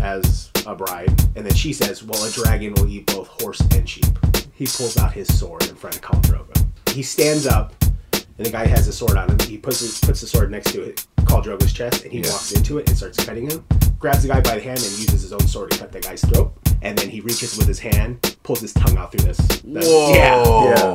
as 0.01 0.49
a 0.65 0.75
bride, 0.75 1.09
and 1.35 1.45
then 1.45 1.53
she 1.53 1.73
says, 1.73 2.05
"Well, 2.05 2.23
a 2.23 2.31
dragon 2.31 2.73
will 2.75 2.87
eat 2.87 3.07
both 3.07 3.27
horse 3.41 3.59
and 3.75 3.87
sheep." 3.87 4.05
He 4.53 4.65
pulls 4.65 4.95
out 4.97 5.11
his 5.11 5.27
sword 5.37 5.67
in 5.67 5.75
front 5.75 5.97
of 5.97 6.01
Khal 6.01 6.21
Drogo. 6.21 6.68
He 6.93 7.03
stands 7.03 7.45
up, 7.47 7.73
and 8.13 8.45
the 8.45 8.49
guy 8.49 8.65
has 8.65 8.87
a 8.87 8.93
sword 8.93 9.17
on 9.17 9.29
him. 9.29 9.39
He 9.39 9.57
puts 9.57 9.79
his, 9.79 9.99
puts 9.99 10.21
the 10.21 10.27
sword 10.27 10.51
next 10.51 10.71
to 10.73 10.81
it, 10.81 11.05
Khal 11.21 11.43
Drogo's 11.43 11.73
chest, 11.73 12.03
and 12.03 12.11
he 12.11 12.19
Yeah. 12.19 12.31
walks 12.31 12.51
into 12.51 12.77
it 12.77 12.87
and 12.89 12.97
starts 12.97 13.23
cutting 13.23 13.49
him. 13.49 13.63
Grabs 13.99 14.21
the 14.23 14.29
guy 14.29 14.41
by 14.41 14.55
the 14.55 14.61
hand 14.61 14.79
and 14.79 14.91
uses 14.99 15.21
his 15.23 15.33
own 15.33 15.45
sword 15.47 15.71
to 15.71 15.77
cut 15.79 15.91
the 15.91 15.99
guy's 15.99 16.21
throat. 16.21 16.53
And 16.81 16.97
then 16.97 17.09
he 17.09 17.19
reaches 17.19 17.57
with 17.57 17.67
his 17.67 17.79
hand, 17.79 18.37
pulls 18.43 18.61
his 18.61 18.71
tongue 18.73 18.97
out 18.97 19.11
through 19.11 19.25
this. 19.27 19.37
the- 19.37 19.81
Whoa. 19.81 20.13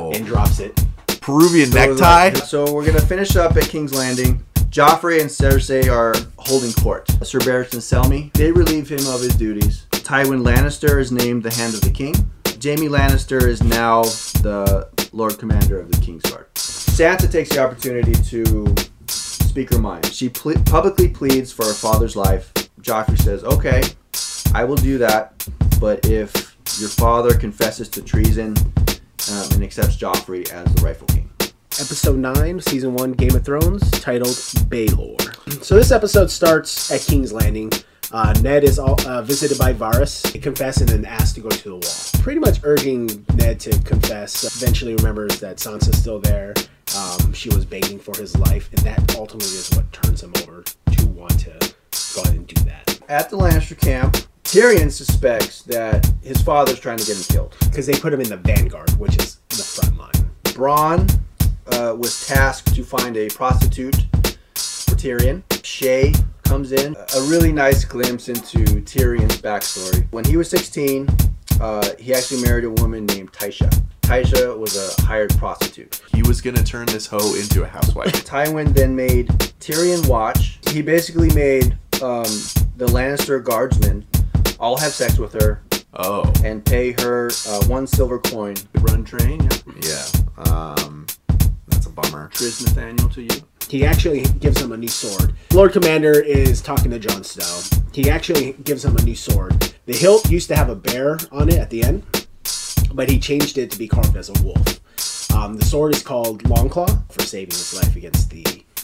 Yeah, 0.09 0.17
and 0.17 0.25
drops 0.25 0.59
it. 0.59 0.79
Peruvian 1.21 1.71
So 1.71 1.77
necktie. 1.77 2.29
that- 2.31 2.47
So 2.47 2.71
we're 2.73 2.85
gonna 2.85 2.99
finish 3.01 3.35
up 3.35 3.55
at 3.57 3.63
King's 3.69 3.93
Landing. 3.93 4.43
Joffrey 4.71 5.21
and 5.21 5.29
Cersei 5.29 5.89
are 5.89 6.13
holding 6.37 6.73
court. 6.73 7.07
Sir 7.23 7.39
Barristan 7.39 7.79
Selmy, 7.79 8.33
they 8.33 8.51
relieve 8.51 8.89
him 8.89 9.05
of 9.07 9.21
his 9.21 9.35
duties. 9.35 9.83
Tywin 9.91 10.41
Lannister 10.43 10.99
is 10.99 11.11
named 11.11 11.43
the 11.43 11.53
Hand 11.53 11.73
of 11.75 11.81
the 11.81 11.89
King. 11.91 12.13
Jaime 12.61 12.89
Lannister 12.89 13.47
is 13.47 13.63
now 13.63 14.03
the 14.41 14.87
Lord 15.15 15.39
Commander 15.39 15.79
of 15.79 15.89
the 15.89 15.97
Kingsguard. 15.97 16.45
Sansa 16.55 17.31
takes 17.31 17.49
the 17.49 17.59
opportunity 17.59 18.11
to 18.11 18.75
speak 19.07 19.73
her 19.73 19.79
mind. 19.79 20.05
She 20.07 20.29
ple- 20.29 20.61
publicly 20.65 21.07
pleads 21.07 21.51
for 21.51 21.65
her 21.65 21.73
father's 21.73 22.15
life. 22.15 22.53
Joffrey 22.81 23.19
says, 23.21 23.43
"Okay, 23.43 23.81
I 24.53 24.65
will 24.65 24.75
do 24.75 24.97
that, 24.97 25.47
but 25.79 26.05
if 26.05 26.57
your 26.79 26.89
father 26.89 27.33
confesses 27.33 27.87
to 27.89 28.01
treason 28.01 28.55
um, 29.31 29.47
and 29.53 29.63
accepts 29.63 29.95
Joffrey 29.95 30.49
as 30.51 30.71
the 30.75 30.81
rightful 30.83 31.07
king." 31.07 31.29
episode 31.77 32.17
9, 32.17 32.61
season 32.61 32.93
1, 32.93 33.11
Game 33.13 33.35
of 33.35 33.43
Thrones, 33.43 33.91
titled 33.91 34.37
Baelor. 34.69 35.19
So 35.61 35.75
this 35.75 35.91
episode 35.91 36.31
starts 36.31 36.89
at 36.89 37.01
King's 37.01 37.33
Landing. 37.33 37.69
Uh, 38.11 38.33
Ned 38.41 38.63
is 38.63 38.79
all, 38.79 38.95
uh, 39.07 39.21
visited 39.21 39.57
by 39.57 39.73
Varys, 39.73 40.31
they 40.31 40.39
confess, 40.39 40.77
and 40.77 40.87
then 40.87 41.05
asked 41.05 41.35
to 41.35 41.41
go 41.41 41.49
to 41.49 41.69
the 41.69 41.75
wall. 41.75 42.21
Pretty 42.23 42.39
much 42.39 42.59
urging 42.63 43.25
Ned 43.35 43.59
to 43.61 43.77
confess. 43.79 44.43
Eventually 44.55 44.95
remembers 44.95 45.39
that 45.39 45.57
Sansa's 45.57 45.99
still 45.99 46.19
there. 46.19 46.53
Um, 46.95 47.33
she 47.33 47.49
was 47.49 47.65
begging 47.65 47.99
for 47.99 48.15
his 48.17 48.37
life, 48.37 48.69
and 48.71 48.79
that 48.81 49.15
ultimately 49.15 49.49
is 49.49 49.69
what 49.75 49.91
turns 49.91 50.23
him 50.23 50.33
over 50.43 50.63
to 50.63 51.05
want 51.07 51.39
to 51.41 51.73
go 52.15 52.21
ahead 52.21 52.35
and 52.35 52.47
do 52.47 52.63
that. 52.63 52.99
At 53.09 53.29
the 53.29 53.37
Lannister 53.37 53.77
camp, 53.77 54.17
Tyrion 54.43 54.91
suspects 54.91 55.63
that 55.63 56.09
his 56.21 56.41
father's 56.41 56.79
trying 56.79 56.97
to 56.97 57.05
get 57.05 57.17
him 57.17 57.23
killed. 57.23 57.55
Because 57.59 57.85
they 57.85 57.99
put 57.99 58.13
him 58.13 58.21
in 58.21 58.29
the 58.29 58.37
vanguard, 58.37 58.91
which 58.91 59.17
is 59.17 59.39
the 59.49 59.63
front 59.63 59.97
line. 59.97 60.31
Bronn 60.43 61.19
uh, 61.67 61.95
was 61.95 62.25
tasked 62.27 62.73
to 62.75 62.83
find 62.83 63.17
a 63.17 63.27
prostitute 63.29 63.95
for 64.53 64.95
Tyrion. 64.95 65.43
Shae 65.49 66.15
comes 66.45 66.71
in. 66.71 66.95
A 66.95 67.21
really 67.23 67.51
nice 67.51 67.83
glimpse 67.83 68.29
into 68.29 68.59
Tyrion's 68.81 69.41
backstory. 69.41 70.07
When 70.11 70.23
he 70.23 70.37
was 70.37 70.49
16, 70.49 71.07
uh, 71.59 71.89
he 71.99 72.13
actually 72.13 72.41
married 72.41 72.63
a 72.63 72.69
woman 72.69 73.05
named 73.05 73.33
Tysha. 73.33 73.69
Tysha 74.01 74.57
was 74.57 74.75
a 74.77 75.01
hired 75.03 75.35
prostitute. 75.37 76.01
He 76.13 76.21
was 76.23 76.41
gonna 76.41 76.63
turn 76.63 76.85
this 76.87 77.07
hoe 77.07 77.35
into 77.35 77.63
a 77.63 77.67
housewife. 77.67 78.11
Tywin 78.25 78.73
then 78.73 78.95
made 78.95 79.27
Tyrion 79.59 80.07
watch. 80.07 80.59
He 80.69 80.81
basically 80.81 81.33
made 81.33 81.77
um, 82.01 82.25
the 82.77 82.87
Lannister 82.87 83.43
guardsmen 83.43 84.05
all 84.59 84.77
have 84.77 84.91
sex 84.91 85.17
with 85.17 85.33
her 85.33 85.61
Oh, 85.97 86.31
and 86.43 86.65
pay 86.65 86.91
her 87.01 87.29
uh, 87.47 87.65
one 87.67 87.87
silver 87.87 88.19
coin. 88.19 88.55
Run 88.75 89.05
train, 89.05 89.47
yeah. 89.81 90.03
yeah. 90.37 90.43
Um, 90.43 91.05
that's 91.67 91.85
a 91.85 91.89
bummer. 91.89 92.29
Tris 92.33 92.61
Nathaniel 92.61 93.07
to 93.09 93.21
you. 93.21 93.41
He 93.69 93.85
actually 93.85 94.23
gives 94.39 94.61
him 94.61 94.71
a 94.71 94.77
new 94.77 94.87
sword. 94.87 95.33
Lord 95.51 95.73
Commander 95.73 96.19
is 96.19 96.61
talking 96.61 96.91
to 96.91 96.99
Jon 96.99 97.23
Snow. 97.23 97.79
He 97.91 98.09
actually 98.09 98.53
gives 98.63 98.85
him 98.85 98.95
a 98.97 99.01
new 99.01 99.15
sword. 99.15 99.73
The 99.85 99.93
hilt 99.93 100.29
used 100.29 100.47
to 100.49 100.55
have 100.55 100.69
a 100.69 100.75
bear 100.75 101.17
on 101.31 101.49
it 101.49 101.55
at 101.55 101.69
the 101.69 101.83
end, 101.83 102.27
but 102.93 103.09
he 103.09 103.19
changed 103.19 103.57
it 103.57 103.71
to 103.71 103.77
be 103.77 103.87
carved 103.87 104.17
as 104.17 104.29
a 104.29 104.43
wolf. 104.43 104.79
Um, 105.33 105.57
the 105.57 105.65
sword 105.65 105.93
is 105.93 106.01
called 106.01 106.43
Longclaw 106.43 107.11
for 107.11 107.21
saving 107.21 107.51
his 107.51 107.73
life 107.73 107.95
against 107.95 108.29
the 108.29 108.43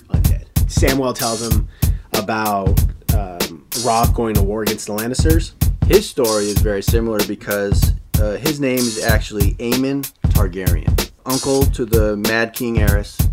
undead. 0.10 0.46
Samwell 0.66 1.16
tells 1.16 1.42
him 1.42 1.68
about 2.14 2.80
um, 3.16 3.66
Robb 3.86 4.14
going 4.14 4.36
to 4.36 4.42
war 4.42 4.64
against 4.64 4.88
the 4.88 4.94
Lannisters. 4.94 5.54
His 5.88 6.10
story 6.10 6.46
is 6.46 6.60
very 6.60 6.82
similar 6.82 7.20
because 7.28 7.94
uh, 8.20 8.38
his 8.38 8.60
name 8.60 8.80
is 8.80 9.04
actually 9.04 9.54
Aemon 9.56 10.12
Targaryen, 10.28 11.12
uncle 11.26 11.64
to 11.68 11.86
the 11.86 12.18
Mad 12.18 12.54
King 12.54 12.78
Aerys, 12.78 13.30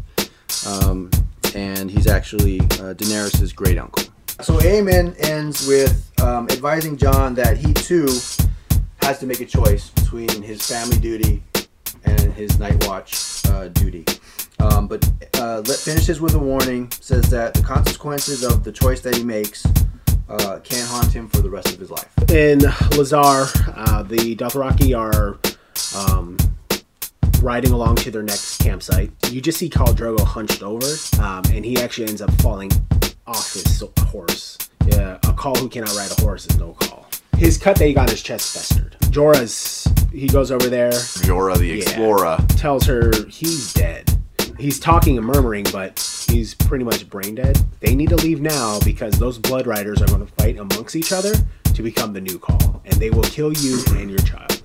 um, 0.66 1.10
and 1.54 1.90
he's 1.90 2.06
actually 2.06 2.60
uh, 2.60 2.94
Daenerys' 2.94 3.54
great 3.54 3.78
uncle. 3.78 4.04
So 4.40 4.56
Aemon 4.58 5.16
ends 5.24 5.66
with 5.66 6.12
um, 6.22 6.48
advising 6.50 6.96
Jon 6.96 7.34
that 7.34 7.56
he 7.56 7.72
too 7.72 8.08
has 9.02 9.18
to 9.18 9.26
make 9.26 9.40
a 9.40 9.46
choice 9.46 9.90
between 9.90 10.42
his 10.42 10.64
family 10.64 10.98
duty 10.98 11.42
and 12.04 12.32
his 12.32 12.58
night 12.58 12.86
watch 12.86 13.44
uh, 13.46 13.68
duty. 13.68 14.04
Um, 14.60 14.88
but 14.88 15.08
uh, 15.34 15.62
finishes 15.62 16.20
with 16.20 16.34
a 16.34 16.38
warning, 16.38 16.90
says 16.92 17.30
that 17.30 17.54
the 17.54 17.62
consequences 17.62 18.44
of 18.44 18.64
the 18.64 18.72
choice 18.72 19.00
that 19.02 19.16
he 19.16 19.24
makes 19.24 19.66
uh, 20.28 20.60
can 20.62 20.86
haunt 20.86 21.12
him 21.12 21.28
for 21.28 21.38
the 21.38 21.50
rest 21.50 21.72
of 21.72 21.78
his 21.78 21.90
life. 21.90 22.12
in 22.30 22.58
Lhazar, 22.60 23.48
uh, 23.76 24.02
the 24.02 24.36
Dothraki 24.36 24.96
are 24.96 25.38
um, 25.96 26.36
riding 27.42 27.72
along 27.72 27.96
to 27.96 28.10
their 28.10 28.22
next 28.22 28.58
campsite. 28.58 29.10
You 29.30 29.40
just 29.40 29.58
see 29.58 29.68
Khal 29.68 29.94
Drogo 29.94 30.20
hunched 30.20 30.62
over, 30.62 30.86
um, 31.22 31.42
and 31.52 31.64
he 31.64 31.78
actually 31.78 32.08
ends 32.08 32.22
up 32.22 32.32
falling 32.40 32.70
off 33.26 33.52
his 33.52 33.82
horse. 34.00 34.58
Yeah, 34.86 35.16
a 35.16 35.32
khal 35.32 35.56
who 35.56 35.68
cannot 35.68 35.94
ride 35.94 36.10
a 36.10 36.20
horse 36.20 36.46
is 36.46 36.58
no 36.58 36.72
khal. 36.74 37.04
His 37.36 37.58
cut 37.58 37.76
that 37.78 37.86
he 37.86 37.92
got 37.92 38.08
in 38.08 38.10
his 38.12 38.22
chest 38.22 38.54
festered. 38.54 38.96
Jorah's, 39.12 39.86
he 40.12 40.26
goes 40.26 40.50
over 40.50 40.68
there, 40.68 40.90
Jorah 40.90 41.58
the 41.58 41.70
Explorer. 41.70 42.38
tells 42.56 42.84
her 42.86 43.12
he's 43.28 43.72
dead. 43.74 44.10
He's 44.58 44.80
talking 44.80 45.16
and 45.16 45.26
murmuring, 45.26 45.64
but 45.70 46.00
he's 46.28 46.54
pretty 46.54 46.84
much 46.84 47.08
brain 47.08 47.36
dead. 47.36 47.58
They 47.78 47.94
need 47.94 48.08
to 48.08 48.16
leave 48.16 48.40
now 48.40 48.80
because 48.84 49.16
those 49.18 49.38
blood 49.38 49.68
riders 49.68 50.02
are 50.02 50.06
going 50.06 50.26
to 50.26 50.32
fight 50.34 50.58
amongst 50.58 50.96
each 50.96 51.12
other 51.12 51.32
to 51.74 51.82
become 51.82 52.12
the 52.12 52.20
new 52.20 52.40
khal, 52.40 52.80
and 52.84 52.94
they 52.94 53.10
will 53.10 53.22
kill 53.22 53.52
you 53.52 53.80
and 53.90 54.10
your 54.10 54.18
child. 54.20 54.57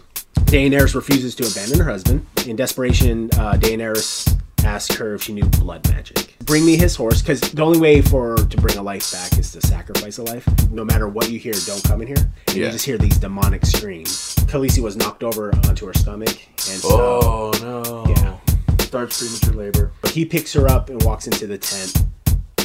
Daenerys 0.53 0.93
refuses 0.93 1.33
to 1.33 1.47
abandon 1.47 1.79
her 1.79 1.89
husband. 1.91 2.23
In 2.45 2.55
desperation, 2.55 3.27
uh, 3.39 3.53
Daenerys 3.53 4.39
asks 4.63 4.95
her 4.97 5.15
if 5.15 5.23
she 5.23 5.33
knew 5.33 5.45
blood 5.45 5.89
magic. 5.89 6.35
Bring 6.45 6.63
me 6.63 6.77
his 6.77 6.95
horse, 6.95 7.23
because 7.23 7.41
the 7.41 7.63
only 7.63 7.79
way 7.79 8.03
for 8.03 8.35
to 8.35 8.57
bring 8.57 8.77
a 8.77 8.83
life 8.83 9.11
back 9.11 9.35
is 9.39 9.51
to 9.53 9.61
sacrifice 9.65 10.19
a 10.19 10.23
life. 10.23 10.47
No 10.69 10.85
matter 10.85 11.07
what 11.07 11.31
you 11.31 11.39
hear, 11.39 11.53
don't 11.65 11.83
come 11.83 12.01
in 12.03 12.07
here. 12.07 12.31
And 12.49 12.55
you 12.55 12.65
Yeah. 12.65 12.69
just 12.69 12.85
hear 12.85 12.99
these 12.99 13.17
demonic 13.17 13.65
screams. 13.65 14.35
Khaleesi 14.45 14.77
was 14.83 14.95
knocked 14.95 15.23
over 15.23 15.51
onto 15.67 15.87
her 15.87 15.93
stomach, 15.95 16.37
and 16.69 16.79
so 16.79 17.19
Oh 17.23 17.51
no. 17.59 18.05
yeah. 18.15 18.37
Starts 18.85 19.17
premature 19.17 19.53
labor. 19.59 19.91
He 20.11 20.23
picks 20.23 20.53
her 20.53 20.67
up 20.69 20.91
and 20.91 21.01
walks 21.01 21.25
into 21.25 21.47
the 21.47 21.57
tent 21.57 22.03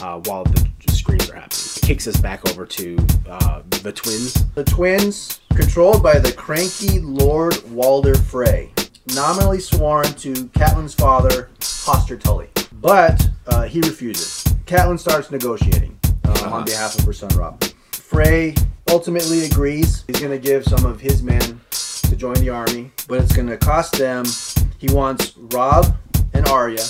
uh, 0.02 0.20
while 0.24 0.44
the 0.44 0.68
screams 0.90 1.30
are 1.30 1.34
happening. 1.34 1.58
Kicks 1.82 2.06
us 2.06 2.20
back 2.20 2.48
over 2.50 2.66
to 2.66 2.96
uh, 3.28 3.62
the 3.82 3.92
twins. 3.92 4.44
The 4.54 4.64
twins 4.64 5.40
controlled 5.54 6.02
by 6.02 6.18
the 6.18 6.32
cranky 6.32 7.00
Lord 7.00 7.62
Walder 7.70 8.14
Frey, 8.14 8.72
nominally 9.14 9.60
sworn 9.60 10.04
to 10.14 10.32
Catelyn's 10.48 10.94
father, 10.94 11.50
Hoster 11.60 12.20
Tully. 12.20 12.48
But 12.80 13.28
uh, 13.46 13.62
he 13.64 13.80
refuses. 13.80 14.44
Catelyn 14.66 14.98
starts 14.98 15.30
negotiating 15.30 15.98
uh, 16.24 16.50
on 16.52 16.64
behalf 16.64 16.98
of 16.98 17.04
her 17.04 17.12
son 17.12 17.30
Robb. 17.30 17.64
Frey 17.92 18.54
ultimately 18.90 19.46
agrees. 19.46 20.04
He's 20.06 20.20
going 20.20 20.32
to 20.32 20.38
give 20.38 20.64
some 20.64 20.84
of 20.84 21.00
his 21.00 21.22
men 21.22 21.60
to 21.70 22.16
join 22.16 22.34
the 22.34 22.50
army, 22.50 22.90
but 23.06 23.20
it's 23.22 23.34
going 23.34 23.48
to 23.48 23.56
cost 23.56 23.94
them. 23.98 24.24
He 24.78 24.92
wants 24.92 25.36
Robb 25.36 25.96
and 26.34 26.46
Arya 26.48 26.84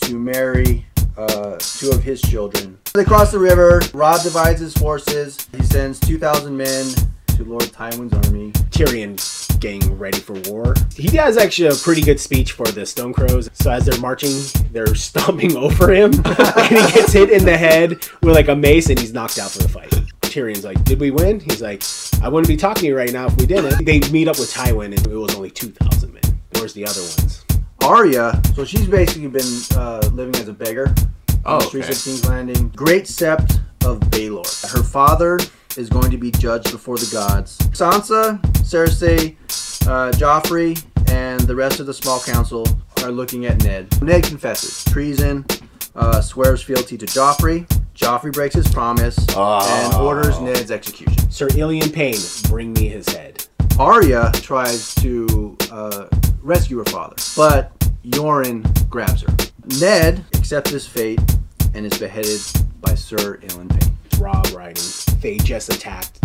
to 0.00 0.18
marry 0.18 0.86
uh, 1.18 1.56
two 1.58 1.90
of 1.90 2.02
his 2.02 2.22
children. 2.22 2.78
They 2.94 3.04
cross 3.04 3.32
the 3.32 3.38
river. 3.38 3.82
Robb 3.92 4.22
divides 4.22 4.60
his 4.60 4.74
forces. 4.74 5.46
He 5.56 5.62
sends 5.64 6.00
2,000 6.00 6.56
men 6.56 6.86
to 7.36 7.44
Lord 7.44 7.64
Tywin's 7.64 8.12
army. 8.26 8.52
Tyrion 8.70 9.18
getting 9.58 9.98
ready 9.98 10.18
for 10.18 10.34
war. 10.50 10.74
He 10.94 11.16
has 11.16 11.36
actually 11.36 11.68
a 11.68 11.74
pretty 11.74 12.00
good 12.00 12.20
speech 12.20 12.52
for 12.52 12.66
the 12.66 12.86
Stone 12.86 13.12
Crows. 13.12 13.50
So 13.52 13.72
as 13.72 13.84
they're 13.84 14.00
marching, 14.00 14.32
they're 14.72 14.94
stomping 14.94 15.56
over 15.56 15.92
him, 15.92 16.12
and 16.24 16.68
he 16.68 16.92
gets 16.92 17.12
hit 17.12 17.30
in 17.30 17.44
the 17.44 17.56
head 17.56 17.90
with 18.22 18.34
like 18.34 18.48
a 18.48 18.54
mace, 18.56 18.88
and 18.88 18.98
he's 18.98 19.12
knocked 19.12 19.38
out 19.38 19.50
for 19.50 19.58
the 19.58 19.68
fight. 19.68 19.90
Tyrion's 20.22 20.64
like, 20.64 20.84
"Did 20.84 21.00
we 21.00 21.10
win?" 21.10 21.40
He's 21.40 21.62
like, 21.62 21.82
"I 22.22 22.28
wouldn't 22.28 22.48
be 22.48 22.56
talking 22.56 22.82
to 22.82 22.86
you 22.86 22.96
right 22.96 23.12
now 23.12 23.26
if 23.26 23.36
we 23.36 23.46
didn't." 23.46 23.84
They 23.84 24.00
meet 24.10 24.28
up 24.28 24.38
with 24.38 24.52
Tywin, 24.52 24.96
and 24.96 25.06
it 25.06 25.16
was 25.16 25.34
only 25.34 25.50
two 25.50 25.70
thousand 25.70 26.12
men. 26.12 26.22
Where's 26.52 26.74
the 26.74 26.86
other 26.86 27.00
ones? 27.00 27.44
Arya, 27.88 28.40
so 28.54 28.64
she's 28.66 28.86
basically 28.86 29.28
been 29.28 29.46
uh, 29.74 30.00
living 30.12 30.36
as 30.36 30.48
a 30.48 30.52
beggar 30.52 30.88
on 30.88 31.42
Oh, 31.46 31.58
the 31.60 31.64
streets 31.66 31.86
okay. 31.88 31.96
of 31.96 32.04
King's 32.04 32.28
Landing. 32.28 32.68
Great 32.76 33.04
Sept 33.04 33.60
of 33.86 34.00
Baelor. 34.10 34.70
Her 34.72 34.82
father 34.82 35.38
is 35.78 35.88
going 35.88 36.10
to 36.10 36.18
be 36.18 36.30
judged 36.30 36.70
before 36.70 36.98
the 36.98 37.08
gods. 37.10 37.56
Sansa, 37.72 38.38
Cersei, 38.58 39.36
uh, 39.88 40.12
Joffrey, 40.12 40.84
and 41.10 41.40
the 41.40 41.56
rest 41.56 41.80
of 41.80 41.86
the 41.86 41.94
small 41.94 42.20
council 42.20 42.66
are 43.02 43.10
looking 43.10 43.46
at 43.46 43.62
Ned. 43.64 44.02
Ned 44.02 44.22
confesses 44.24 44.84
treason, 44.92 45.46
uh, 45.96 46.20
swears 46.20 46.60
fealty 46.62 46.98
to 46.98 47.06
Joffrey. 47.06 47.66
Joffrey 47.94 48.32
breaks 48.32 48.54
his 48.54 48.68
promise 48.68 49.16
and 49.18 49.28
Oh. 49.36 50.04
orders 50.06 50.38
Ned's 50.40 50.70
execution. 50.70 51.30
Sir 51.30 51.48
Ilyn 51.56 51.90
Payne, 51.90 52.20
bring 52.50 52.74
me 52.74 52.88
his 52.88 53.08
head. 53.08 53.46
Arya 53.78 54.30
tries 54.34 54.94
to 54.96 55.56
uh, 55.72 56.06
rescue 56.42 56.78
her 56.78 56.84
father, 56.84 57.14
but 57.36 57.72
Yoren 58.04 58.88
grabs 58.88 59.22
her. 59.22 59.34
Ned 59.80 60.24
accepts 60.34 60.70
his 60.70 60.86
fate 60.86 61.20
and 61.74 61.84
is 61.84 61.98
beheaded 61.98 62.40
by 62.80 62.94
Sir 62.94 63.36
Ilyn 63.42 63.68
Payne. 63.68 63.92
Robb 64.18 64.46
riding. 64.54 64.82
They 65.20 65.36
just 65.38 65.68
attacked 65.72 66.18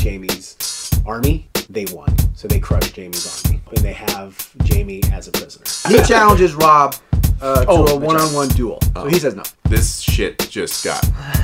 Jaime's 0.00 0.90
army. 1.06 1.48
They 1.68 1.86
won, 1.92 2.14
so 2.34 2.48
they 2.48 2.58
crushed 2.58 2.96
Jaime's 2.96 3.44
army, 3.46 3.60
and 3.68 3.78
they 3.78 3.92
have 3.92 4.52
Jaime 4.68 5.00
as 5.12 5.28
a 5.28 5.32
prisoner. 5.32 5.64
He 5.88 6.02
challenges 6.06 6.54
Robb 6.54 6.96
uh, 7.40 7.64
to 7.64 7.70
Oh, 7.70 7.82
a 7.82 7.86
that's 7.86 7.92
right. 7.98 8.00
one-on-one 8.06 8.48
duel, 8.48 8.78
so 8.94 9.06
he 9.06 9.18
says 9.18 9.36
no. 9.36 9.44
This 9.68 10.00
shit 10.00 10.38
just 10.50 10.84
got 10.84 11.00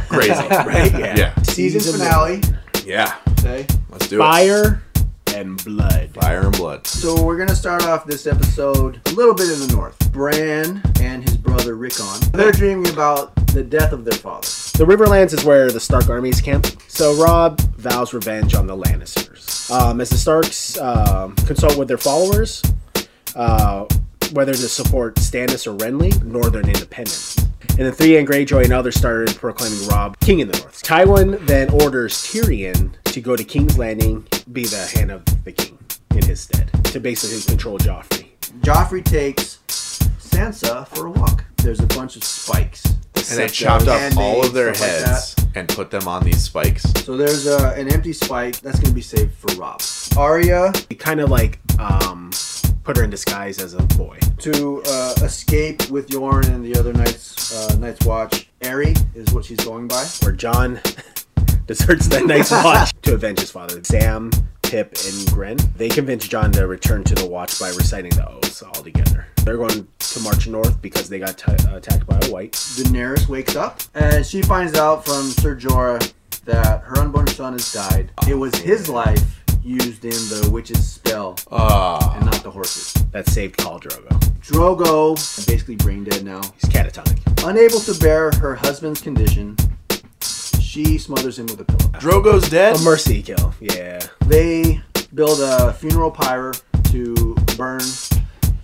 crazy. 0.08 0.30
right? 0.50 0.92
Yeah. 0.92 1.16
Yeah. 1.16 1.42
Season 1.42 1.80
Season 1.80 2.00
finale. 2.00 2.40
Yeah. 2.84 3.16
Okay. 3.38 3.66
Let's 3.90 4.08
do 4.08 4.16
it. 4.16 4.18
Fire 4.18 4.82
and 5.34 5.62
blood. 5.64 6.10
Fire 6.14 6.40
and 6.40 6.56
blood. 6.56 6.86
So 6.86 7.22
we're 7.22 7.36
gonna 7.36 7.54
start 7.54 7.84
off 7.84 8.06
this 8.06 8.26
episode 8.26 9.00
a 9.06 9.10
little 9.12 9.34
bit 9.34 9.50
in 9.50 9.66
the 9.66 9.72
north. 9.74 10.12
Bran 10.12 10.82
and 11.00 11.22
his 11.22 11.36
brother 11.36 11.74
Rickon. 11.76 12.06
They're 12.32 12.52
dreaming 12.52 12.92
about 12.92 13.34
the 13.48 13.62
death 13.62 13.92
of 13.92 14.04
their 14.04 14.18
father. 14.18 14.46
The 14.78 14.84
Riverlands 14.84 15.32
is 15.32 15.44
where 15.44 15.70
the 15.70 15.80
Stark 15.80 16.08
armies 16.08 16.40
camp. 16.40 16.66
So 16.88 17.14
Robb 17.14 17.60
vows 17.76 18.12
revenge 18.12 18.54
on 18.54 18.66
the 18.66 18.76
Lannisters. 18.76 19.70
Um, 19.70 20.00
as 20.00 20.10
the 20.10 20.18
Starks 20.18 20.78
um, 20.78 21.34
consult 21.36 21.78
with 21.78 21.88
their 21.88 21.98
followers, 21.98 22.62
uh, 23.34 23.86
whether 24.32 24.52
to 24.52 24.68
support 24.68 25.14
Stannis 25.16 25.66
or 25.66 25.76
Renly, 25.76 26.22
Northern 26.22 26.66
independence. 26.66 27.45
And 27.78 27.84
then 27.84 27.92
Theon 27.92 28.24
Greyjoy 28.24 28.64
and 28.64 28.72
others 28.72 28.94
started 28.94 29.36
proclaiming 29.36 29.86
Robb 29.88 30.18
king 30.20 30.40
in 30.40 30.48
the 30.48 30.58
north. 30.58 30.82
Tywin 30.82 31.44
then 31.46 31.68
orders 31.68 32.14
Tyrion 32.14 32.92
to 33.04 33.20
go 33.20 33.36
to 33.36 33.44
King's 33.44 33.76
Landing, 33.76 34.26
be 34.50 34.64
the 34.64 34.90
hand 34.94 35.10
of 35.10 35.22
the 35.44 35.52
king 35.52 35.78
in 36.12 36.24
his 36.24 36.40
stead, 36.40 36.70
to 36.84 37.00
basically 37.00 37.42
control 37.42 37.78
Joffrey. 37.78 38.28
Joffrey 38.60 39.04
takes 39.04 39.60
Sansa 39.68 40.88
for 40.88 41.06
a 41.06 41.10
walk. 41.10 41.44
There's 41.58 41.80
a 41.80 41.86
bunch 41.86 42.16
of 42.16 42.24
spikes. 42.24 42.82
And 43.14 43.38
they 43.38 43.48
chopped 43.48 43.88
off 43.88 44.16
all 44.16 44.42
of 44.42 44.54
their 44.54 44.72
stuff 44.72 44.88
like 44.88 45.06
heads 45.08 45.36
and 45.54 45.68
put 45.68 45.90
them 45.90 46.08
on 46.08 46.24
these 46.24 46.42
spikes. 46.42 46.82
So 47.04 47.16
there's 47.16 47.46
uh, 47.46 47.74
an 47.76 47.92
empty 47.92 48.14
spike 48.14 48.60
that's 48.60 48.78
going 48.78 48.90
to 48.90 48.94
be 48.94 49.02
saved 49.02 49.34
for 49.34 49.54
Robb. 49.56 49.82
Arya, 50.16 50.72
kind 50.98 51.20
of 51.20 51.28
like 51.28 51.58
um, 51.78 52.30
put 52.86 52.96
her 52.96 53.02
in 53.02 53.10
disguise 53.10 53.58
as 53.58 53.74
a 53.74 53.82
boy. 53.98 54.16
to 54.38 54.80
uh, 54.86 55.12
escape 55.22 55.90
with 55.90 56.08
Yoren 56.08 56.46
and 56.46 56.64
the 56.64 56.78
other 56.78 56.92
Knights, 56.92 57.52
uh, 57.52 57.76
Knights 57.78 58.06
Watch. 58.06 58.48
Arry 58.62 58.94
is 59.16 59.34
what 59.34 59.44
she's 59.44 59.58
going 59.64 59.88
by. 59.88 60.04
where 60.22 60.30
Jon 60.30 60.78
deserts 61.66 62.06
the 62.06 62.20
Night's 62.20 62.50
Watch 62.52 62.92
to 63.02 63.14
avenge 63.14 63.40
his 63.40 63.50
father. 63.50 63.82
Sam, 63.82 64.30
Pip, 64.62 64.94
and 65.04 65.26
Grenn, 65.32 65.56
they 65.76 65.88
convince 65.88 66.28
Jon 66.28 66.52
to 66.52 66.68
return 66.68 67.02
to 67.04 67.14
the 67.16 67.26
Watch 67.26 67.58
by 67.58 67.70
reciting 67.70 68.12
the 68.12 68.30
oaths 68.30 68.62
all 68.62 68.70
together. 68.70 69.26
They're 69.42 69.56
going 69.56 69.88
to 69.98 70.20
march 70.20 70.46
north 70.46 70.80
because 70.80 71.08
they 71.08 71.18
got 71.18 71.36
t- 71.38 71.52
attacked 71.68 72.06
by 72.06 72.20
a 72.22 72.30
white. 72.30 72.52
Daenerys 72.52 73.26
wakes 73.28 73.56
up 73.56 73.80
and 73.96 74.24
she 74.24 74.42
finds 74.42 74.78
out 74.78 75.04
from 75.04 75.24
Ser 75.30 75.56
Jorah 75.56 76.12
that 76.44 76.82
her 76.84 77.00
unborn 77.00 77.26
son 77.26 77.54
has 77.54 77.72
died. 77.72 78.12
It 78.28 78.34
was 78.34 78.54
his 78.54 78.88
life 78.88 79.42
used 79.66 80.04
in 80.04 80.10
the 80.10 80.48
witch's 80.52 80.86
spell 80.86 81.36
Ah. 81.50 82.14
and 82.16 82.24
not 82.26 82.42
the 82.42 82.50
horses. 82.50 82.92
That 83.12 83.28
saved 83.28 83.56
Khal 83.56 83.80
Drogo. 83.82 84.08
Drogo, 84.40 85.14
is 85.38 85.44
basically 85.44 85.76
brain 85.76 86.04
dead 86.04 86.24
now, 86.24 86.40
He's 86.60 86.70
catatonic. 86.70 87.18
unable 87.44 87.80
to 87.80 87.94
bear 87.98 88.30
her 88.40 88.54
husband's 88.54 89.00
condition, 89.00 89.56
she 90.60 90.98
smothers 90.98 91.38
him 91.38 91.46
with 91.46 91.60
a 91.60 91.64
pillow. 91.64 91.90
Drogo's 92.00 92.48
dead? 92.48 92.76
A 92.76 92.78
mercy 92.80 93.22
kill. 93.22 93.54
Yeah. 93.60 93.98
They 94.26 94.80
build 95.14 95.40
a 95.40 95.72
funeral 95.72 96.10
pyre 96.10 96.52
to 96.92 97.34
burn 97.56 97.80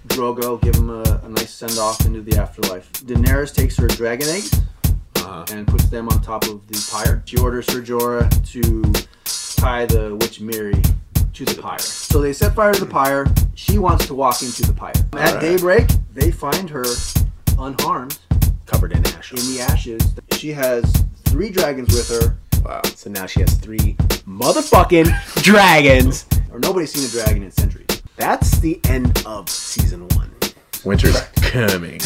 Drogo, 0.09 0.61
give 0.61 0.75
him 0.77 0.91
a, 0.91 1.21
a 1.25 1.29
nice 1.29 1.51
send 1.51 1.79
off 1.79 2.05
into 2.07 2.21
the 2.21 2.37
afterlife. 2.39 2.93
Daenerys 2.93 3.53
takes 3.55 3.77
her 3.79 3.89
dragon 3.89 4.29
eggs 4.29 4.53
Uh-huh. 5.17 5.45
and 5.53 5.67
puts 5.67 5.87
them 5.87 6.09
on 6.11 6.21
top 6.21 6.45
of 6.47 6.67
the 6.69 6.89
pyre. 6.93 7.23
She 7.25 7.39
orders 7.39 7.67
Ser 7.67 7.81
Jorah 7.83 8.29
to 8.53 8.83
tie 9.63 9.87
the 9.87 10.17
witch 10.17 10.41
Mirri 10.41 10.75
to 11.35 11.45
the 11.45 11.55
pyre. 11.63 11.79
So 11.79 12.21
they 12.21 12.33
set 12.33 12.53
fire 12.57 12.73
to 12.73 12.81
the 12.85 12.91
pyre. 12.91 13.27
She 13.55 13.79
wants 13.79 14.07
to 14.09 14.15
walk 14.15 14.43
into 14.43 14.63
the 14.67 14.73
pyre. 14.73 14.91
At 15.13 15.29
Alright. 15.37 15.41
daybreak, 15.41 15.87
they 16.13 16.33
find 16.33 16.69
her 16.69 16.85
unharmed 17.61 18.19
Covered 18.67 18.91
in 18.93 19.07
ashes. 19.07 19.49
in 19.49 19.55
the 19.55 19.63
ashes. 19.63 20.03
She 20.33 20.49
has 20.51 20.83
three 21.27 21.49
dragons 21.51 21.95
with 21.95 22.09
her, 22.09 22.37
Wow. 22.65 22.81
So 22.97 23.09
now 23.11 23.27
she 23.27 23.41
has 23.41 23.55
three 23.55 23.95
motherfucking 24.27 25.43
dragons. 25.43 26.27
or 26.53 26.59
nobody's 26.59 26.93
seen 26.93 27.05
a 27.09 27.25
dragon 27.25 27.45
in 27.45 27.51
centuries. 27.53 28.03
That's 28.17 28.59
the 28.59 28.81
end 28.85 29.23
of 29.27 29.49
season 29.49 30.09
one. 30.17 30.31
Winter's 30.85 31.21
coming. 31.37 32.01